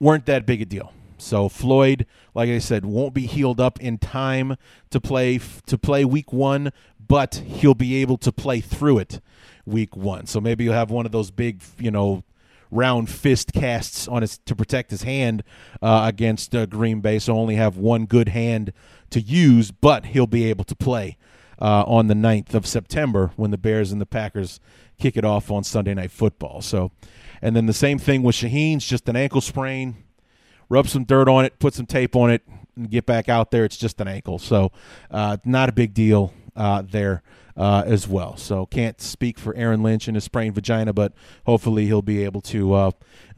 weren't 0.00 0.26
that 0.26 0.46
big 0.46 0.62
a 0.62 0.64
deal. 0.64 0.92
So 1.18 1.48
Floyd, 1.48 2.06
like 2.34 2.48
I 2.48 2.58
said, 2.58 2.84
won't 2.84 3.12
be 3.12 3.26
healed 3.26 3.60
up 3.60 3.80
in 3.80 3.98
time 3.98 4.56
to 4.90 5.00
play 5.00 5.40
to 5.66 5.76
play 5.76 6.04
week 6.04 6.32
1, 6.32 6.72
but 7.06 7.42
he'll 7.46 7.74
be 7.74 7.96
able 7.96 8.16
to 8.18 8.32
play 8.32 8.60
through 8.60 8.98
it 8.98 9.20
week 9.66 9.96
1. 9.96 10.26
So 10.26 10.40
maybe 10.40 10.64
he'll 10.64 10.72
have 10.74 10.90
one 10.90 11.06
of 11.06 11.12
those 11.12 11.30
big, 11.30 11.62
you 11.78 11.90
know, 11.90 12.22
round 12.70 13.10
fist 13.10 13.52
casts 13.52 14.06
on 14.06 14.22
his 14.22 14.38
to 14.38 14.54
protect 14.54 14.90
his 14.90 15.02
hand 15.02 15.42
uh, 15.82 16.04
against 16.06 16.54
uh, 16.54 16.66
Green 16.66 17.00
Bay. 17.00 17.18
So 17.18 17.36
only 17.36 17.56
have 17.56 17.76
one 17.76 18.06
good 18.06 18.28
hand 18.28 18.72
to 19.10 19.20
use, 19.20 19.70
but 19.70 20.06
he'll 20.06 20.26
be 20.26 20.44
able 20.44 20.64
to 20.64 20.76
play 20.76 21.16
uh, 21.60 21.82
on 21.86 22.06
the 22.06 22.14
9th 22.14 22.54
of 22.54 22.66
September 22.66 23.32
when 23.36 23.50
the 23.50 23.58
Bears 23.58 23.90
and 23.90 24.00
the 24.00 24.06
Packers 24.06 24.60
kick 24.98 25.16
it 25.16 25.24
off 25.24 25.50
on 25.50 25.64
Sunday 25.64 25.94
Night 25.94 26.10
Football. 26.10 26.60
So 26.60 26.92
and 27.42 27.54
then 27.54 27.66
the 27.66 27.72
same 27.72 27.98
thing 27.98 28.22
with 28.22 28.36
Shaheen's, 28.36 28.86
just 28.86 29.08
an 29.08 29.16
ankle 29.16 29.40
sprain. 29.40 29.96
Rub 30.68 30.88
some 30.88 31.04
dirt 31.04 31.28
on 31.28 31.44
it, 31.44 31.58
put 31.58 31.74
some 31.74 31.86
tape 31.86 32.14
on 32.14 32.30
it, 32.30 32.42
and 32.76 32.90
get 32.90 33.06
back 33.06 33.28
out 33.28 33.50
there. 33.50 33.64
It's 33.64 33.76
just 33.76 34.00
an 34.00 34.08
ankle, 34.08 34.38
so 34.38 34.70
uh, 35.10 35.38
not 35.44 35.68
a 35.68 35.72
big 35.72 35.94
deal 35.94 36.34
uh, 36.54 36.82
there 36.82 37.22
uh, 37.56 37.84
as 37.86 38.06
well. 38.06 38.36
So 38.36 38.66
can't 38.66 39.00
speak 39.00 39.38
for 39.38 39.54
Aaron 39.54 39.82
Lynch 39.82 40.08
and 40.08 40.14
his 40.14 40.24
sprained 40.24 40.54
vagina, 40.54 40.92
but 40.92 41.12
hopefully 41.46 41.86
he'll 41.86 42.02
be 42.02 42.24
able 42.24 42.40
to 42.42 42.74
uh, 42.74 42.90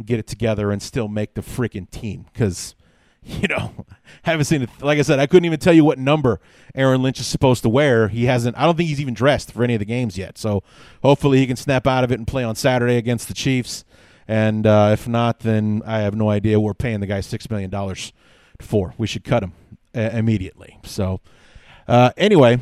get 0.05 0.19
it 0.19 0.27
together 0.27 0.71
and 0.71 0.83
still 0.83 1.09
make 1.09 1.35
the 1.35 1.41
freaking 1.41 1.89
team 1.89 2.27
because 2.33 2.75
you 3.23 3.49
know, 3.49 3.87
haven't 4.23 4.47
seen 4.47 4.63
it. 4.63 4.71
Like 4.81 4.99
I 4.99 5.03
said, 5.03 5.19
I 5.19 5.27
couldn't 5.27 5.45
even 5.45 5.59
tell 5.59 5.73
you 5.73 5.85
what 5.85 5.99
number 5.99 6.41
Aaron 6.75 7.03
Lynch 7.03 7.21
is 7.21 7.27
supposed 7.27 7.63
to 7.63 7.69
wear. 7.69 8.09
He 8.09 8.25
hasn't. 8.27 8.57
I 8.57 8.65
don't 8.65 8.77
think 8.77 8.89
he's 8.89 9.01
even 9.01 9.15
dressed 9.15 9.53
for 9.53 9.63
any 9.63 9.75
of 9.75 9.79
the 9.79 9.85
games 9.85 10.17
yet. 10.17 10.39
So 10.39 10.63
hopefully 11.03 11.39
he 11.39 11.47
can 11.47 11.57
snap 11.57 11.87
out 11.87 12.05
of 12.05 12.13
it 12.13 12.19
and 12.19 12.27
play 12.27 12.45
on 12.45 12.55
Saturday 12.55 12.97
against 12.97 13.29
the 13.29 13.35
Chiefs. 13.35 13.85
And 14.31 14.65
uh, 14.65 14.91
if 14.93 15.09
not, 15.09 15.41
then 15.41 15.83
I 15.85 16.03
have 16.03 16.15
no 16.15 16.31
idea 16.31 16.61
we're 16.61 16.73
paying 16.73 17.01
the 17.01 17.09
guy 17.09 17.21
six 17.21 17.51
million 17.51 17.69
dollars 17.69 18.13
for. 18.61 18.95
We 18.97 19.09
should 19.09 19.25
cut 19.25 19.43
him 19.43 19.55
uh, 19.93 20.03
immediately. 20.13 20.79
So 20.85 21.21
uh, 21.89 22.13
anyway, 22.17 22.61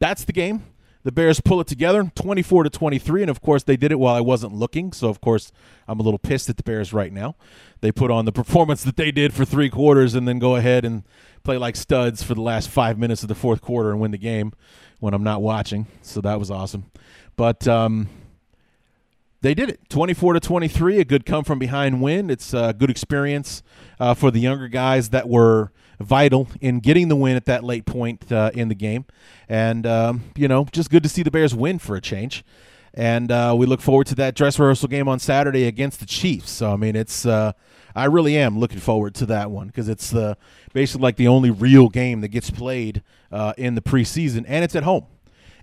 that's 0.00 0.24
the 0.24 0.32
game. 0.32 0.64
The 1.04 1.12
Bears 1.12 1.40
pull 1.40 1.60
it 1.60 1.68
together, 1.68 2.10
24 2.16 2.64
to 2.64 2.70
23, 2.70 3.22
and 3.22 3.30
of 3.30 3.40
course 3.40 3.62
they 3.62 3.76
did 3.76 3.92
it 3.92 4.00
while 4.00 4.16
I 4.16 4.20
wasn't 4.20 4.54
looking. 4.54 4.92
So 4.92 5.08
of 5.08 5.20
course 5.20 5.52
I'm 5.86 6.00
a 6.00 6.02
little 6.02 6.18
pissed 6.18 6.50
at 6.50 6.56
the 6.56 6.64
Bears 6.64 6.92
right 6.92 7.12
now. 7.12 7.36
They 7.80 7.92
put 7.92 8.10
on 8.10 8.24
the 8.24 8.32
performance 8.42 8.82
that 8.82 8.96
they 8.96 9.12
did 9.12 9.32
for 9.32 9.44
three 9.44 9.70
quarters, 9.70 10.16
and 10.16 10.26
then 10.26 10.40
go 10.40 10.56
ahead 10.56 10.84
and 10.84 11.04
play 11.44 11.58
like 11.58 11.76
studs 11.76 12.24
for 12.24 12.34
the 12.34 12.42
last 12.42 12.68
five 12.68 12.98
minutes 12.98 13.22
of 13.22 13.28
the 13.28 13.36
fourth 13.36 13.60
quarter 13.60 13.92
and 13.92 14.00
win 14.00 14.10
the 14.10 14.18
game 14.18 14.52
when 14.98 15.14
I'm 15.14 15.22
not 15.22 15.42
watching. 15.42 15.86
So 16.02 16.20
that 16.22 16.40
was 16.40 16.50
awesome. 16.50 16.90
But 17.36 17.68
um, 17.68 18.08
they 19.42 19.54
did 19.54 19.70
it. 19.70 19.88
24 19.88 20.34
to 20.34 20.40
23 20.40 21.00
a 21.00 21.04
good 21.04 21.24
come 21.24 21.44
from 21.44 21.58
behind 21.58 22.02
win. 22.02 22.30
It's 22.30 22.52
a 22.52 22.74
good 22.76 22.90
experience 22.90 23.62
uh, 23.98 24.14
for 24.14 24.30
the 24.30 24.40
younger 24.40 24.68
guys 24.68 25.10
that 25.10 25.28
were 25.28 25.72
vital 25.98 26.48
in 26.60 26.80
getting 26.80 27.08
the 27.08 27.16
win 27.16 27.36
at 27.36 27.44
that 27.44 27.62
late 27.62 27.84
point 27.84 28.30
uh, 28.32 28.50
in 28.54 28.68
the 28.68 28.74
game. 28.74 29.04
And 29.48 29.86
um, 29.86 30.24
you 30.36 30.48
know 30.48 30.66
just 30.72 30.90
good 30.90 31.02
to 31.02 31.08
see 31.08 31.22
the 31.22 31.30
bears 31.30 31.54
win 31.54 31.78
for 31.78 31.96
a 31.96 32.00
change. 32.00 32.44
And 32.92 33.30
uh, 33.30 33.54
we 33.56 33.66
look 33.66 33.80
forward 33.80 34.08
to 34.08 34.14
that 34.16 34.34
dress 34.34 34.58
rehearsal 34.58 34.88
game 34.88 35.06
on 35.06 35.20
saturday 35.20 35.66
against 35.66 36.00
the 36.00 36.06
chiefs. 36.06 36.50
So 36.50 36.72
i 36.72 36.76
mean 36.76 36.96
it's 36.96 37.24
uh, 37.24 37.52
I 37.94 38.04
really 38.06 38.36
am 38.36 38.58
looking 38.58 38.78
forward 38.78 39.14
to 39.16 39.26
that 39.26 39.50
one 39.50 39.66
because 39.66 39.88
it's 39.88 40.10
the 40.10 40.36
basically 40.72 41.02
like 41.02 41.16
the 41.16 41.28
only 41.28 41.50
real 41.50 41.88
game 41.88 42.20
that 42.20 42.28
gets 42.28 42.50
played 42.50 43.02
uh, 43.32 43.52
in 43.56 43.74
the 43.74 43.82
preseason, 43.82 44.44
and 44.46 44.64
it's 44.64 44.76
at 44.76 44.84
home. 44.84 45.06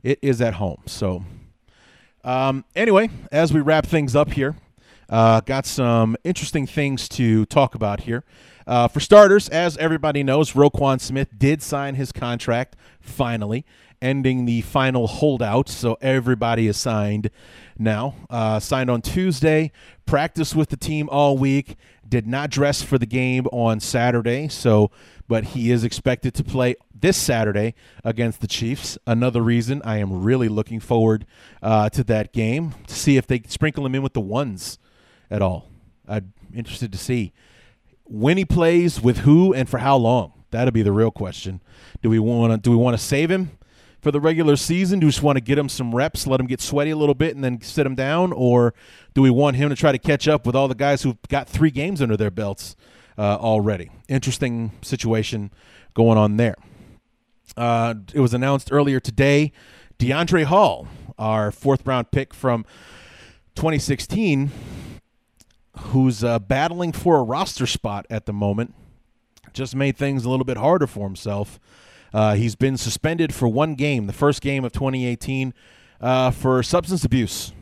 It 0.04 0.20
is 0.22 0.42
at 0.42 0.56
home. 0.56 0.84
So, 0.86 1.24
um, 2.24 2.66
anyway, 2.76 3.10
as 3.32 3.54
we 3.54 3.62
wrap 3.62 3.86
things 3.86 4.16
up 4.16 4.32
here, 4.32 4.56
uh, 5.10 5.42
got 5.42 5.66
some 5.66 6.18
interesting 6.24 6.68
things 6.68 7.08
to 7.10 7.46
talk 7.46 7.76
about 7.76 8.02
here. 8.02 8.24
Uh, 8.66 8.88
for 8.88 9.00
starters, 9.00 9.48
as 9.48 9.78
everybody 9.78 10.24
knows, 10.24 10.52
Roquan 10.52 11.00
Smith 11.00 11.30
did 11.38 11.62
sign 11.62 11.96
his 11.96 12.12
contract 12.12 12.76
finally, 13.00 13.66
ending 14.02 14.46
the 14.46 14.62
final 14.62 15.08
holdout. 15.08 15.70
So 15.70 15.98
everybody 16.02 16.68
is 16.68 16.78
signed 16.78 17.30
now. 17.78 18.16
Uh, 18.30 18.60
signed 18.60 18.90
on 18.90 19.02
Tuesday, 19.02 19.72
practiced 20.06 20.56
with 20.56 20.70
the 20.70 20.78
team 20.78 21.10
all 21.10 21.38
week, 21.38 21.76
did 22.08 22.28
not 22.28 22.50
dress 22.50 22.82
for 22.82 22.98
the 22.98 23.06
game 23.06 23.48
on 23.48 23.80
Saturday. 23.80 24.48
So, 24.48 24.92
but 25.28 25.44
he 25.46 25.72
is 25.72 25.84
expected 25.84 26.34
to 26.36 26.44
play 26.44 26.76
this 26.94 27.18
Saturday 27.18 27.76
against 28.04 28.42
the 28.42 28.48
Chiefs. 28.48 28.98
Another 29.06 29.42
reason 29.42 29.82
I 29.84 29.98
am 29.98 30.24
really 30.24 30.50
looking 30.50 30.80
forward 30.80 31.26
uh, 31.62 31.90
to 31.90 32.04
that 32.06 32.34
game 32.34 32.74
to 32.88 32.96
see 32.96 33.18
if 33.18 33.28
they 33.28 33.42
sprinkle 33.48 33.86
him 33.86 33.96
in 33.96 34.02
with 34.02 34.14
the 34.14 34.22
ones 34.22 34.80
at 35.30 35.42
all. 35.42 35.70
I'm 36.08 36.34
interested 36.54 36.92
to 36.94 36.98
see 36.98 37.34
when 38.06 38.38
he 38.38 38.46
plays 38.46 39.02
with 39.02 39.20
who 39.20 39.54
and 39.54 39.68
for 39.68 39.80
how 39.80 39.98
long. 39.98 40.34
That'll 40.50 40.72
be 40.72 40.82
the 40.82 40.94
real 40.94 41.12
question. 41.12 41.62
Do 42.02 42.10
we 42.10 42.20
want 42.20 42.54
to 42.54 42.58
do 42.58 42.72
we 42.72 42.78
want 42.78 42.98
to 42.98 43.04
save 43.04 43.30
him 43.30 43.57
for 44.02 44.12
the 44.12 44.20
regular 44.20 44.56
season? 44.56 45.00
Do 45.00 45.08
we 45.08 45.12
just 45.12 45.24
want 45.24 45.38
to 45.38 45.42
get 45.42 45.58
him 45.58 45.70
some 45.70 45.94
reps, 45.94 46.28
let 46.28 46.40
him 46.40 46.48
get 46.48 46.62
sweaty 46.62 46.92
a 46.92 46.96
little 46.96 47.16
bit, 47.16 47.36
and 47.36 47.44
then 47.44 47.62
sit 47.62 47.86
him 47.86 47.96
down, 47.96 48.32
or 48.32 48.74
do 49.14 49.22
we 49.22 49.30
want 49.30 49.56
him 49.56 49.70
to 49.70 49.76
try 49.76 49.92
to 49.92 49.98
catch 49.98 50.28
up 50.28 50.46
with 50.46 50.56
all 50.56 50.68
the 50.68 50.76
guys 50.76 51.04
who've 51.04 51.18
got 51.30 51.48
three 51.48 51.72
games 51.72 52.02
under 52.02 52.18
their 52.18 52.32
belts 52.32 52.76
uh, 53.18 53.38
already? 53.38 53.90
Interesting 54.08 54.72
situation 54.82 55.52
going 55.94 56.18
on 56.18 56.38
there. 56.38 56.56
Uh, 57.56 57.96
it 58.14 58.20
was 58.20 58.34
announced 58.34 58.70
earlier 58.72 59.00
today. 59.00 59.52
DeAndre 60.00 60.44
Hall, 60.44 60.88
our 61.18 61.52
fourth 61.52 61.86
round 61.88 62.12
pick 62.12 62.34
from 62.34 62.66
2016, 63.56 64.52
who's 65.80 66.24
uh, 66.24 66.38
battling 66.38 66.92
for 66.92 67.18
a 67.18 67.24
roster 67.24 67.66
spot 67.66 68.06
at 68.10 68.28
the 68.28 68.34
moment, 68.34 68.76
just 69.54 69.76
made 69.76 69.98
things 69.98 70.24
a 70.24 70.30
little 70.30 70.46
bit 70.46 70.58
harder 70.58 70.86
for 70.86 71.08
himself. 71.08 71.60
Uh, 72.14 72.36
he's 72.36 72.56
been 72.56 72.78
suspended 72.78 73.34
for 73.34 73.48
one 73.48 73.76
game, 73.76 74.08
the 74.08 74.14
first 74.14 74.42
game 74.42 74.64
of 74.64 74.72
2018, 74.72 75.54
uh, 76.02 76.32
for 76.32 76.64
substance 76.64 77.04
abuse. 77.04 77.54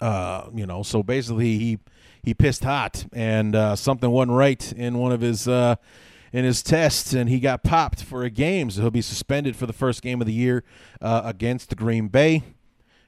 Uh, 0.00 0.48
you 0.54 0.66
know, 0.66 0.82
so 0.82 1.02
basically 1.02 1.58
he 1.58 1.78
he 2.22 2.34
pissed 2.34 2.62
hot 2.62 3.04
and 3.12 3.54
uh, 3.56 3.74
something 3.74 4.10
wasn't 4.10 4.36
right 4.36 4.72
in 4.72 4.98
one 4.98 5.12
of 5.12 5.20
his 5.20 5.46
uh, 5.46 5.76
in 6.32 6.44
his 6.44 6.62
tests, 6.62 7.12
and 7.12 7.28
he 7.28 7.40
got 7.40 7.62
popped 7.62 8.02
for 8.02 8.22
a 8.22 8.30
game. 8.30 8.70
So 8.70 8.80
he'll 8.80 8.90
be 8.90 9.02
suspended 9.02 9.54
for 9.54 9.66
the 9.66 9.72
first 9.72 10.02
game 10.02 10.20
of 10.20 10.26
the 10.26 10.32
year 10.32 10.64
against 11.00 11.68
the 11.68 11.76
Green 11.76 12.08
Bay. 12.08 12.42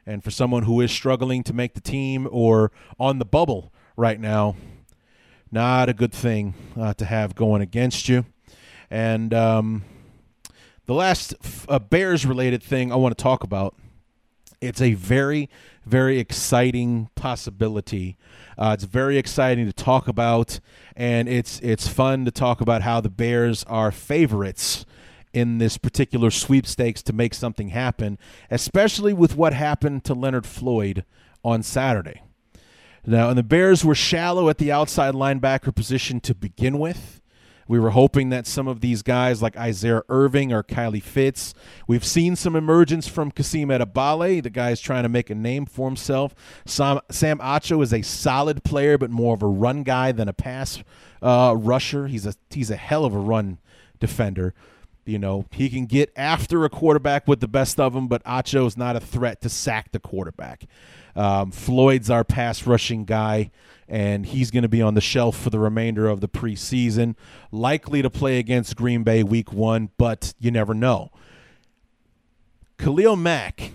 And 0.07 0.23
for 0.23 0.31
someone 0.31 0.65
who 0.65 0.83
is 0.83 0.93
struggling 0.93 1.43
to 1.45 1.55
make 1.55 1.73
the 1.73 1.81
team 1.81 2.29
or 2.31 2.71
on 3.01 3.19
the 3.19 3.25
bubble 3.25 3.73
right 3.97 4.21
now. 4.21 4.57
Not 5.51 5.89
a 5.89 5.95
good 5.95 6.13
thing 6.13 6.55
uh, 6.79 6.95
to 6.95 7.05
have 7.05 7.35
going 7.35 7.63
against 7.63 8.09
you. 8.09 8.27
And 8.91 9.33
um, 9.33 9.85
the 10.87 10.95
last 10.95 11.35
uh, 11.69 11.79
Bears 11.79 12.27
related 12.27 12.63
thing 12.63 12.93
I 12.93 12.97
want 12.97 13.17
to 13.17 13.23
talk 13.23 13.43
about. 13.43 13.75
It's 14.61 14.81
a 14.81 14.95
very, 14.95 15.51
very 15.85 16.19
exciting 16.19 17.11
possibility. 17.15 18.17
Uh, 18.57 18.73
it's 18.75 18.85
very 18.85 19.19
exciting 19.19 19.67
to 19.67 19.73
talk 19.73 20.09
about, 20.09 20.61
and 20.97 21.29
it's 21.29 21.61
it's 21.61 21.87
fun 21.87 22.25
to 22.25 22.31
talk 22.31 22.61
about 22.61 22.83
how 22.83 23.01
the 23.01 23.11
Bears 23.11 23.65
are 23.65 23.91
favorites 23.91 24.87
in 25.35 25.59
this 25.59 25.77
particular 25.77 26.31
sweepstakes 26.31 27.03
to 27.03 27.13
make 27.13 27.35
something 27.35 27.71
happen, 27.71 28.19
especially 28.51 29.13
with 29.13 29.37
what 29.37 29.53
happened 29.53 30.05
to 30.05 30.15
Leonard 30.15 30.47
Floyd 30.47 31.05
on 31.45 31.63
Saturday. 31.63 32.23
Now, 33.05 33.29
and 33.29 33.37
the 33.37 33.43
Bears 33.43 33.85
were 33.85 33.97
shallow 33.97 34.49
at 34.49 34.59
the 34.59 34.73
outside 34.73 35.15
linebacker 35.15 35.75
position 35.75 36.21
to 36.21 36.35
begin 36.35 36.79
with. 36.79 37.21
We 37.69 37.79
were 37.79 37.91
hoping 37.91 38.31
that 38.31 38.47
some 38.47 38.69
of 38.69 38.81
these 38.81 39.03
guys 39.03 39.43
like 39.43 39.57
Isaiah 39.57 40.03
Irving 40.09 40.53
or 40.53 40.63
Kylie 40.63 41.03
Fitts, 41.03 41.55
we've 41.87 42.05
seen 42.05 42.37
some 42.37 42.57
emergence 42.57 43.09
from 43.09 43.31
Kasim 43.31 43.69
Edebali. 43.69 44.43
The 44.43 44.51
guy's 44.51 44.81
trying 44.81 45.05
to 45.05 45.09
make 45.09 45.31
a 45.31 45.35
name 45.35 45.67
for 45.67 45.89
himself. 45.89 46.35
Sam, 46.67 47.01
Sam 47.11 47.39
Acho 47.39 47.83
is 47.83 47.93
a 47.93 48.03
solid 48.03 48.65
player, 48.65 48.99
but 48.99 49.11
more 49.11 49.35
of 49.35 49.43
a 49.43 49.47
run 49.47 49.83
guy 49.83 50.13
than 50.13 50.29
a 50.29 50.33
pass 50.33 50.83
uh, 51.23 51.55
rusher. 51.57 52.07
He's 52.07 52.27
a 52.27 52.35
he's 52.51 52.71
a 52.71 52.77
hell 52.77 53.05
of 53.05 53.15
a 53.15 53.19
run 53.19 53.59
defender. 53.99 54.55
You 55.07 55.19
know, 55.19 55.45
he 55.51 55.69
can 55.69 55.85
get 55.85 56.13
after 56.17 56.65
a 56.65 56.71
quarterback 56.71 57.29
with 57.29 57.41
the 57.41 57.49
best 57.49 57.79
of 57.79 57.93
them, 57.93 58.09
but 58.09 58.25
Acho 58.25 58.67
is 58.67 58.77
not 58.77 58.97
a 58.97 59.01
threat 59.01 59.43
to 59.43 59.51
sack 59.51 59.93
the 59.93 59.99
quarterback. 59.99 60.65
Um, 61.15 61.51
Floyd's 61.51 62.11
our 62.11 62.25
pass 62.25 62.67
rushing 62.67 63.05
guy, 63.05 63.51
and 63.89 64.27
he's 64.27 64.51
going 64.51 64.63
to 64.63 64.69
be 64.69 64.83
on 64.83 64.95
the 64.95 65.01
shelf 65.01 65.37
for 65.37 65.51
the 65.51 65.59
remainder 65.59 66.09
of 66.09 66.21
the 66.21 66.29
preseason. 66.29 67.17
Likely 67.51 68.03
to 68.03 68.11
play 68.11 68.39
against 68.39 68.77
Green 68.77 69.03
Bay 69.03 69.23
week 69.23 69.53
one, 69.53 69.91
but 69.99 70.35
you 70.39 70.51
never 70.51 70.75
know. 70.75 71.11
Khalil 72.79 73.17
Mack, 73.17 73.73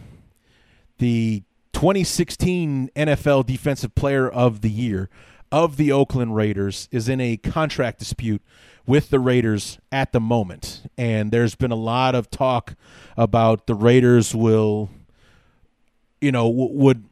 the 0.97 1.43
2016 1.73 2.89
NFL 2.95 3.45
Defensive 3.45 3.95
Player 3.95 4.29
of 4.29 4.61
the 4.61 4.69
Year 4.69 5.09
of 5.51 5.77
the 5.77 5.91
Oakland 5.91 6.35
Raiders, 6.35 6.87
is 6.91 7.07
in 7.07 7.21
a 7.21 7.37
contract 7.37 7.99
dispute 7.99 8.41
with 8.85 9.09
the 9.09 9.19
Raiders 9.19 9.77
at 9.91 10.11
the 10.11 10.19
moment. 10.19 10.83
And 10.97 11.31
there's 11.31 11.55
been 11.55 11.71
a 11.71 11.75
lot 11.75 12.15
of 12.15 12.29
talk 12.29 12.75
about 13.15 13.67
the 13.67 13.75
Raiders 13.75 14.35
will, 14.35 14.89
you 16.19 16.31
know, 16.31 16.49
would 16.49 17.08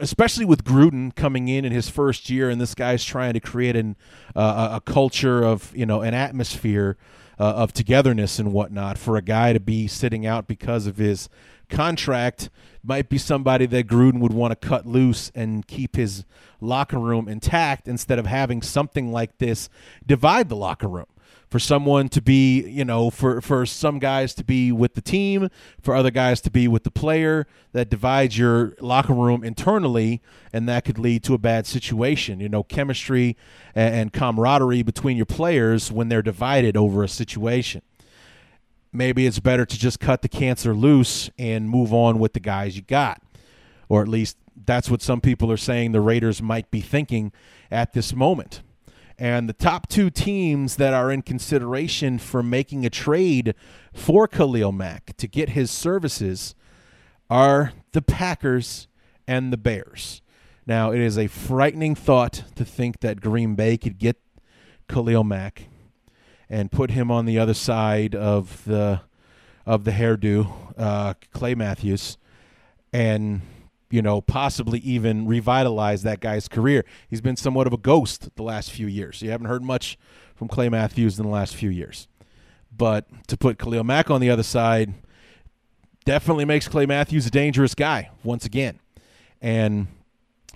especially 0.00 0.44
with 0.44 0.64
Gruden 0.64 1.14
coming 1.14 1.48
in 1.48 1.64
in 1.64 1.72
his 1.72 1.88
first 1.88 2.30
year, 2.30 2.50
and 2.50 2.60
this 2.60 2.74
guy's 2.74 3.04
trying 3.04 3.34
to 3.34 3.40
create 3.40 3.76
an 3.76 3.96
uh, 4.34 4.70
a 4.72 4.80
culture 4.80 5.44
of 5.44 5.74
you 5.76 5.86
know 5.86 6.00
an 6.00 6.14
atmosphere 6.14 6.96
uh, 7.38 7.44
of 7.44 7.72
togetherness 7.72 8.38
and 8.38 8.52
whatnot 8.52 8.98
for 8.98 9.16
a 9.16 9.22
guy 9.22 9.52
to 9.52 9.60
be 9.60 9.86
sitting 9.86 10.26
out 10.26 10.46
because 10.46 10.86
of 10.86 10.96
his 10.96 11.28
contract 11.68 12.50
might 12.82 13.08
be 13.08 13.16
somebody 13.16 13.66
that 13.66 13.86
Gruden 13.86 14.20
would 14.20 14.32
want 14.32 14.50
to 14.50 14.68
cut 14.68 14.86
loose 14.86 15.30
and 15.34 15.66
keep 15.66 15.96
his 15.96 16.24
locker 16.60 16.98
room 16.98 17.28
intact 17.28 17.86
instead 17.86 18.18
of 18.18 18.26
having 18.26 18.60
something 18.60 19.12
like 19.12 19.38
this 19.38 19.68
divide 20.04 20.48
the 20.48 20.56
locker 20.56 20.88
room 20.88 21.06
for 21.50 21.58
someone 21.58 22.08
to 22.08 22.22
be, 22.22 22.62
you 22.68 22.84
know, 22.84 23.10
for 23.10 23.40
for 23.40 23.66
some 23.66 23.98
guys 23.98 24.34
to 24.34 24.44
be 24.44 24.70
with 24.70 24.94
the 24.94 25.00
team, 25.00 25.48
for 25.80 25.94
other 25.94 26.10
guys 26.10 26.40
to 26.42 26.50
be 26.50 26.68
with 26.68 26.84
the 26.84 26.90
player, 26.90 27.46
that 27.72 27.90
divides 27.90 28.38
your 28.38 28.74
locker 28.80 29.12
room 29.12 29.42
internally, 29.42 30.22
and 30.52 30.68
that 30.68 30.84
could 30.84 30.98
lead 30.98 31.24
to 31.24 31.34
a 31.34 31.38
bad 31.38 31.66
situation. 31.66 32.38
You 32.38 32.48
know, 32.48 32.62
chemistry 32.62 33.36
and, 33.74 33.94
and 33.94 34.12
camaraderie 34.12 34.82
between 34.82 35.16
your 35.16 35.26
players 35.26 35.90
when 35.90 36.08
they're 36.08 36.22
divided 36.22 36.76
over 36.76 37.02
a 37.02 37.08
situation. 37.08 37.82
Maybe 38.92 39.26
it's 39.26 39.40
better 39.40 39.66
to 39.66 39.78
just 39.78 40.00
cut 40.00 40.22
the 40.22 40.28
cancer 40.28 40.74
loose 40.74 41.30
and 41.38 41.68
move 41.68 41.92
on 41.92 42.18
with 42.18 42.32
the 42.32 42.40
guys 42.40 42.76
you 42.76 42.82
got, 42.82 43.22
or 43.88 44.02
at 44.02 44.08
least 44.08 44.36
that's 44.66 44.90
what 44.90 45.02
some 45.02 45.20
people 45.20 45.50
are 45.50 45.56
saying 45.56 45.92
the 45.92 46.00
Raiders 46.00 46.40
might 46.40 46.70
be 46.70 46.80
thinking 46.80 47.32
at 47.70 47.92
this 47.92 48.14
moment. 48.14 48.62
And 49.20 49.50
the 49.50 49.52
top 49.52 49.86
two 49.86 50.08
teams 50.08 50.76
that 50.76 50.94
are 50.94 51.12
in 51.12 51.20
consideration 51.20 52.18
for 52.18 52.42
making 52.42 52.86
a 52.86 52.90
trade 52.90 53.54
for 53.92 54.26
Khalil 54.26 54.72
Mack 54.72 55.14
to 55.18 55.28
get 55.28 55.50
his 55.50 55.70
services 55.70 56.54
are 57.28 57.74
the 57.92 58.00
Packers 58.00 58.88
and 59.28 59.52
the 59.52 59.58
Bears. 59.58 60.22
Now, 60.66 60.90
it 60.90 61.00
is 61.00 61.18
a 61.18 61.26
frightening 61.26 61.94
thought 61.94 62.44
to 62.54 62.64
think 62.64 63.00
that 63.00 63.20
Green 63.20 63.54
Bay 63.54 63.76
could 63.76 63.98
get 63.98 64.16
Khalil 64.88 65.22
Mack 65.22 65.66
and 66.48 66.72
put 66.72 66.92
him 66.92 67.10
on 67.10 67.26
the 67.26 67.38
other 67.38 67.54
side 67.54 68.14
of 68.14 68.64
the 68.64 69.02
of 69.66 69.84
the 69.84 69.90
hairdo, 69.90 70.50
uh, 70.78 71.12
Clay 71.32 71.54
Matthews, 71.54 72.16
and 72.90 73.42
you 73.90 74.00
know, 74.02 74.20
possibly 74.20 74.78
even 74.80 75.26
revitalize 75.26 76.02
that 76.02 76.20
guy's 76.20 76.48
career. 76.48 76.84
He's 77.08 77.20
been 77.20 77.36
somewhat 77.36 77.66
of 77.66 77.72
a 77.72 77.76
ghost 77.78 78.34
the 78.36 78.42
last 78.42 78.70
few 78.70 78.86
years. 78.86 79.20
You 79.20 79.30
haven't 79.30 79.48
heard 79.48 79.62
much 79.62 79.98
from 80.34 80.48
Clay 80.48 80.68
Matthews 80.68 81.18
in 81.18 81.24
the 81.26 81.30
last 81.30 81.56
few 81.56 81.70
years. 81.70 82.06
But 82.74 83.06
to 83.26 83.36
put 83.36 83.58
Khalil 83.58 83.84
Mack 83.84 84.10
on 84.10 84.20
the 84.20 84.30
other 84.30 84.44
side 84.44 84.94
definitely 86.04 86.44
makes 86.44 86.68
Clay 86.68 86.86
Matthews 86.86 87.26
a 87.26 87.30
dangerous 87.30 87.74
guy 87.74 88.10
once 88.22 88.44
again. 88.44 88.78
And 89.42 89.88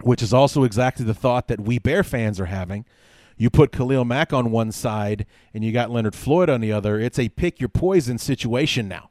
which 0.03 0.23
is 0.23 0.33
also 0.33 0.65
exactly 0.65 1.05
the 1.05 1.15
thought 1.15 1.49
that 1.49 1.61
we 1.61 1.79
Bear 1.79 2.05
fans 2.05 2.41
are 2.41 2.47
having. 2.47 2.85
You 3.37 3.51
put 3.51 3.73
Khalil 3.73 4.05
Mack 4.05 4.33
on 4.33 4.53
one 4.53 4.71
side 4.71 5.27
and 5.53 5.65
you 5.65 5.73
got 5.73 5.91
Leonard 5.91 6.15
Floyd 6.15 6.49
on 6.49 6.61
the 6.61 6.73
other. 6.73 7.01
It's 7.01 7.19
a 7.19 7.29
pick 7.31 7.61
your 7.61 7.69
poison 7.69 8.19
situation 8.19 8.87
now. 8.87 9.11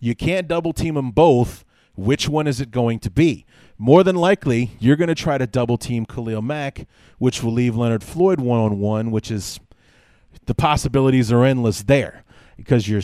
You 0.00 0.16
can't 0.16 0.48
double 0.48 0.72
team 0.72 0.94
them 0.94 1.12
both 1.12 1.64
which 1.96 2.28
one 2.28 2.46
is 2.46 2.60
it 2.60 2.70
going 2.70 2.98
to 3.00 3.10
be? 3.10 3.44
More 3.80 4.04
than 4.04 4.14
likely 4.14 4.72
you're 4.78 4.94
going 4.94 5.08
to 5.08 5.14
try 5.14 5.38
to 5.38 5.46
double 5.46 5.78
team 5.78 6.04
Khalil 6.04 6.42
Mack, 6.42 6.86
which 7.16 7.42
will 7.42 7.52
leave 7.52 7.74
Leonard 7.74 8.04
Floyd 8.04 8.38
one 8.38 8.60
on 8.60 8.78
one, 8.78 9.10
which 9.10 9.30
is 9.30 9.58
the 10.44 10.54
possibilities 10.54 11.32
are 11.32 11.46
endless 11.46 11.84
there 11.84 12.22
because 12.58 12.86
you're 12.86 13.00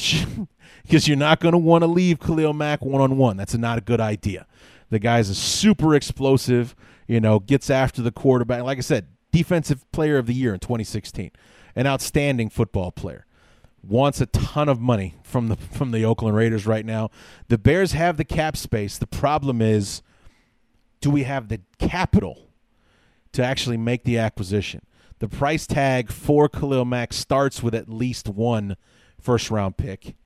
because 0.82 1.08
you're 1.08 1.16
not 1.16 1.40
going 1.40 1.52
to 1.52 1.58
want 1.58 1.80
to 1.80 1.86
leave 1.86 2.20
Khalil 2.20 2.52
Mack 2.52 2.84
one 2.84 3.00
on 3.00 3.16
one. 3.16 3.38
That's 3.38 3.54
not 3.54 3.78
a 3.78 3.80
good 3.80 4.02
idea. 4.02 4.46
The 4.90 4.98
guy's 4.98 5.30
a 5.30 5.34
super 5.34 5.94
explosive, 5.94 6.76
you 7.06 7.20
know, 7.20 7.38
gets 7.38 7.70
after 7.70 8.02
the 8.02 8.12
quarterback. 8.12 8.62
Like 8.62 8.76
I 8.76 8.82
said, 8.82 9.08
defensive 9.32 9.90
player 9.92 10.18
of 10.18 10.26
the 10.26 10.34
year 10.34 10.52
in 10.52 10.60
2016, 10.60 11.30
an 11.74 11.86
outstanding 11.86 12.50
football 12.50 12.92
player. 12.92 13.24
Wants 13.82 14.20
a 14.20 14.26
ton 14.26 14.68
of 14.68 14.78
money 14.78 15.14
from 15.22 15.48
the 15.48 15.56
from 15.56 15.92
the 15.92 16.04
Oakland 16.04 16.36
Raiders 16.36 16.66
right 16.66 16.84
now. 16.84 17.08
The 17.48 17.56
Bears 17.56 17.92
have 17.92 18.18
the 18.18 18.24
cap 18.24 18.58
space. 18.58 18.98
The 18.98 19.06
problem 19.06 19.62
is, 19.62 20.02
do 21.06 21.12
we 21.12 21.22
have 21.22 21.46
the 21.46 21.60
capital 21.78 22.48
to 23.30 23.40
actually 23.40 23.76
make 23.76 24.02
the 24.02 24.18
acquisition? 24.18 24.84
The 25.20 25.28
price 25.28 25.64
tag 25.64 26.10
for 26.10 26.48
Khalil 26.48 26.84
Mack 26.84 27.12
starts 27.12 27.62
with 27.62 27.76
at 27.76 27.88
least 27.88 28.28
one 28.28 28.76
first 29.20 29.48
round 29.48 29.76
pick. 29.76 30.16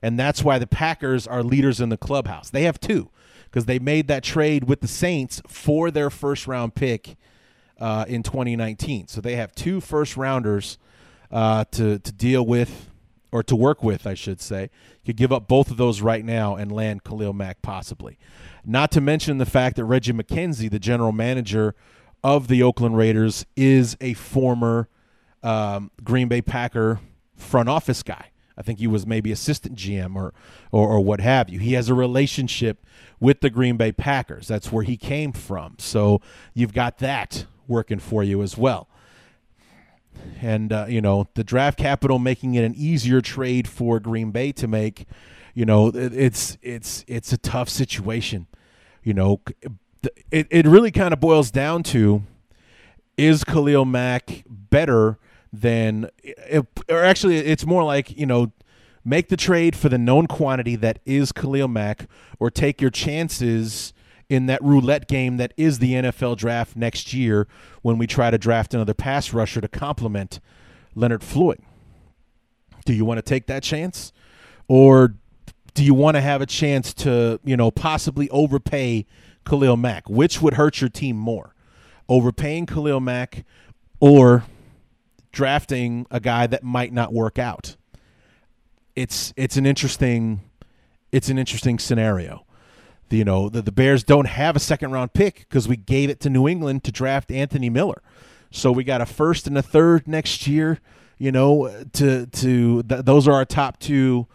And 0.00 0.16
that's 0.16 0.44
why 0.44 0.60
the 0.60 0.66
Packers 0.68 1.26
are 1.26 1.42
leaders 1.42 1.80
in 1.80 1.88
the 1.88 1.96
clubhouse. 1.96 2.50
They 2.50 2.62
have 2.62 2.78
two 2.78 3.10
because 3.46 3.64
they 3.64 3.80
made 3.80 4.06
that 4.06 4.22
trade 4.22 4.62
with 4.62 4.80
the 4.80 4.86
Saints 4.86 5.42
for 5.48 5.90
their 5.90 6.08
first 6.08 6.46
round 6.46 6.76
pick 6.76 7.16
uh, 7.80 8.04
in 8.06 8.22
2019. 8.22 9.08
So 9.08 9.20
they 9.20 9.34
have 9.34 9.52
two 9.56 9.80
first 9.80 10.16
rounders 10.16 10.78
uh, 11.32 11.64
to, 11.72 11.98
to 11.98 12.12
deal 12.12 12.46
with 12.46 12.91
or 13.32 13.42
to 13.42 13.56
work 13.56 13.82
with, 13.82 14.06
I 14.06 14.14
should 14.14 14.40
say. 14.40 14.70
Could 15.04 15.16
give 15.16 15.32
up 15.32 15.48
both 15.48 15.70
of 15.70 15.78
those 15.78 16.00
right 16.02 16.24
now 16.24 16.54
and 16.54 16.70
land 16.70 17.02
Khalil 17.02 17.32
Mack 17.32 17.62
possibly. 17.62 18.18
Not 18.64 18.92
to 18.92 19.00
mention 19.00 19.38
the 19.38 19.46
fact 19.46 19.76
that 19.76 19.84
Reggie 19.84 20.12
McKenzie, 20.12 20.70
the 20.70 20.78
general 20.78 21.10
manager 21.12 21.74
of 22.22 22.46
the 22.46 22.62
Oakland 22.62 22.96
Raiders, 22.96 23.46
is 23.56 23.96
a 24.00 24.14
former 24.14 24.88
um, 25.42 25.90
Green 26.04 26.28
Bay 26.28 26.42
Packer 26.42 27.00
front 27.34 27.68
office 27.68 28.02
guy. 28.02 28.28
I 28.56 28.62
think 28.62 28.78
he 28.78 28.86
was 28.86 29.06
maybe 29.06 29.32
assistant 29.32 29.76
GM 29.76 30.14
or, 30.14 30.34
or, 30.70 30.88
or 30.88 31.00
what 31.00 31.20
have 31.20 31.48
you. 31.48 31.58
He 31.58 31.72
has 31.72 31.88
a 31.88 31.94
relationship 31.94 32.84
with 33.18 33.40
the 33.40 33.50
Green 33.50 33.76
Bay 33.76 33.92
Packers. 33.92 34.46
That's 34.46 34.70
where 34.70 34.84
he 34.84 34.96
came 34.96 35.32
from. 35.32 35.76
So 35.78 36.20
you've 36.54 36.74
got 36.74 36.98
that 36.98 37.46
working 37.66 37.98
for 37.98 38.22
you 38.22 38.42
as 38.42 38.56
well. 38.58 38.88
And 40.40 40.72
uh, 40.72 40.86
you 40.88 41.00
know 41.00 41.28
the 41.34 41.44
draft 41.44 41.78
capital 41.78 42.18
making 42.18 42.54
it 42.54 42.64
an 42.64 42.74
easier 42.74 43.20
trade 43.20 43.68
for 43.68 44.00
Green 44.00 44.30
Bay 44.30 44.52
to 44.52 44.66
make. 44.66 45.06
You 45.54 45.64
know 45.64 45.90
it's 45.94 46.58
it's 46.62 47.04
it's 47.06 47.32
a 47.32 47.38
tough 47.38 47.68
situation. 47.68 48.46
You 49.02 49.14
know 49.14 49.40
it 50.30 50.46
it 50.50 50.66
really 50.66 50.90
kind 50.90 51.12
of 51.12 51.20
boils 51.20 51.50
down 51.50 51.82
to 51.84 52.22
is 53.16 53.44
Khalil 53.44 53.84
Mack 53.84 54.44
better 54.48 55.18
than, 55.52 56.08
or 56.88 57.04
actually, 57.04 57.36
it's 57.36 57.66
more 57.66 57.84
like, 57.84 58.16
you 58.16 58.26
know, 58.26 58.52
make 59.04 59.28
the 59.28 59.36
trade 59.36 59.76
for 59.76 59.88
the 59.88 59.98
known 59.98 60.26
quantity 60.26 60.76
that 60.76 60.98
is 61.04 61.32
Khalil 61.32 61.68
Mack, 61.68 62.08
or 62.38 62.50
take 62.50 62.80
your 62.80 62.90
chances 62.90 63.92
in 64.32 64.46
that 64.46 64.64
roulette 64.64 65.08
game 65.08 65.36
that 65.36 65.52
is 65.58 65.78
the 65.78 65.92
NFL 65.92 66.38
draft 66.38 66.74
next 66.74 67.12
year 67.12 67.46
when 67.82 67.98
we 67.98 68.06
try 68.06 68.30
to 68.30 68.38
draft 68.38 68.72
another 68.72 68.94
pass 68.94 69.34
rusher 69.34 69.60
to 69.60 69.68
complement 69.68 70.40
Leonard 70.94 71.22
Floyd. 71.22 71.60
Do 72.86 72.94
you 72.94 73.04
want 73.04 73.18
to 73.18 73.22
take 73.22 73.46
that 73.48 73.62
chance? 73.62 74.10
Or 74.68 75.16
do 75.74 75.84
you 75.84 75.92
want 75.92 76.16
to 76.16 76.22
have 76.22 76.40
a 76.40 76.46
chance 76.46 76.94
to, 76.94 77.40
you 77.44 77.58
know, 77.58 77.70
possibly 77.70 78.30
overpay 78.30 79.04
Khalil 79.44 79.76
Mack? 79.76 80.08
Which 80.08 80.40
would 80.40 80.54
hurt 80.54 80.80
your 80.80 80.88
team 80.88 81.16
more? 81.16 81.54
Overpaying 82.08 82.64
Khalil 82.64 83.00
Mack 83.00 83.44
or 84.00 84.46
drafting 85.30 86.06
a 86.10 86.20
guy 86.20 86.46
that 86.46 86.62
might 86.62 86.94
not 86.94 87.12
work 87.12 87.38
out. 87.38 87.76
It's 88.96 89.34
it's 89.36 89.58
an 89.58 89.66
interesting 89.66 90.40
it's 91.12 91.28
an 91.28 91.38
interesting 91.38 91.78
scenario. 91.78 92.46
You 93.12 93.24
know, 93.24 93.48
the, 93.48 93.62
the 93.62 93.72
Bears 93.72 94.02
don't 94.02 94.26
have 94.26 94.56
a 94.56 94.60
second 94.60 94.90
round 94.92 95.12
pick 95.12 95.40
because 95.40 95.68
we 95.68 95.76
gave 95.76 96.10
it 96.10 96.20
to 96.20 96.30
New 96.30 96.48
England 96.48 96.84
to 96.84 96.92
draft 96.92 97.30
Anthony 97.30 97.70
Miller. 97.70 98.02
So 98.50 98.72
we 98.72 98.84
got 98.84 99.00
a 99.00 99.06
first 99.06 99.46
and 99.46 99.56
a 99.56 99.62
third 99.62 100.06
next 100.08 100.46
year, 100.46 100.78
you 101.18 101.32
know, 101.32 101.84
to 101.94 102.26
to 102.26 102.82
th- 102.82 103.04
those 103.04 103.28
are 103.28 103.32
our 103.32 103.44
top 103.44 103.78
two 103.78 104.26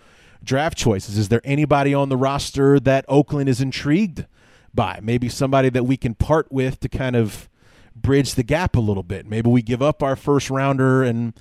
draft 0.44 0.78
choices. 0.78 1.18
Is 1.18 1.30
there 1.30 1.42
anybody 1.44 1.94
on 1.94 2.10
the 2.10 2.18
roster 2.18 2.80
that 2.80 3.06
Oakland 3.08 3.50
is 3.50 3.62
intrigued 3.62 4.26
by? 4.74 5.00
Maybe 5.04 5.30
somebody 5.30 5.70
that 5.70 5.84
we 5.84 5.98
can 5.98 6.16
part 6.16 6.52
with 6.52 6.80
to 6.80 6.90
kind 6.90 7.16
of 7.16 7.50
bridge 7.96 8.36
the 8.36 8.44
gap 8.44 8.76
a 8.76 8.80
little 8.80 9.04
bit. 9.04 9.26
Maybe 9.26 9.50
we 9.50 9.62
give 9.62 9.82
up 9.82 10.02
our 10.02 10.16
first 10.16 10.50
rounder 10.50 11.04
and 11.04 11.34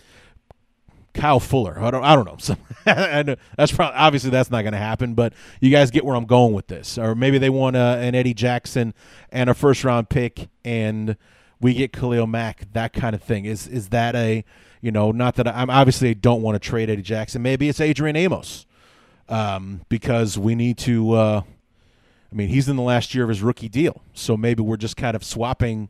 Kyle 1.16 1.40
Fuller. 1.40 1.78
I 1.80 1.90
don't. 1.90 2.04
I 2.04 2.14
don't 2.14 2.24
know. 2.24 2.36
So, 2.46 2.56
that's 3.56 3.72
probably 3.72 3.96
obviously 3.96 4.30
that's 4.30 4.48
not 4.48 4.62
going 4.62 4.72
to 4.72 4.78
happen. 4.78 5.14
But 5.14 5.32
you 5.60 5.70
guys 5.70 5.90
get 5.90 6.04
where 6.04 6.14
I'm 6.14 6.26
going 6.26 6.52
with 6.52 6.68
this. 6.68 6.98
Or 6.98 7.16
maybe 7.16 7.36
they 7.38 7.50
want 7.50 7.74
a, 7.74 7.98
an 7.98 8.14
Eddie 8.14 8.34
Jackson 8.34 8.94
and 9.32 9.50
a 9.50 9.54
first 9.54 9.82
round 9.82 10.08
pick, 10.08 10.48
and 10.64 11.16
we 11.60 11.74
get 11.74 11.92
Khalil 11.92 12.28
Mack. 12.28 12.72
That 12.74 12.92
kind 12.92 13.16
of 13.16 13.22
thing. 13.22 13.44
Is 13.44 13.66
is 13.66 13.88
that 13.88 14.14
a 14.14 14.44
you 14.80 14.92
know? 14.92 15.10
Not 15.10 15.34
that 15.34 15.48
I, 15.48 15.62
am 15.62 15.70
obviously 15.70 16.14
don't 16.14 16.42
want 16.42 16.54
to 16.54 16.68
trade 16.68 16.88
Eddie 16.88 17.02
Jackson. 17.02 17.42
Maybe 17.42 17.68
it's 17.68 17.80
Adrian 17.80 18.14
Amos, 18.14 18.66
um, 19.28 19.80
because 19.88 20.38
we 20.38 20.54
need 20.54 20.78
to. 20.78 21.12
Uh, 21.12 21.42
I 22.30 22.34
mean, 22.34 22.48
he's 22.48 22.68
in 22.68 22.76
the 22.76 22.82
last 22.82 23.14
year 23.16 23.24
of 23.24 23.30
his 23.30 23.42
rookie 23.42 23.68
deal, 23.68 24.02
so 24.12 24.36
maybe 24.36 24.62
we're 24.62 24.76
just 24.76 24.96
kind 24.96 25.16
of 25.16 25.24
swapping 25.24 25.88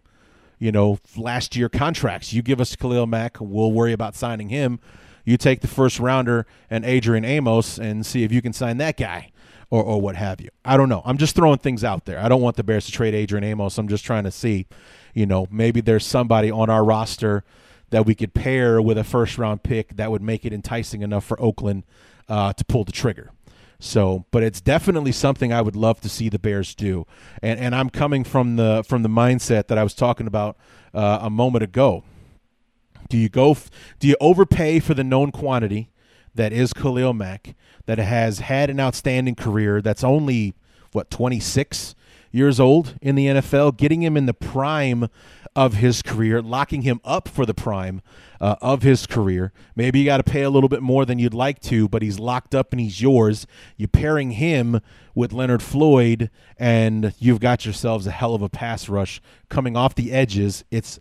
you 0.58 0.72
know, 0.72 0.98
last 1.16 1.56
year 1.56 1.68
contracts. 1.68 2.32
You 2.32 2.42
give 2.42 2.60
us 2.60 2.74
Khalil 2.76 3.06
Mack, 3.06 3.38
we'll 3.40 3.72
worry 3.72 3.92
about 3.92 4.14
signing 4.14 4.48
him. 4.48 4.80
You 5.26 5.36
take 5.36 5.60
the 5.60 5.68
first 5.68 6.00
rounder 6.00 6.46
and 6.70 6.84
Adrian 6.84 7.24
Amos 7.24 7.78
and 7.78 8.06
see 8.06 8.22
if 8.22 8.32
you 8.32 8.40
can 8.40 8.54
sign 8.54 8.78
that 8.78 8.96
guy 8.96 9.32
or, 9.70 9.82
or 9.82 10.00
what 10.00 10.16
have 10.16 10.40
you. 10.40 10.48
I 10.64 10.76
don't 10.76 10.88
know. 10.88 11.02
I'm 11.04 11.18
just 11.18 11.34
throwing 11.34 11.58
things 11.58 11.84
out 11.84 12.04
there. 12.04 12.18
I 12.18 12.28
don't 12.28 12.40
want 12.40 12.56
the 12.56 12.62
Bears 12.62 12.86
to 12.86 12.92
trade 12.92 13.14
Adrian 13.14 13.44
Amos. 13.44 13.76
I'm 13.76 13.88
just 13.88 14.04
trying 14.04 14.24
to 14.24 14.30
see, 14.30 14.66
you 15.12 15.26
know, 15.26 15.48
maybe 15.50 15.80
there's 15.80 16.06
somebody 16.06 16.50
on 16.50 16.70
our 16.70 16.84
roster 16.84 17.44
that 17.90 18.06
we 18.06 18.14
could 18.14 18.34
pair 18.34 18.80
with 18.80 18.96
a 18.98 19.04
first 19.04 19.36
round 19.36 19.62
pick 19.62 19.96
that 19.96 20.10
would 20.10 20.22
make 20.22 20.44
it 20.44 20.52
enticing 20.52 21.02
enough 21.02 21.24
for 21.24 21.40
Oakland 21.42 21.84
uh, 22.28 22.52
to 22.52 22.64
pull 22.64 22.84
the 22.84 22.92
trigger. 22.92 23.32
So, 23.78 24.24
but 24.30 24.42
it's 24.42 24.60
definitely 24.60 25.12
something 25.12 25.52
I 25.52 25.60
would 25.60 25.76
love 25.76 26.00
to 26.00 26.08
see 26.08 26.28
the 26.28 26.38
Bears 26.38 26.74
do, 26.74 27.06
and 27.42 27.60
and 27.60 27.74
I'm 27.74 27.90
coming 27.90 28.24
from 28.24 28.56
the 28.56 28.82
from 28.88 29.02
the 29.02 29.08
mindset 29.10 29.66
that 29.66 29.76
I 29.76 29.82
was 29.82 29.92
talking 29.92 30.26
about 30.26 30.56
uh, 30.94 31.18
a 31.20 31.28
moment 31.28 31.62
ago. 31.62 32.02
Do 33.08 33.16
you 33.16 33.28
go? 33.28 33.56
Do 33.98 34.08
you 34.08 34.16
overpay 34.20 34.80
for 34.80 34.94
the 34.94 35.04
known 35.04 35.32
quantity 35.32 35.90
that 36.34 36.52
is 36.52 36.72
Khalil 36.72 37.14
Mack 37.14 37.54
that 37.86 37.98
has 37.98 38.40
had 38.40 38.70
an 38.70 38.80
outstanding 38.80 39.34
career? 39.34 39.80
That's 39.80 40.04
only 40.04 40.54
what 40.92 41.10
26 41.10 41.94
years 42.32 42.60
old 42.60 42.94
in 43.00 43.14
the 43.14 43.26
NFL, 43.26 43.76
getting 43.76 44.02
him 44.02 44.16
in 44.16 44.26
the 44.26 44.34
prime 44.34 45.08
of 45.56 45.74
his 45.74 46.02
career, 46.02 46.42
locking 46.42 46.82
him 46.82 47.00
up 47.02 47.28
for 47.28 47.46
the 47.46 47.54
prime 47.54 48.02
uh, 48.40 48.56
of 48.60 48.82
his 48.82 49.06
career. 49.06 49.52
Maybe 49.74 50.00
you 50.00 50.04
got 50.04 50.18
to 50.18 50.22
pay 50.22 50.42
a 50.42 50.50
little 50.50 50.68
bit 50.68 50.82
more 50.82 51.06
than 51.06 51.18
you'd 51.18 51.32
like 51.32 51.60
to, 51.60 51.88
but 51.88 52.02
he's 52.02 52.18
locked 52.18 52.54
up 52.54 52.72
and 52.72 52.80
he's 52.80 53.00
yours. 53.00 53.46
You're 53.78 53.88
pairing 53.88 54.32
him 54.32 54.80
with 55.14 55.32
Leonard 55.32 55.62
Floyd, 55.62 56.30
and 56.58 57.14
you've 57.18 57.40
got 57.40 57.64
yourselves 57.64 58.06
a 58.06 58.10
hell 58.10 58.34
of 58.34 58.42
a 58.42 58.50
pass 58.50 58.86
rush 58.86 59.22
coming 59.48 59.78
off 59.78 59.94
the 59.94 60.12
edges. 60.12 60.62
It's 60.70 61.00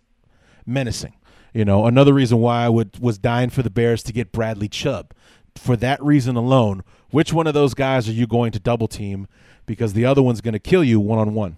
menacing. 0.64 1.15
You 1.56 1.64
know, 1.64 1.86
another 1.86 2.12
reason 2.12 2.38
why 2.38 2.66
I 2.66 2.68
would 2.68 2.98
was 2.98 3.16
dying 3.16 3.48
for 3.48 3.62
the 3.62 3.70
Bears 3.70 4.02
to 4.02 4.12
get 4.12 4.30
Bradley 4.30 4.68
Chubb. 4.68 5.14
For 5.54 5.74
that 5.78 6.02
reason 6.02 6.36
alone, 6.36 6.84
which 7.08 7.32
one 7.32 7.46
of 7.46 7.54
those 7.54 7.72
guys 7.72 8.06
are 8.10 8.12
you 8.12 8.26
going 8.26 8.52
to 8.52 8.60
double 8.60 8.88
team? 8.88 9.26
Because 9.64 9.94
the 9.94 10.04
other 10.04 10.22
one's 10.22 10.42
going 10.42 10.52
to 10.52 10.58
kill 10.58 10.84
you 10.84 11.00
one 11.00 11.18
on 11.18 11.32
one. 11.32 11.56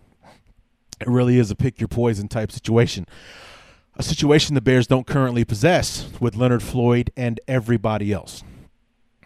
It 1.00 1.08
really 1.08 1.36
is 1.36 1.50
a 1.50 1.56
pick 1.56 1.80
your 1.80 1.88
poison 1.88 2.28
type 2.28 2.52
situation. 2.52 3.06
A 3.96 4.04
situation 4.04 4.54
the 4.54 4.60
Bears 4.60 4.86
don't 4.86 5.04
currently 5.04 5.44
possess 5.44 6.08
with 6.20 6.36
Leonard 6.36 6.62
Floyd 6.62 7.10
and 7.16 7.40
everybody 7.48 8.12
else. 8.12 8.44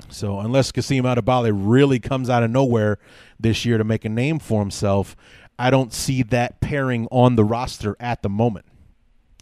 So 0.09 0.41
unless 0.41 0.73
Kasim 0.73 1.05
Edebali 1.05 1.53
really 1.55 2.01
comes 2.01 2.31
out 2.31 2.43
of 2.43 2.51
nowhere 2.51 2.99
this 3.39 3.67
year 3.67 3.77
to 3.77 3.85
make 3.85 4.07
a 4.07 4.09
name 4.09 4.39
for 4.39 4.61
himself, 4.61 5.17
I 5.59 5.69
don't 5.69 5.93
see 5.93 6.23
that 6.23 6.63
pairing 6.63 7.09
on 7.11 7.37
the 7.37 7.45
roster 7.45 7.95
at 8.01 8.23
the 8.23 8.31
moment. 8.31 8.65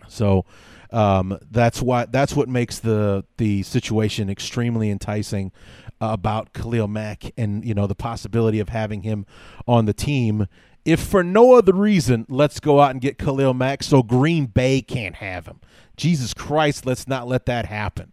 So 0.09 0.45
um, 0.93 1.39
that's 1.51 1.81
why 1.81 2.07
that's 2.07 2.35
what 2.35 2.49
makes 2.49 2.79
the 2.79 3.25
the 3.37 3.63
situation 3.63 4.29
extremely 4.29 4.91
enticing 4.91 5.53
about 6.01 6.53
Khalil 6.53 6.89
Mack 6.89 7.33
and 7.37 7.65
you 7.65 7.75
know 7.75 7.87
the 7.87 7.95
possibility 7.95 8.61
of 8.61 8.71
having 8.71 9.03
him 9.03 9.27
on 9.67 9.85
the 9.85 9.93
team 9.93 10.47
if 10.85 11.01
for 11.01 11.23
no 11.23 11.55
other 11.55 11.73
reason, 11.73 12.27
let's 12.29 12.61
go 12.61 12.81
out 12.81 12.93
and 12.93 13.01
get 13.01 13.19
Khalil 13.19 13.55
Mack 13.55 13.83
so 13.83 14.03
Green 14.03 14.47
Bay 14.47 14.81
can't 14.81 15.17
have 15.17 15.47
him. 15.47 15.61
Jesus 15.97 16.33
Christ, 16.33 16.87
let's 16.87 17.07
not 17.07 17.29
let 17.29 17.47
that 17.47 17.67
happen. 17.67 18.13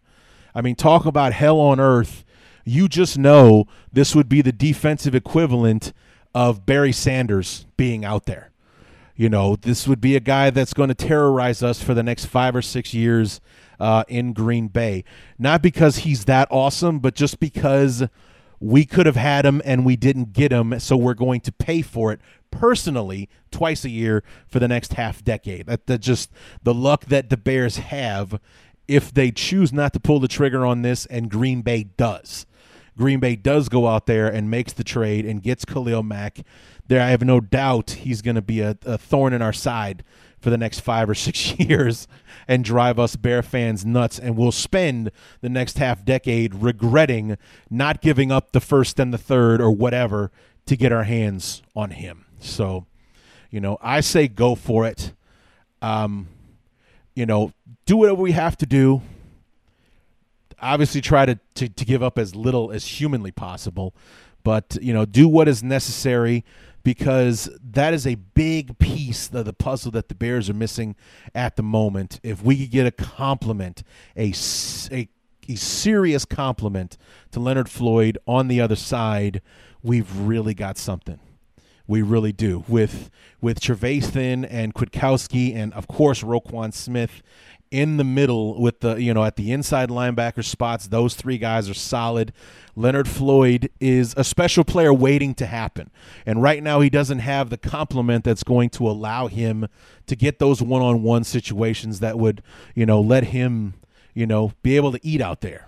I 0.54 0.62
mean, 0.62 0.76
talk 0.76 1.06
about 1.06 1.34
hell 1.34 1.60
on 1.60 1.80
earth. 1.80 2.26
You 2.66 2.90
just 2.90 3.18
know 3.18 3.66
this 3.92 4.14
would 4.14 4.28
be 4.28 4.42
the 4.42 4.52
defensive 4.52 5.16
equivalent 5.16 5.94
of 6.36 6.66
Barry 6.66 6.92
Sanders 6.92 7.66
being 7.78 8.04
out 8.04 8.26
there. 8.26 8.52
You 9.18 9.30
know, 9.30 9.56
this 9.56 9.88
would 9.88 10.00
be 10.00 10.16
a 10.16 10.20
guy 10.20 10.52
that's 10.52 10.74
going 10.74 10.90
to 10.90 10.96
terrorize 10.96 11.64
us 11.64 11.82
for 11.82 11.96
the 11.96 12.04
next 12.04 12.26
five 12.26 12.56
or 12.56 12.62
six 12.62 12.94
years 12.94 13.42
uh, 13.80 14.04
in 14.08 14.32
Green 14.32 14.68
Bay. 14.68 15.04
Not 15.40 15.64
because 15.64 15.98
he's 15.98 16.26
that 16.26 16.48
awesome, 16.52 17.00
but 17.00 17.16
just 17.16 17.40
because 17.40 18.04
we 18.60 18.86
could 18.86 19.08
have 19.08 19.16
had 19.16 19.44
him 19.44 19.60
and 19.66 19.86
we 19.86 19.96
didn't 19.96 20.34
get 20.34 20.52
him, 20.52 20.80
so 20.80 20.96
we're 20.96 21.16
going 21.16 21.42
to 21.42 21.52
pay 21.52 21.82
for 21.82 22.12
it 22.12 22.22
personally 22.52 23.28
twice 23.50 23.84
a 23.84 23.90
year 23.90 24.24
for 24.48 24.60
the 24.60 24.68
next 24.68 24.94
half 24.94 25.24
decade. 25.24 25.66
That, 25.66 25.88
that 25.88 26.00
just 26.00 26.32
the 26.62 26.74
luck 26.74 27.06
that 27.06 27.30
the 27.32 27.38
Bears 27.38 27.78
have 27.78 28.40
if 28.88 29.12
they 29.12 29.32
choose 29.32 29.74
not 29.74 29.94
to 29.94 30.00
pull 30.00 30.20
the 30.20 30.28
trigger 30.28 30.66
on 30.66 30.82
this, 30.82 31.06
and 31.08 31.30
Green 31.30 31.62
Bay 31.62 31.84
does. 31.84 32.46
Green 32.98 33.20
Bay 33.20 33.36
does 33.36 33.70
go 33.70 33.88
out 33.88 34.08
there 34.08 34.28
and 34.28 34.50
makes 34.50 34.74
the 34.74 34.84
trade 34.84 35.26
and 35.26 35.42
gets 35.42 35.64
Khalil 35.64 36.04
Mack. 36.04 36.40
There, 36.88 37.02
I 37.02 37.10
have 37.10 37.24
no 37.24 37.40
doubt 37.40 37.92
he's 37.92 38.22
going 38.22 38.36
to 38.36 38.42
be 38.42 38.60
a, 38.62 38.78
a 38.86 38.98
thorn 38.98 39.34
in 39.34 39.42
our 39.42 39.54
side 39.54 40.04
for 40.40 40.50
the 40.50 40.58
next 40.58 40.80
five 40.80 41.10
or 41.10 41.16
six 41.16 41.58
years 41.60 42.08
and 42.48 42.64
drive 42.64 43.00
us 43.00 43.16
Bear 43.16 43.44
fans 43.44 43.86
nuts. 43.86 44.20
And 44.20 44.36
we'll 44.36 44.52
spend 44.52 45.12
the 45.42 45.50
next 45.50 45.78
half 45.78 46.04
decade 46.04 46.56
regretting 46.56 47.38
not 47.70 48.02
giving 48.02 48.32
up 48.32 48.52
the 48.52 48.60
first 48.60 49.00
and 49.00 49.14
the 49.14 49.18
third 49.18 49.62
or 49.62 49.72
whatever 49.72 50.32
to 50.66 50.76
get 50.76 50.92
our 50.92 51.04
hands 51.04 51.62
on 51.76 51.92
him. 51.92 52.26
So, 52.40 52.88
you 53.52 53.60
know, 53.60 53.78
I 53.82 54.02
say 54.02 54.28
go 54.28 54.56
for 54.56 54.86
it. 54.86 55.14
Um, 55.82 56.28
you 57.16 57.26
know, 57.26 57.52
do 57.86 57.98
whatever 57.98 58.22
we 58.22 58.32
have 58.32 58.58
to 58.58 58.66
do. 58.66 59.02
Obviously, 60.62 61.02
try 61.02 61.26
to, 61.26 61.40
to, 61.56 61.70
to 61.70 61.86
give 61.86 62.02
up 62.02 62.18
as 62.18 62.36
little 62.36 62.72
as 62.72 62.86
humanly 62.86 63.32
possible, 63.32 63.94
but, 64.44 64.78
you 64.82 64.94
know, 64.94 65.06
do 65.06 65.28
what 65.28 65.48
is 65.48 65.62
necessary 65.62 66.44
because 66.84 67.50
that 67.62 67.94
is 67.94 68.08
a 68.08 68.16
big 68.16 68.80
piece 68.80 69.30
of 69.34 69.44
the 69.44 69.52
puzzle 69.52 69.92
that 69.92 70.08
the 70.08 70.16
Bears 70.16 70.50
are 70.50 70.54
missing 70.54 70.96
at 71.36 71.58
the 71.58 71.62
moment. 71.64 72.20
If 72.24 72.42
we 72.42 72.58
could 72.58 72.72
get 72.72 72.88
a 72.88 72.92
compliment, 72.92 73.84
a, 74.16 74.34
a, 74.92 75.10
a 75.50 75.56
serious 75.56 76.24
compliment 76.24 76.98
to 77.32 77.42
Leonard 77.42 77.70
Floyd 77.70 78.18
on 78.26 78.48
the 78.48 78.62
other 78.62 78.78
side, 78.78 79.42
we've 79.84 80.18
really 80.18 80.54
got 80.54 80.78
something. 80.78 81.20
We 81.88 82.02
really 82.02 82.32
do. 82.32 82.64
With 82.68 83.10
with 83.42 83.60
Trevathan 83.60 84.48
and 84.50 84.74
Kwiatkowski 84.74 85.56
and 85.56 85.74
of 85.74 85.88
course 85.88 86.24
Roquan 86.24 86.74
Smith 86.74 87.22
in 87.72 87.98
the 87.98 88.04
middle 88.04 88.60
with 88.60 88.80
the 88.80 88.96
you 88.96 89.14
know 89.14 89.24
at 89.24 89.36
the 89.36 89.52
inside 89.52 89.90
linebacker 89.90 90.44
spots 90.44 90.88
those 90.88 91.16
three 91.16 91.38
guys 91.38 91.70
are 91.70 91.74
solid. 91.74 92.34
Leonard 92.76 93.08
floyd 93.08 93.70
is 93.80 94.14
a 94.18 94.24
special 94.24 94.64
player 94.64 94.94
waiting 94.94 95.34
to 95.34 95.48
happen. 95.48 95.90
And 96.28 96.44
right 96.44 96.62
now 96.62 96.80
he 96.80 96.92
doesn't 96.92 97.20
have 97.20 97.50
the 97.50 97.58
complement 97.58 98.24
that's 98.24 98.44
going 98.44 98.70
to 98.72 98.88
allow 98.88 99.28
him 99.28 99.68
to 100.06 100.16
get 100.16 100.38
those 100.38 100.62
one-on-one 100.62 101.24
situations 101.24 102.00
that 102.02 102.20
would 102.20 102.44
you 102.76 102.86
know 102.86 103.02
let 103.02 103.26
him 103.26 103.74
you 104.14 104.26
know 104.26 104.54
be 104.62 104.76
able 104.76 104.92
to 104.92 105.00
eat 105.06 105.22
out 105.22 105.42
there. 105.42 105.68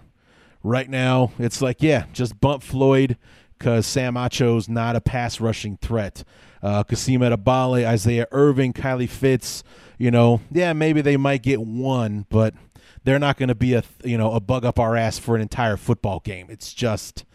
Right 0.63 0.89
now 0.89 1.31
it's 1.39 1.61
like 1.61 1.81
yeah 1.81 2.05
just 2.13 2.39
bump 2.39 2.63
floyd 2.63 3.17
because 3.57 3.85
sam 3.85 4.15
acho's 4.15 4.69
not 4.69 4.95
a 4.95 5.01
pass 5.01 5.39
rushing 5.41 5.77
threat. 5.77 6.23
Uh, 6.61 6.83
Kasim 6.83 7.21
Edebali, 7.21 7.85
Isaiah 7.85 8.27
Irving, 8.31 8.73
Kylie 8.73 9.09
Fitts, 9.09 9.63
you 9.99 10.09
know, 10.09 10.41
yeah, 10.49 10.73
maybe 10.73 11.01
they 11.01 11.17
might 11.17 11.43
get 11.43 11.61
one, 11.61 12.25
but 12.29 12.55
they're 13.03 13.19
not 13.19 13.37
going 13.37 13.49
to 13.49 13.55
be 13.55 13.73
a 13.73 13.83
you 14.03 14.17
know 14.17 14.31
a 14.31 14.39
bug 14.39 14.65
up 14.65 14.79
our 14.79 14.95
ass 14.95 15.19
for 15.19 15.35
an 15.35 15.41
entire 15.41 15.77
football 15.77 16.21
game. 16.21 16.47
It's 16.49 16.73
just 16.73 17.25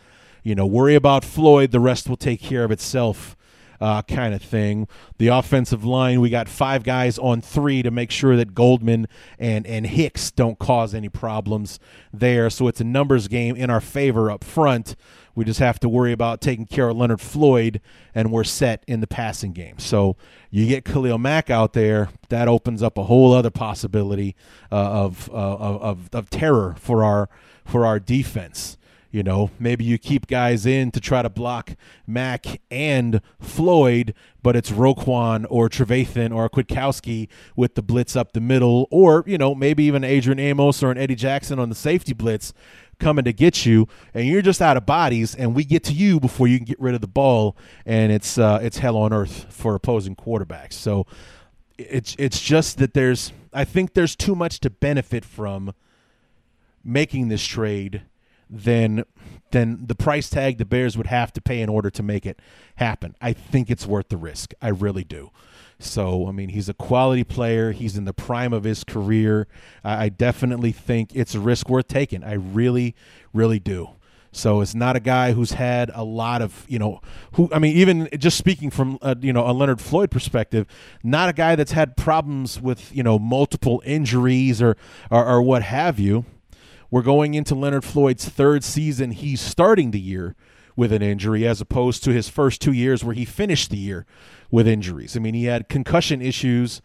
you 0.42 0.56
know 0.56 0.66
worry 0.66 0.96
about 0.96 1.24
Floyd, 1.24 1.70
the 1.70 1.78
rest 1.78 2.08
will 2.08 2.16
take 2.16 2.40
care 2.40 2.64
of 2.64 2.72
itself. 2.72 3.36
Uh, 3.80 4.02
kind 4.02 4.34
of 4.34 4.42
thing. 4.42 4.86
The 5.18 5.28
offensive 5.28 5.84
line, 5.84 6.20
we 6.20 6.30
got 6.30 6.48
five 6.48 6.84
guys 6.84 7.18
on 7.18 7.40
three 7.40 7.82
to 7.82 7.90
make 7.90 8.10
sure 8.10 8.36
that 8.36 8.54
Goldman 8.54 9.06
and 9.38 9.66
and 9.66 9.86
Hicks 9.86 10.30
don't 10.30 10.58
cause 10.58 10.94
any 10.94 11.08
problems 11.08 11.78
there. 12.12 12.50
So 12.50 12.68
it's 12.68 12.80
a 12.80 12.84
numbers 12.84 13.28
game 13.28 13.56
in 13.56 13.70
our 13.70 13.80
favor 13.80 14.30
up 14.30 14.44
front. 14.44 14.96
We 15.34 15.44
just 15.44 15.60
have 15.60 15.80
to 15.80 15.88
worry 15.88 16.12
about 16.12 16.40
taking 16.40 16.66
care 16.66 16.88
of 16.88 16.96
Leonard 16.96 17.20
Floyd, 17.20 17.80
and 18.14 18.30
we're 18.30 18.44
set 18.44 18.84
in 18.86 19.00
the 19.00 19.06
passing 19.06 19.52
game. 19.52 19.78
So 19.78 20.16
you 20.50 20.66
get 20.66 20.84
Khalil 20.84 21.18
Mack 21.18 21.50
out 21.50 21.72
there, 21.72 22.10
that 22.28 22.46
opens 22.46 22.82
up 22.82 22.96
a 22.96 23.04
whole 23.04 23.32
other 23.32 23.50
possibility 23.50 24.36
uh, 24.70 24.76
of, 24.76 25.28
uh, 25.30 25.56
of 25.56 26.08
of 26.12 26.30
terror 26.30 26.76
for 26.78 27.02
our 27.02 27.28
for 27.64 27.84
our 27.84 27.98
defense. 27.98 28.76
You 29.14 29.22
know, 29.22 29.52
maybe 29.60 29.84
you 29.84 29.96
keep 29.96 30.26
guys 30.26 30.66
in 30.66 30.90
to 30.90 30.98
try 30.98 31.22
to 31.22 31.28
block 31.28 31.76
Mack 32.04 32.60
and 32.68 33.20
Floyd, 33.40 34.12
but 34.42 34.56
it's 34.56 34.72
Roquan 34.72 35.46
or 35.48 35.68
Trevathan 35.68 36.34
or 36.34 36.50
Kwiatkowski 36.50 37.28
with 37.54 37.76
the 37.76 37.82
blitz 37.82 38.16
up 38.16 38.32
the 38.32 38.40
middle, 38.40 38.88
or, 38.90 39.22
you 39.24 39.38
know, 39.38 39.54
maybe 39.54 39.84
even 39.84 40.02
Adrian 40.02 40.40
Amos 40.40 40.82
or 40.82 40.90
an 40.90 40.98
Eddie 40.98 41.14
Jackson 41.14 41.60
on 41.60 41.68
the 41.68 41.76
safety 41.76 42.12
blitz 42.12 42.52
coming 42.98 43.24
to 43.24 43.32
get 43.32 43.64
you, 43.64 43.86
and 44.14 44.26
you're 44.26 44.42
just 44.42 44.60
out 44.60 44.76
of 44.76 44.84
bodies, 44.84 45.32
and 45.36 45.54
we 45.54 45.62
get 45.62 45.84
to 45.84 45.92
you 45.92 46.18
before 46.18 46.48
you 46.48 46.58
can 46.58 46.64
get 46.64 46.80
rid 46.80 46.96
of 46.96 47.00
the 47.00 47.06
ball, 47.06 47.56
and 47.86 48.10
it's 48.10 48.36
uh, 48.36 48.58
it's 48.62 48.78
hell 48.78 48.96
on 48.96 49.12
earth 49.12 49.46
for 49.48 49.76
opposing 49.76 50.16
quarterbacks. 50.16 50.72
So 50.72 51.06
it's 51.78 52.16
it's 52.18 52.40
just 52.40 52.78
that 52.78 52.94
there's 52.94 53.32
I 53.52 53.64
think 53.64 53.94
there's 53.94 54.16
too 54.16 54.34
much 54.34 54.58
to 54.58 54.70
benefit 54.70 55.24
from 55.24 55.72
making 56.82 57.28
this 57.28 57.44
trade 57.44 58.02
than 58.54 59.04
than 59.50 59.86
the 59.86 59.94
price 59.94 60.28
tag 60.28 60.58
the 60.58 60.64
Bears 60.64 60.96
would 60.96 61.06
have 61.06 61.32
to 61.32 61.40
pay 61.40 61.60
in 61.60 61.68
order 61.68 61.90
to 61.90 62.02
make 62.02 62.26
it 62.26 62.40
happen. 62.76 63.14
I 63.20 63.32
think 63.32 63.70
it's 63.70 63.86
worth 63.86 64.08
the 64.08 64.16
risk. 64.16 64.52
I 64.60 64.68
really 64.68 65.04
do. 65.04 65.30
So, 65.78 66.26
I 66.28 66.32
mean, 66.32 66.48
he's 66.50 66.68
a 66.68 66.74
quality 66.74 67.24
player. 67.24 67.72
He's 67.72 67.96
in 67.96 68.04
the 68.04 68.14
prime 68.14 68.52
of 68.52 68.64
his 68.64 68.84
career. 68.84 69.46
I, 69.84 70.04
I 70.04 70.08
definitely 70.08 70.72
think 70.72 71.10
it's 71.14 71.34
a 71.34 71.40
risk 71.40 71.68
worth 71.68 71.88
taking. 71.88 72.24
I 72.24 72.34
really, 72.34 72.94
really 73.32 73.58
do. 73.58 73.90
So 74.32 74.60
it's 74.60 74.74
not 74.74 74.96
a 74.96 75.00
guy 75.00 75.32
who's 75.32 75.52
had 75.52 75.92
a 75.94 76.02
lot 76.02 76.42
of, 76.42 76.66
you 76.68 76.78
know, 76.78 77.00
who 77.34 77.48
I 77.52 77.60
mean, 77.60 77.76
even 77.76 78.08
just 78.18 78.36
speaking 78.36 78.70
from 78.70 78.98
a, 79.00 79.16
you 79.20 79.32
know 79.32 79.48
a 79.48 79.52
Leonard 79.52 79.80
Floyd 79.80 80.10
perspective, 80.10 80.66
not 81.04 81.28
a 81.28 81.32
guy 81.32 81.54
that's 81.54 81.70
had 81.70 81.96
problems 81.96 82.60
with 82.60 82.94
you 82.94 83.04
know 83.04 83.18
multiple 83.18 83.80
injuries 83.86 84.60
or 84.60 84.76
or, 85.10 85.24
or 85.24 85.42
what 85.42 85.62
have 85.62 86.00
you. 86.00 86.24
We're 86.94 87.02
going 87.02 87.34
into 87.34 87.56
Leonard 87.56 87.84
Floyd's 87.84 88.28
third 88.28 88.62
season. 88.62 89.10
He's 89.10 89.40
starting 89.40 89.90
the 89.90 89.98
year 89.98 90.36
with 90.76 90.92
an 90.92 91.02
injury 91.02 91.44
as 91.44 91.60
opposed 91.60 92.04
to 92.04 92.12
his 92.12 92.28
first 92.28 92.62
two 92.62 92.70
years 92.70 93.02
where 93.02 93.16
he 93.16 93.24
finished 93.24 93.70
the 93.70 93.76
year 93.76 94.06
with 94.48 94.68
injuries. 94.68 95.16
I 95.16 95.18
mean, 95.18 95.34
he 95.34 95.46
had 95.46 95.68
concussion 95.68 96.22
issues 96.22 96.80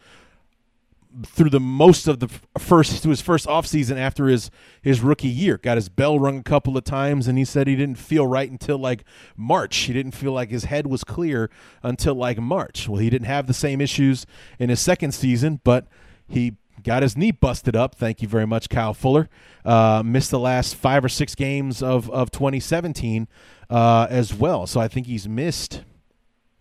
through 1.24 1.51
the 1.51 1.60
most 1.60 2.07
of 2.07 2.22
the 2.22 2.28
first 2.57 3.03
to 3.03 3.10
his 3.10 3.22
first 3.22 3.45
offseason 3.45 3.97
after 3.97 4.26
his 4.26 4.49
his 4.82 5.01
rookie 5.01 5.28
year 5.28 5.60
got 5.60 5.78
his 5.78 5.89
bell 5.89 6.20
rung 6.20 6.39
a 6.39 6.43
couple 6.43 6.76
of 6.76 6.84
times 6.84 7.28
and 7.28 7.38
he 7.38 7.45
said 7.45 7.68
he 7.68 7.76
didn't 7.76 7.97
feel 7.97 8.28
right 8.28 8.49
until 8.51 8.78
like 8.78 9.03
march 9.36 9.76
he 9.76 9.93
didn't 9.93 10.12
feel 10.12 10.32
like 10.32 10.51
his 10.51 10.66
head 10.66 10.86
was 10.86 11.03
clear 11.03 11.49
until 11.82 12.14
like 12.14 12.38
march 12.38 12.88
well 12.88 12.99
he 12.99 13.10
didn't 13.10 13.26
have 13.26 13.47
the 13.47 13.55
same 13.55 13.82
issues 13.82 14.28
in 14.60 14.70
his 14.70 14.80
second 14.80 15.12
season 15.12 15.60
but 15.64 15.88
he 16.28 16.53
got 16.89 17.03
his 17.03 17.15
knee 17.15 17.29
busted 17.29 17.75
up. 17.75 17.93
Thank 17.93 18.23
you 18.23 18.27
very 18.27 18.47
much 18.47 18.67
kyle 18.67 18.95
fuller. 18.95 19.29
Uh, 19.63 20.01
missed 20.03 20.31
the 20.31 20.39
last 20.39 20.73
five 20.73 21.05
or 21.05 21.09
six 21.09 21.35
games 21.35 21.83
of, 21.83 22.09
of 22.09 22.31
2017 22.31 23.27
uh, 23.69 24.07
as 24.09 24.33
well. 24.33 24.65
So 24.65 24.79
i 24.79 24.87
think 24.87 25.05
he's 25.05 25.29
missed 25.29 25.83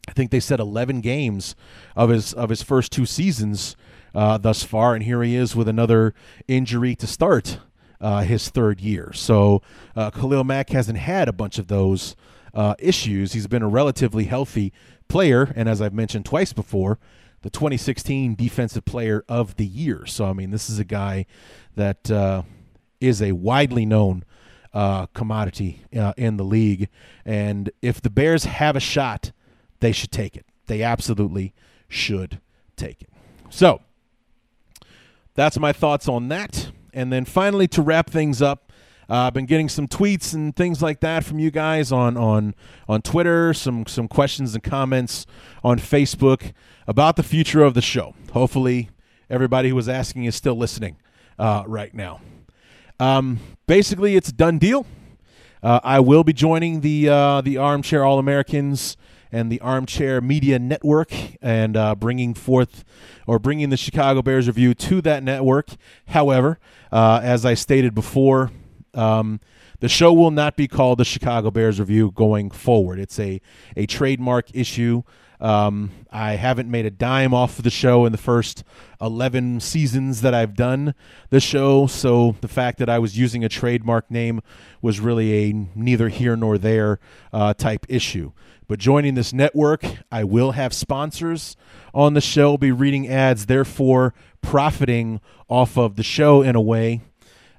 I 0.06 0.12
think 0.12 0.30
they 0.30 0.40
said 0.40 0.60
11 0.60 1.00
games 1.00 1.56
of 1.96 2.10
his 2.10 2.34
of 2.34 2.50
his 2.50 2.62
first 2.62 2.92
two 2.92 3.06
seasons 3.06 3.74
uh, 4.14 4.36
thus 4.36 4.62
far, 4.62 4.94
and 4.94 5.02
here 5.02 5.22
he 5.22 5.34
is 5.34 5.56
with 5.56 5.66
another 5.66 6.12
injury 6.46 6.94
to 6.96 7.06
start 7.06 7.58
uh, 7.98 8.20
his 8.20 8.50
third 8.50 8.82
year. 8.82 9.12
So 9.14 9.62
uh, 9.96 10.10
Khalil 10.10 10.44
Mack 10.44 10.68
hasn't 10.70 10.98
had 10.98 11.28
a 11.28 11.32
bunch 11.32 11.58
of 11.58 11.68
those 11.68 12.16
uh, 12.52 12.74
issues. 12.78 13.32
He's 13.32 13.46
been 13.46 13.62
a 13.62 13.68
relatively 13.68 14.24
healthy 14.24 14.74
player, 15.08 15.52
and 15.56 15.70
as 15.70 15.80
I've 15.80 15.94
mentioned 15.94 16.26
twice 16.26 16.52
before, 16.52 16.98
the 17.42 17.50
2016 17.50 18.34
Defensive 18.34 18.84
Player 18.84 19.24
of 19.28 19.56
the 19.56 19.66
Year. 19.66 20.06
So 20.06 20.26
I 20.26 20.32
mean, 20.32 20.50
this 20.50 20.68
is 20.68 20.78
a 20.78 20.84
guy 20.84 21.26
that 21.76 22.10
uh, 22.10 22.42
is 23.00 23.22
a 23.22 23.32
widely 23.32 23.86
known. 23.86 24.24
Uh, 24.74 25.06
commodity 25.06 25.82
in 26.18 26.36
the 26.36 26.44
league, 26.44 26.90
and 27.24 27.70
if 27.80 28.02
the 28.02 28.10
Bears 28.10 28.44
have 28.44 28.76
a 28.76 28.80
shot 28.80 29.32
they 29.80 29.92
should 29.92 30.10
take 30.10 30.36
it. 30.36 30.46
They 30.66 30.82
absolutely 30.82 31.54
should 31.88 32.40
take 32.76 33.02
it. 33.02 33.10
So 33.50 33.80
that's 35.34 35.58
my 35.58 35.72
thoughts 35.72 36.08
on 36.08 36.28
that. 36.28 36.70
And 36.92 37.12
then 37.12 37.24
finally, 37.24 37.68
to 37.68 37.82
wrap 37.82 38.10
things 38.10 38.42
up, 38.42 38.67
uh, 38.67 38.67
I've 39.08 39.32
been 39.32 39.46
getting 39.46 39.68
some 39.68 39.88
tweets 39.88 40.34
and 40.34 40.54
things 40.54 40.82
like 40.82 41.00
that 41.00 41.24
from 41.24 41.38
you 41.38 41.50
guys 41.50 41.90
on 41.92 42.16
on 42.16 42.54
on 42.88 43.00
Twitter, 43.02 43.54
some 43.54 43.86
some 43.86 44.06
questions 44.06 44.54
and 44.54 44.62
comments 44.62 45.26
on 45.64 45.78
Facebook 45.78 46.52
about 46.86 47.16
the 47.16 47.22
future 47.22 47.62
of 47.62 47.74
the 47.74 47.80
show. 47.80 48.14
Hopefully, 48.32 48.90
everybody 49.30 49.70
who 49.70 49.74
was 49.74 49.88
asking 49.88 50.24
is 50.24 50.36
still 50.36 50.56
listening 50.56 50.96
uh, 51.38 51.64
right 51.66 51.94
now. 51.94 52.20
Um, 53.00 53.38
basically, 53.66 54.16
it's 54.16 54.28
a 54.28 54.32
done 54.32 54.58
deal. 54.58 54.86
Uh, 55.62 55.80
I 55.82 56.00
will 56.00 56.24
be 56.24 56.32
joining 56.32 56.82
the 56.82 57.08
uh, 57.08 57.40
the 57.40 57.56
Armchair 57.56 58.04
All 58.04 58.18
Americans 58.18 58.96
and 59.30 59.52
the 59.52 59.60
Armchair 59.60 60.20
Media 60.20 60.58
Network, 60.58 61.12
and 61.42 61.76
uh, 61.76 61.94
bringing 61.94 62.34
forth 62.34 62.84
or 63.26 63.38
bringing 63.38 63.70
the 63.70 63.76
Chicago 63.76 64.22
Bears 64.22 64.46
review 64.46 64.74
to 64.74 65.00
that 65.02 65.22
network. 65.22 65.68
However, 66.08 66.58
uh, 66.92 67.20
as 67.22 67.44
I 67.44 67.54
stated 67.54 67.94
before, 67.94 68.50
um, 68.94 69.40
the 69.80 69.88
show 69.88 70.12
will 70.12 70.30
not 70.30 70.56
be 70.56 70.66
called 70.66 70.98
the 70.98 71.04
Chicago 71.04 71.50
Bears 71.50 71.78
Review 71.78 72.10
going 72.10 72.50
forward. 72.50 72.98
It's 72.98 73.18
a, 73.18 73.40
a 73.76 73.86
trademark 73.86 74.54
issue. 74.54 75.02
Um, 75.40 75.90
I 76.10 76.32
haven't 76.32 76.68
made 76.68 76.84
a 76.84 76.90
dime 76.90 77.32
off 77.32 77.58
of 77.58 77.64
the 77.64 77.70
show 77.70 78.04
in 78.06 78.12
the 78.12 78.18
first 78.18 78.64
11 79.00 79.60
seasons 79.60 80.20
that 80.22 80.34
I've 80.34 80.54
done 80.54 80.94
the 81.30 81.38
show, 81.38 81.86
so 81.86 82.34
the 82.40 82.48
fact 82.48 82.78
that 82.78 82.88
I 82.88 82.98
was 82.98 83.16
using 83.16 83.44
a 83.44 83.48
trademark 83.48 84.10
name 84.10 84.40
was 84.82 84.98
really 84.98 85.50
a 85.50 85.52
neither 85.76 86.08
here 86.08 86.34
nor 86.34 86.58
there 86.58 86.98
uh, 87.32 87.54
type 87.54 87.86
issue. 87.88 88.32
But 88.66 88.80
joining 88.80 89.14
this 89.14 89.32
network, 89.32 89.84
I 90.10 90.24
will 90.24 90.52
have 90.52 90.74
sponsors 90.74 91.56
on 91.94 92.14
the 92.14 92.20
show, 92.20 92.56
be 92.56 92.72
reading 92.72 93.08
ads, 93.08 93.46
therefore 93.46 94.14
profiting 94.42 95.20
off 95.48 95.78
of 95.78 95.96
the 95.96 96.02
show 96.02 96.42
in 96.42 96.56
a 96.56 96.60
way. 96.60 97.00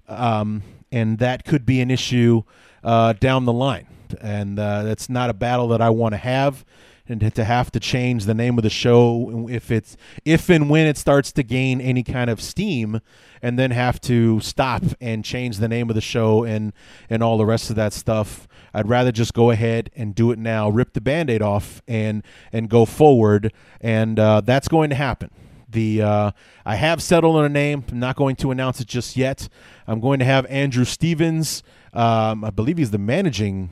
Um, 0.07 0.63
and 0.91 1.19
that 1.19 1.45
could 1.45 1.65
be 1.65 1.81
an 1.81 1.91
issue 1.91 2.43
uh, 2.83 3.13
down 3.13 3.45
the 3.45 3.53
line. 3.53 3.87
And 4.21 4.57
uh, 4.57 4.83
that's 4.83 5.09
not 5.09 5.29
a 5.29 5.33
battle 5.33 5.67
that 5.69 5.81
I 5.81 5.89
want 5.89 6.13
to 6.13 6.17
have 6.17 6.65
and 7.09 7.33
to 7.33 7.43
have 7.43 7.71
to 7.71 7.79
change 7.79 8.25
the 8.25 8.33
name 8.33 8.57
of 8.57 8.63
the 8.63 8.69
show 8.69 9.47
if 9.49 9.71
it's 9.71 9.97
if 10.23 10.47
and 10.49 10.69
when 10.69 10.85
it 10.85 10.95
starts 10.97 11.31
to 11.31 11.43
gain 11.43 11.81
any 11.81 12.03
kind 12.03 12.29
of 12.29 12.39
steam 12.39 13.01
and 13.41 13.57
then 13.57 13.71
have 13.71 13.99
to 14.01 14.39
stop 14.41 14.83
and 15.01 15.25
change 15.25 15.57
the 15.57 15.67
name 15.67 15.89
of 15.89 15.95
the 15.95 16.01
show 16.01 16.43
and 16.43 16.71
and 17.09 17.23
all 17.23 17.37
the 17.37 17.45
rest 17.45 17.69
of 17.69 17.75
that 17.75 17.93
stuff. 17.93 18.47
I'd 18.73 18.87
rather 18.87 19.11
just 19.11 19.33
go 19.33 19.49
ahead 19.49 19.89
and 19.95 20.13
do 20.13 20.31
it 20.31 20.37
now 20.37 20.69
rip 20.69 20.93
the 20.93 21.01
band-aid 21.01 21.41
off 21.41 21.81
and 21.87 22.23
and 22.53 22.69
go 22.69 22.85
forward. 22.85 23.51
And 23.81 24.19
uh, 24.19 24.41
that's 24.41 24.67
going 24.67 24.91
to 24.91 24.95
happen 24.95 25.31
the 25.71 26.01
uh, 26.01 26.31
I 26.65 26.75
have 26.75 27.01
settled 27.01 27.35
on 27.35 27.45
a 27.45 27.49
name. 27.49 27.83
I'm 27.91 27.99
not 27.99 28.15
going 28.15 28.35
to 28.37 28.51
announce 28.51 28.79
it 28.79 28.87
just 28.87 29.15
yet. 29.15 29.49
I'm 29.87 29.99
going 29.99 30.19
to 30.19 30.25
have 30.25 30.45
Andrew 30.47 30.85
Stevens. 30.85 31.63
Um, 31.93 32.43
I 32.43 32.49
believe 32.49 32.77
he's 32.77 32.91
the 32.91 32.97
managing 32.97 33.69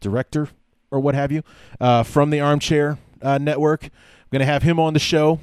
director 0.00 0.48
or 0.90 1.00
what 1.00 1.14
have 1.14 1.30
you 1.30 1.42
uh, 1.80 2.02
from 2.02 2.30
the 2.30 2.40
Armchair 2.40 2.98
uh, 3.22 3.38
Network. 3.38 3.84
I'm 3.84 3.90
going 4.30 4.40
to 4.40 4.46
have 4.46 4.62
him 4.62 4.78
on 4.78 4.94
the 4.94 5.00
show 5.00 5.40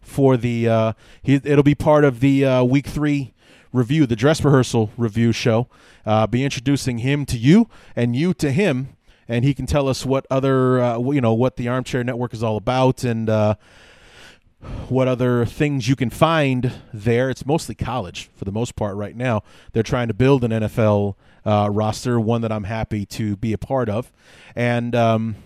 for 0.00 0.36
the. 0.36 0.68
Uh, 0.68 0.92
he, 1.22 1.34
it'll 1.34 1.62
be 1.62 1.74
part 1.74 2.04
of 2.04 2.20
the 2.20 2.44
uh, 2.44 2.64
week 2.64 2.86
three 2.86 3.32
review, 3.72 4.06
the 4.06 4.16
dress 4.16 4.44
rehearsal 4.44 4.90
review 4.96 5.32
show. 5.32 5.68
Uh, 6.04 6.26
be 6.26 6.44
introducing 6.44 6.98
him 6.98 7.26
to 7.26 7.36
you 7.36 7.68
and 7.94 8.16
you 8.16 8.34
to 8.34 8.50
him, 8.50 8.96
and 9.28 9.44
he 9.44 9.54
can 9.54 9.66
tell 9.66 9.88
us 9.88 10.04
what 10.04 10.26
other 10.30 10.80
uh, 10.80 10.98
you 10.98 11.20
know 11.20 11.34
what 11.34 11.56
the 11.56 11.68
Armchair 11.68 12.02
Network 12.02 12.34
is 12.34 12.42
all 12.42 12.56
about 12.56 13.04
and 13.04 13.28
what 14.88 15.08
other 15.08 15.44
things 15.46 15.88
you 15.88 15.96
can 15.96 16.10
find 16.10 16.72
there. 16.92 17.30
It's 17.30 17.46
mostly 17.46 17.74
college 17.74 18.28
for 18.36 18.44
the 18.44 18.52
most 18.52 18.76
part 18.76 18.96
right 18.96 19.16
now. 19.16 19.42
They're 19.72 19.82
trying 19.82 20.08
to 20.08 20.14
build 20.14 20.44
an 20.44 20.50
NFL 20.50 21.14
uh, 21.44 21.68
roster, 21.70 22.20
one 22.20 22.42
that 22.42 22.52
I'm 22.52 22.64
happy 22.64 23.06
to 23.06 23.36
be 23.36 23.52
a 23.52 23.58
part 23.58 23.88
of. 23.88 24.12
And 24.54 24.94
um, 24.94 25.36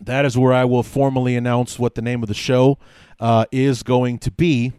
that 0.00 0.24
is 0.24 0.36
where 0.36 0.52
I 0.52 0.64
will 0.64 0.82
formally 0.82 1.36
announce 1.36 1.78
what 1.78 1.94
the 1.94 2.02
name 2.02 2.22
of 2.22 2.28
the 2.28 2.34
show 2.34 2.78
uh, 3.20 3.44
is 3.52 3.82
going 3.82 4.18
to 4.20 4.30
be. 4.30 4.72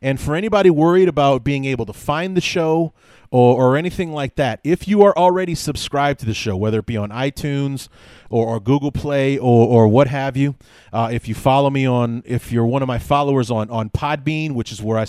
And 0.00 0.20
for 0.20 0.34
anybody 0.34 0.70
worried 0.70 1.08
about 1.08 1.44
being 1.44 1.64
able 1.64 1.86
to 1.86 1.92
find 1.92 2.36
the 2.36 2.40
show 2.40 2.92
or, 3.30 3.56
or 3.56 3.76
anything 3.76 4.12
like 4.12 4.36
that, 4.36 4.60
if 4.64 4.86
you 4.86 5.02
are 5.02 5.16
already 5.16 5.54
subscribed 5.54 6.20
to 6.20 6.26
the 6.26 6.34
show, 6.34 6.56
whether 6.56 6.78
it 6.80 6.86
be 6.86 6.96
on 6.96 7.10
iTunes 7.10 7.88
or, 8.30 8.46
or 8.46 8.60
Google 8.60 8.92
Play 8.92 9.38
or, 9.38 9.66
or 9.66 9.88
what 9.88 10.08
have 10.08 10.36
you, 10.36 10.54
uh, 10.92 11.08
if 11.12 11.28
you 11.28 11.34
follow 11.34 11.70
me 11.70 11.86
on, 11.86 12.22
if 12.26 12.52
you're 12.52 12.66
one 12.66 12.82
of 12.82 12.88
my 12.88 12.98
followers 12.98 13.50
on, 13.50 13.70
on 13.70 13.90
Podbean, 13.90 14.52
which 14.52 14.72
is 14.72 14.82
where 14.82 14.98
I 14.98 15.06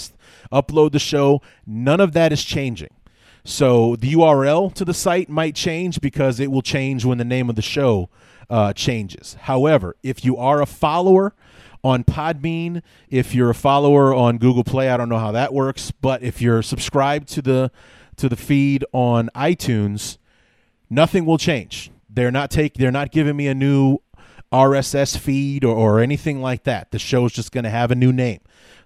upload 0.52 0.92
the 0.92 1.00
show, 1.00 1.42
none 1.66 2.00
of 2.00 2.14
that 2.14 2.32
is 2.32 2.44
changing. 2.44 2.90
So 3.44 3.96
the 3.96 4.14
URL 4.14 4.74
to 4.74 4.84
the 4.84 4.94
site 4.94 5.30
might 5.30 5.56
change 5.56 6.02
because 6.02 6.40
it 6.40 6.52
will 6.52 6.62
change 6.62 7.06
when 7.06 7.18
the 7.18 7.26
name 7.26 7.50
of 7.50 7.56
the 7.56 7.62
show 7.62 8.10
uh, 8.50 8.74
changes. 8.74 9.38
However, 9.42 9.96
if 10.04 10.26
you 10.26 10.38
are 10.38 10.62
a 10.62 10.66
follower, 10.66 11.34
on 11.84 12.04
Podbean. 12.04 12.82
If 13.10 13.34
you're 13.34 13.52
a 13.52 13.56
follower 13.56 14.14
on 14.14 14.38
Google 14.40 14.64
Play, 14.64 14.90
I 14.90 14.98
don't 14.98 15.10
know 15.10 15.20
how 15.20 15.32
that 15.32 15.54
works, 15.54 15.92
but 15.92 16.22
if 16.22 16.42
you're 16.42 16.62
subscribed 16.62 17.30
to 17.30 17.42
the 17.42 17.72
to 18.18 18.30
the 18.30 18.36
feed 18.36 18.84
on 18.92 19.30
iTunes, 19.36 20.18
nothing 20.90 21.26
will 21.26 21.38
change. 21.38 21.92
They're 22.10 22.32
not 22.32 22.52
take 22.52 22.76
they're 22.76 22.92
not 22.92 23.12
giving 23.12 23.36
me 23.36 23.48
a 23.48 23.54
new 23.54 24.00
RSS 24.52 25.18
feed 25.18 25.64
or, 25.64 25.76
or 25.76 26.00
anything 26.00 26.42
like 26.42 26.64
that. 26.64 26.92
The 26.92 27.00
show's 27.00 27.34
just 27.34 27.52
going 27.52 27.64
to 27.64 27.70
have 27.70 27.92
a 27.92 27.96
new 27.96 28.12
name. 28.12 28.40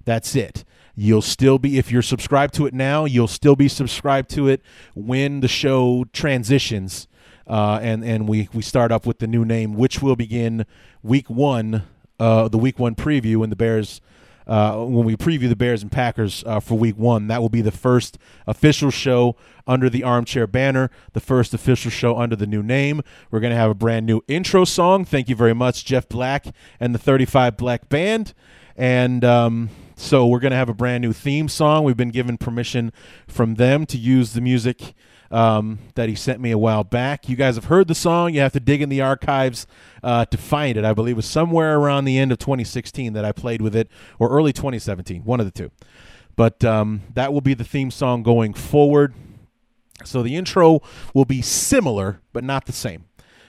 That's 0.03 0.35
it. 0.35 0.63
You'll 0.95 1.21
still 1.21 1.57
be 1.57 1.77
if 1.77 1.91
you're 1.91 2.01
subscribed 2.01 2.53
to 2.55 2.65
it 2.65 2.73
now, 2.73 3.05
you'll 3.05 3.27
still 3.27 3.55
be 3.55 3.67
subscribed 3.67 4.29
to 4.31 4.47
it 4.47 4.61
when 4.93 5.39
the 5.39 5.47
show 5.47 6.05
transitions 6.11 7.07
uh, 7.47 7.79
and 7.81 8.03
and 8.03 8.27
we 8.27 8.49
we 8.53 8.61
start 8.61 8.91
up 8.91 9.05
with 9.05 9.19
the 9.19 9.27
new 9.27 9.45
name, 9.45 9.73
which 9.73 10.01
will 10.01 10.15
begin 10.15 10.65
week 11.03 11.29
one, 11.29 11.83
uh, 12.19 12.47
the 12.47 12.57
week 12.57 12.79
one 12.79 12.95
preview 12.95 13.37
when 13.37 13.49
the 13.49 13.55
Bears 13.55 14.01
uh, 14.47 14.83
when 14.83 15.05
we 15.05 15.15
preview 15.15 15.49
the 15.49 15.55
Bears 15.55 15.81
and 15.81 15.91
Packers 15.91 16.43
uh, 16.45 16.59
for 16.59 16.77
Week 16.77 16.97
One. 16.97 17.27
That 17.27 17.41
will 17.41 17.49
be 17.49 17.61
the 17.61 17.71
first 17.71 18.17
official 18.47 18.91
show 18.91 19.35
under 19.67 19.89
the 19.89 20.03
Armchair 20.03 20.47
banner, 20.47 20.89
the 21.13 21.19
first 21.19 21.53
official 21.53 21.91
show 21.91 22.17
under 22.17 22.35
the 22.35 22.47
new 22.47 22.63
name. 22.63 23.01
We're 23.29 23.39
going 23.39 23.51
to 23.51 23.57
have 23.57 23.71
a 23.71 23.75
brand 23.75 24.05
new 24.05 24.21
intro 24.27 24.65
song. 24.65 25.05
Thank 25.05 25.29
you 25.29 25.35
very 25.35 25.53
much, 25.53 25.85
Jeff 25.85 26.09
Black 26.09 26.47
and 26.79 26.93
the 26.93 26.99
35 26.99 27.57
Black 27.57 27.89
Band. 27.89 28.33
And 28.75 29.23
um, 29.23 29.69
so 30.01 30.25
we're 30.25 30.39
going 30.39 30.51
to 30.51 30.57
have 30.57 30.67
a 30.67 30.73
brand 30.73 31.03
new 31.03 31.13
theme 31.13 31.47
song. 31.47 31.83
We've 31.83 31.95
been 31.95 32.09
given 32.09 32.37
permission 32.37 32.91
from 33.27 33.55
them 33.55 33.85
to 33.85 33.99
use 33.99 34.33
the 34.33 34.41
music 34.41 34.95
um, 35.29 35.77
that 35.93 36.09
he 36.09 36.15
sent 36.15 36.41
me 36.41 36.49
a 36.49 36.57
while 36.57 36.83
back. 36.83 37.29
You 37.29 37.35
guys 37.35 37.53
have 37.53 37.65
heard 37.65 37.87
the 37.87 37.93
song. 37.93 38.33
You 38.33 38.41
have 38.41 38.51
to 38.53 38.59
dig 38.59 38.81
in 38.81 38.89
the 38.89 38.99
archives 38.99 39.67
uh, 40.01 40.25
to 40.25 40.37
find 40.39 40.75
it. 40.75 40.83
I 40.83 40.93
believe 40.93 41.13
it 41.13 41.17
was 41.17 41.27
somewhere 41.27 41.77
around 41.77 42.05
the 42.05 42.17
end 42.17 42.31
of 42.31 42.39
2016 42.39 43.13
that 43.13 43.23
I 43.23 43.31
played 43.31 43.61
with 43.61 43.75
it, 43.75 43.89
or 44.17 44.29
early 44.31 44.51
2017, 44.51 45.23
one 45.23 45.39
of 45.39 45.45
the 45.45 45.51
two. 45.51 45.71
But 46.35 46.65
um, 46.65 47.01
that 47.13 47.31
will 47.31 47.41
be 47.41 47.53
the 47.53 47.63
theme 47.63 47.91
song 47.91 48.23
going 48.23 48.55
forward. 48.55 49.13
So 50.03 50.23
the 50.23 50.35
intro 50.35 50.81
will 51.13 51.25
be 51.25 51.43
similar, 51.43 52.21
but 52.33 52.43
not 52.43 52.65
the 52.65 52.71
same. 52.71 53.05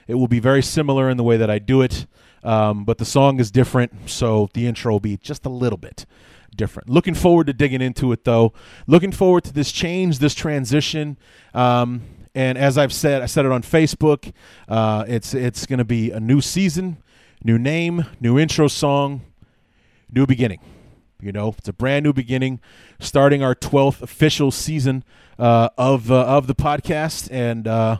It 0.07 0.15
will 0.15 0.27
be 0.27 0.39
very 0.39 0.61
similar 0.61 1.09
in 1.09 1.17
the 1.17 1.23
way 1.23 1.35
that 1.35 1.49
I 1.49 1.57
do 1.57 1.81
it, 1.81 2.05
um, 2.43 2.85
but 2.85 2.99
the 2.99 3.05
song 3.05 3.39
is 3.39 3.49
different, 3.49 4.07
so 4.07 4.49
the 4.53 4.67
intro 4.67 4.91
will 4.91 4.99
be 4.99 5.17
just 5.17 5.47
a 5.47 5.49
little 5.49 5.77
bit 5.77 6.05
different. 6.53 6.89
Looking 6.89 7.13
forward 7.13 7.47
to 7.47 7.53
digging 7.53 7.81
into 7.81 8.11
it, 8.11 8.23
though. 8.23 8.53
Looking 8.87 9.11
forward 9.11 9.43
to 9.45 9.53
this 9.53 9.71
change, 9.71 10.19
this 10.19 10.33
transition. 10.33 11.17
Um, 11.53 12.01
and 12.35 12.57
as 12.57 12.77
I've 12.77 12.93
said, 12.93 13.21
I 13.21 13.27
said 13.27 13.45
it 13.45 13.51
on 13.51 13.61
Facebook. 13.61 14.33
Uh, 14.67 15.05
it's 15.07 15.33
it's 15.33 15.65
going 15.65 15.79
to 15.79 15.85
be 15.85 16.11
a 16.11 16.19
new 16.19 16.41
season, 16.41 16.97
new 17.43 17.59
name, 17.59 18.05
new 18.19 18.39
intro 18.39 18.67
song, 18.67 19.21
new 20.11 20.25
beginning. 20.25 20.59
You 21.21 21.31
know, 21.31 21.55
it's 21.57 21.69
a 21.69 21.73
brand 21.73 22.03
new 22.03 22.13
beginning, 22.13 22.59
starting 22.99 23.43
our 23.43 23.55
twelfth 23.55 24.01
official 24.01 24.51
season 24.51 25.03
uh, 25.37 25.69
of 25.77 26.11
uh, 26.11 26.25
of 26.25 26.47
the 26.47 26.55
podcast, 26.55 27.29
and 27.31 27.67
uh, 27.67 27.97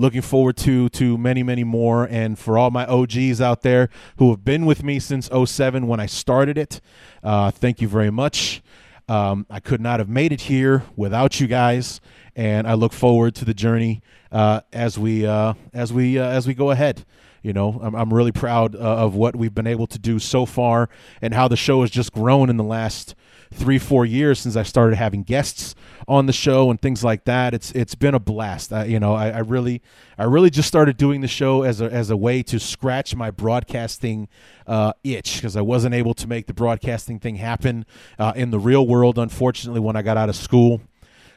looking 0.00 0.22
forward 0.22 0.56
to 0.56 0.88
to 0.88 1.18
many 1.18 1.42
many 1.42 1.62
more 1.62 2.04
and 2.04 2.38
for 2.38 2.56
all 2.56 2.70
my 2.70 2.86
og's 2.86 3.38
out 3.38 3.60
there 3.60 3.90
who 4.16 4.30
have 4.30 4.42
been 4.42 4.64
with 4.64 4.82
me 4.82 4.98
since 4.98 5.28
07 5.28 5.86
when 5.86 6.00
i 6.00 6.06
started 6.06 6.56
it 6.56 6.80
uh, 7.22 7.50
thank 7.50 7.80
you 7.80 7.88
very 7.88 8.10
much. 8.10 8.62
Um, 9.08 9.44
i 9.50 9.58
could 9.58 9.80
not 9.80 9.98
have 9.98 10.08
made 10.08 10.30
it 10.30 10.42
here 10.42 10.84
without 10.94 11.40
you 11.40 11.48
guys 11.48 12.00
and 12.36 12.64
i 12.68 12.74
look 12.74 12.92
forward 12.92 13.34
to 13.34 13.44
the 13.44 13.52
journey 13.54 14.02
uh, 14.30 14.60
as 14.72 14.96
we 15.00 15.26
uh, 15.26 15.54
as 15.74 15.92
we 15.92 16.16
uh, 16.16 16.24
as 16.24 16.46
we 16.46 16.54
go 16.54 16.70
ahead. 16.70 17.04
You 17.42 17.52
know 17.52 17.80
i'm, 17.82 17.96
I'm 17.96 18.14
really 18.14 18.30
proud 18.32 18.76
uh, 18.76 18.78
of 18.78 19.14
what 19.16 19.34
we've 19.34 19.54
been 19.54 19.66
able 19.66 19.86
to 19.88 19.98
do 19.98 20.18
so 20.20 20.46
far 20.46 20.88
and 21.20 21.34
how 21.34 21.48
the 21.48 21.56
show 21.56 21.80
has 21.80 21.90
just 21.90 22.12
grown 22.12 22.50
in 22.50 22.56
the 22.56 22.64
last 22.64 23.14
three 23.52 23.78
four 23.78 24.06
years 24.06 24.38
since 24.38 24.56
I 24.56 24.62
started 24.62 24.96
having 24.96 25.22
guests 25.22 25.74
on 26.06 26.26
the 26.26 26.32
show 26.32 26.70
and 26.70 26.80
things 26.80 27.02
like 27.02 27.24
that. 27.24 27.54
It's 27.54 27.72
it's 27.72 27.94
been 27.94 28.14
a 28.14 28.20
blast. 28.20 28.72
I, 28.72 28.84
you 28.84 29.00
know, 29.00 29.14
I, 29.14 29.30
I 29.30 29.38
really 29.38 29.82
I 30.18 30.24
really 30.24 30.50
just 30.50 30.68
started 30.68 30.96
doing 30.96 31.20
the 31.20 31.28
show 31.28 31.62
as 31.62 31.80
a 31.80 31.90
as 31.90 32.10
a 32.10 32.16
way 32.16 32.42
to 32.44 32.58
scratch 32.58 33.14
my 33.14 33.30
broadcasting 33.30 34.28
uh, 34.66 34.92
itch 35.04 35.36
because 35.36 35.56
I 35.56 35.62
wasn't 35.62 35.94
able 35.94 36.14
to 36.14 36.26
make 36.26 36.46
the 36.46 36.54
broadcasting 36.54 37.18
thing 37.18 37.36
happen 37.36 37.86
uh, 38.18 38.32
in 38.36 38.50
the 38.50 38.58
real 38.58 38.86
world. 38.86 39.18
Unfortunately, 39.18 39.80
when 39.80 39.96
I 39.96 40.02
got 40.02 40.16
out 40.16 40.28
of 40.28 40.36
school. 40.36 40.80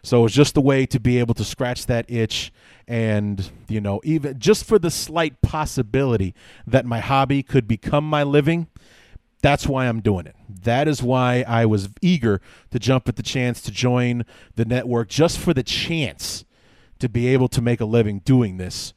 So 0.05 0.19
it 0.19 0.23
was 0.23 0.33
just 0.33 0.57
a 0.57 0.61
way 0.61 0.85
to 0.87 0.99
be 0.99 1.17
able 1.19 1.33
to 1.35 1.45
scratch 1.45 1.85
that 1.85 2.05
itch 2.09 2.51
and, 2.89 3.49
you 3.69 3.79
know, 3.79 4.01
even 4.03 4.37
just 4.37 4.65
for 4.65 4.77
the 4.77 4.91
slight 4.91 5.41
possibility 5.41 6.35
that 6.67 6.85
my 6.85 6.99
hobby 6.99 7.41
could 7.41 7.69
become 7.69 8.03
my 8.03 8.23
living, 8.23 8.67
that's 9.43 9.67
why 9.67 9.87
I'm 9.87 9.99
doing 9.99 10.25
it. 10.25 10.35
That 10.47 10.87
is 10.87 11.03
why 11.03 11.43
I 11.45 11.65
was 11.65 11.89
eager 12.01 12.41
to 12.71 12.79
jump 12.79 13.09
at 13.09 13.17
the 13.17 13.23
chance 13.23 13.61
to 13.63 13.71
join 13.71 14.25
the 14.55 14.63
network 14.63 15.09
just 15.09 15.37
for 15.37 15.53
the 15.53 15.63
chance 15.63 16.45
to 16.99 17.09
be 17.09 17.27
able 17.27 17.49
to 17.49 17.61
make 17.61 17.81
a 17.81 17.85
living 17.85 18.19
doing 18.19 18.55
this. 18.55 18.93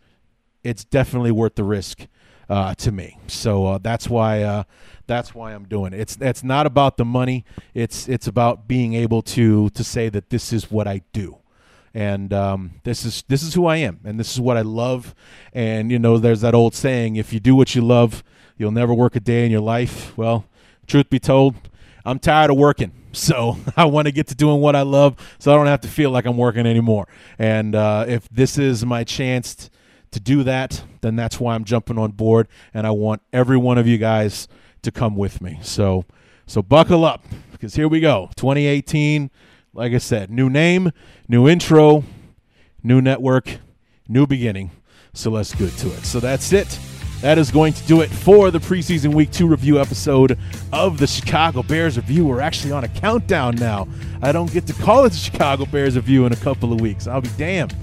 It's 0.62 0.84
definitely 0.84 1.32
worth 1.32 1.57
the 1.57 1.64
risk 1.64 2.07
uh, 2.49 2.76
to 2.76 2.92
me. 2.92 3.18
So 3.26 3.66
uh, 3.66 3.78
that's 3.78 4.09
why 4.09 4.42
uh, 4.42 4.62
that's 5.09 5.34
why 5.34 5.53
I'm 5.53 5.64
doing 5.64 5.92
it. 5.92 5.99
It's 5.99 6.16
it's 6.20 6.44
not 6.44 6.64
about 6.64 6.97
the 6.97 7.05
money. 7.05 7.44
It's 7.74 8.09
it's 8.09 8.28
about 8.28 8.68
being 8.68 8.94
able 8.94 9.22
to 9.22 9.70
to 9.70 9.82
say 9.82 10.09
that 10.11 10.30
this 10.30 10.53
is 10.53 10.70
what 10.70 10.86
I 10.86 11.03
do 11.12 11.38
and 11.97 12.30
um, 12.34 12.72
this 12.84 13.07
is 13.07 13.24
this 13.26 13.42
is 13.42 13.55
who 13.55 13.64
I 13.64 13.78
am, 13.78 14.01
and 14.05 14.20
this 14.20 14.30
is 14.30 14.38
what 14.38 14.59
I 14.59 14.61
love. 14.61 15.14
And 15.55 15.90
you 15.90 15.99
know, 15.99 16.18
there's 16.18 16.42
that 16.42 16.55
old 16.55 16.74
saying: 16.74 17.16
if 17.16 17.32
you 17.32 17.40
do 17.40 17.57
what 17.57 17.74
you 17.74 17.80
love, 17.80 18.22
you'll 18.57 18.70
never 18.70 18.94
work 18.94 19.16
a 19.16 19.20
day 19.20 19.44
in 19.44 19.50
your 19.50 19.61
life. 19.61 20.16
Well, 20.16 20.46
truth 20.86 21.11
be 21.11 21.18
told, 21.18 21.54
I'm 22.04 22.18
tired 22.18 22.50
of 22.50 22.57
working, 22.57 22.92
so 23.12 23.59
I 23.76 23.86
want 23.86 24.07
to 24.07 24.12
get 24.12 24.28
to 24.28 24.34
doing 24.34 24.61
what 24.61 24.76
I 24.76 24.82
love, 24.82 25.16
so 25.38 25.52
I 25.52 25.57
don't 25.57 25.66
have 25.66 25.80
to 25.82 25.88
feel 25.88 26.11
like 26.11 26.26
I'm 26.26 26.36
working 26.36 26.66
anymore. 26.66 27.09
And 27.38 27.74
uh, 27.74 28.04
if 28.09 28.28
this 28.28 28.59
is 28.59 28.84
my 28.84 29.04
chance 29.04 29.70
to 30.12 30.20
do 30.20 30.42
that, 30.44 30.82
then 31.00 31.16
that's 31.16 31.38
why 31.40 31.54
I'm 31.54 31.64
jumping 31.64 31.98
on 31.98 32.12
board, 32.12 32.48
and 32.72 32.86
I 32.86 32.90
want 32.90 33.22
every 33.32 33.57
one 33.57 33.78
of 33.78 33.86
you 33.86 33.98
guys 33.98 34.48
to 34.82 34.90
come 34.90 35.16
with 35.16 35.40
me. 35.40 35.59
So, 35.62 36.04
so 36.46 36.62
buckle 36.62 37.04
up 37.04 37.24
because 37.52 37.74
here 37.74 37.88
we 37.88 38.00
go, 38.00 38.30
2018 38.36 39.30
like 39.76 39.92
I 39.92 39.98
said, 39.98 40.30
new 40.30 40.48
name, 40.48 40.90
new 41.28 41.46
intro, 41.46 42.02
new 42.82 43.02
network, 43.02 43.59
new 44.09 44.26
beginning. 44.26 44.70
So 45.12 45.30
let's 45.30 45.54
get 45.54 45.70
to 45.78 45.88
it. 45.88 46.04
So 46.04 46.18
that's 46.18 46.52
it. 46.52 46.78
That 47.23 47.39
is 47.39 47.51
going 47.51 47.73
to 47.73 47.87
do 47.87 48.03
it 48.03 48.11
for 48.11 48.51
the 48.51 48.59
preseason 48.59 49.14
week 49.14 49.31
two 49.31 49.47
review 49.47 49.81
episode 49.81 50.39
of 50.73 50.99
the 50.99 51.07
Chicago 51.07 51.62
Bears 51.62 51.97
review. 51.97 52.27
We're 52.27 52.41
actually 52.41 52.73
on 52.73 52.85
a 52.85 52.89
countdown 52.89 53.57
now. 53.57 53.89
I 54.23 54.33
don't 54.33 54.53
get 54.53 54.67
to 54.67 54.73
call 54.75 55.05
it 55.05 55.11
the 55.11 55.19
Chicago 55.19 55.64
Bears 55.67 55.97
review 55.97 56.27
in 56.27 56.33
a 56.33 56.37
couple 56.37 56.73
of 56.73 56.81
weeks. 56.81 57.07
I'll 57.07 57.21
be 57.21 57.31
damned. 57.37 57.75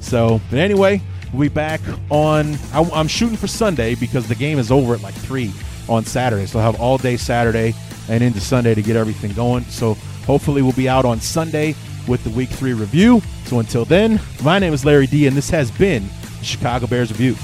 So, 0.00 0.40
but 0.50 0.58
anyway, 0.58 1.00
we'll 1.32 1.42
be 1.42 1.48
back 1.48 1.80
on. 2.10 2.56
I, 2.72 2.82
am 2.92 3.08
shooting 3.08 3.36
for 3.36 3.46
Sunday 3.46 3.94
because 3.94 4.28
the 4.28 4.34
game 4.34 4.58
is 4.58 4.70
over 4.70 4.94
at 4.94 5.02
like 5.02 5.14
three 5.14 5.52
on 5.88 6.04
Saturday. 6.04 6.46
So 6.46 6.58
I'll 6.58 6.72
have 6.72 6.80
all 6.80 6.98
day 6.98 7.16
Saturday 7.16 7.74
and 8.08 8.22
into 8.22 8.40
Sunday 8.40 8.74
to 8.74 8.82
get 8.82 8.96
everything 8.96 9.32
going. 9.32 9.64
So 9.64 9.96
Hopefully, 10.26 10.62
we'll 10.62 10.72
be 10.72 10.88
out 10.88 11.04
on 11.04 11.20
Sunday 11.20 11.74
with 12.08 12.24
the 12.24 12.30
Week 12.30 12.48
3 12.48 12.72
review. 12.72 13.20
So 13.44 13.58
until 13.58 13.84
then, 13.84 14.20
my 14.42 14.58
name 14.58 14.72
is 14.72 14.84
Larry 14.84 15.06
D, 15.06 15.26
and 15.26 15.36
this 15.36 15.50
has 15.50 15.70
been 15.70 16.08
Chicago 16.42 16.86
Bears 16.86 17.10
Review. 17.10 17.36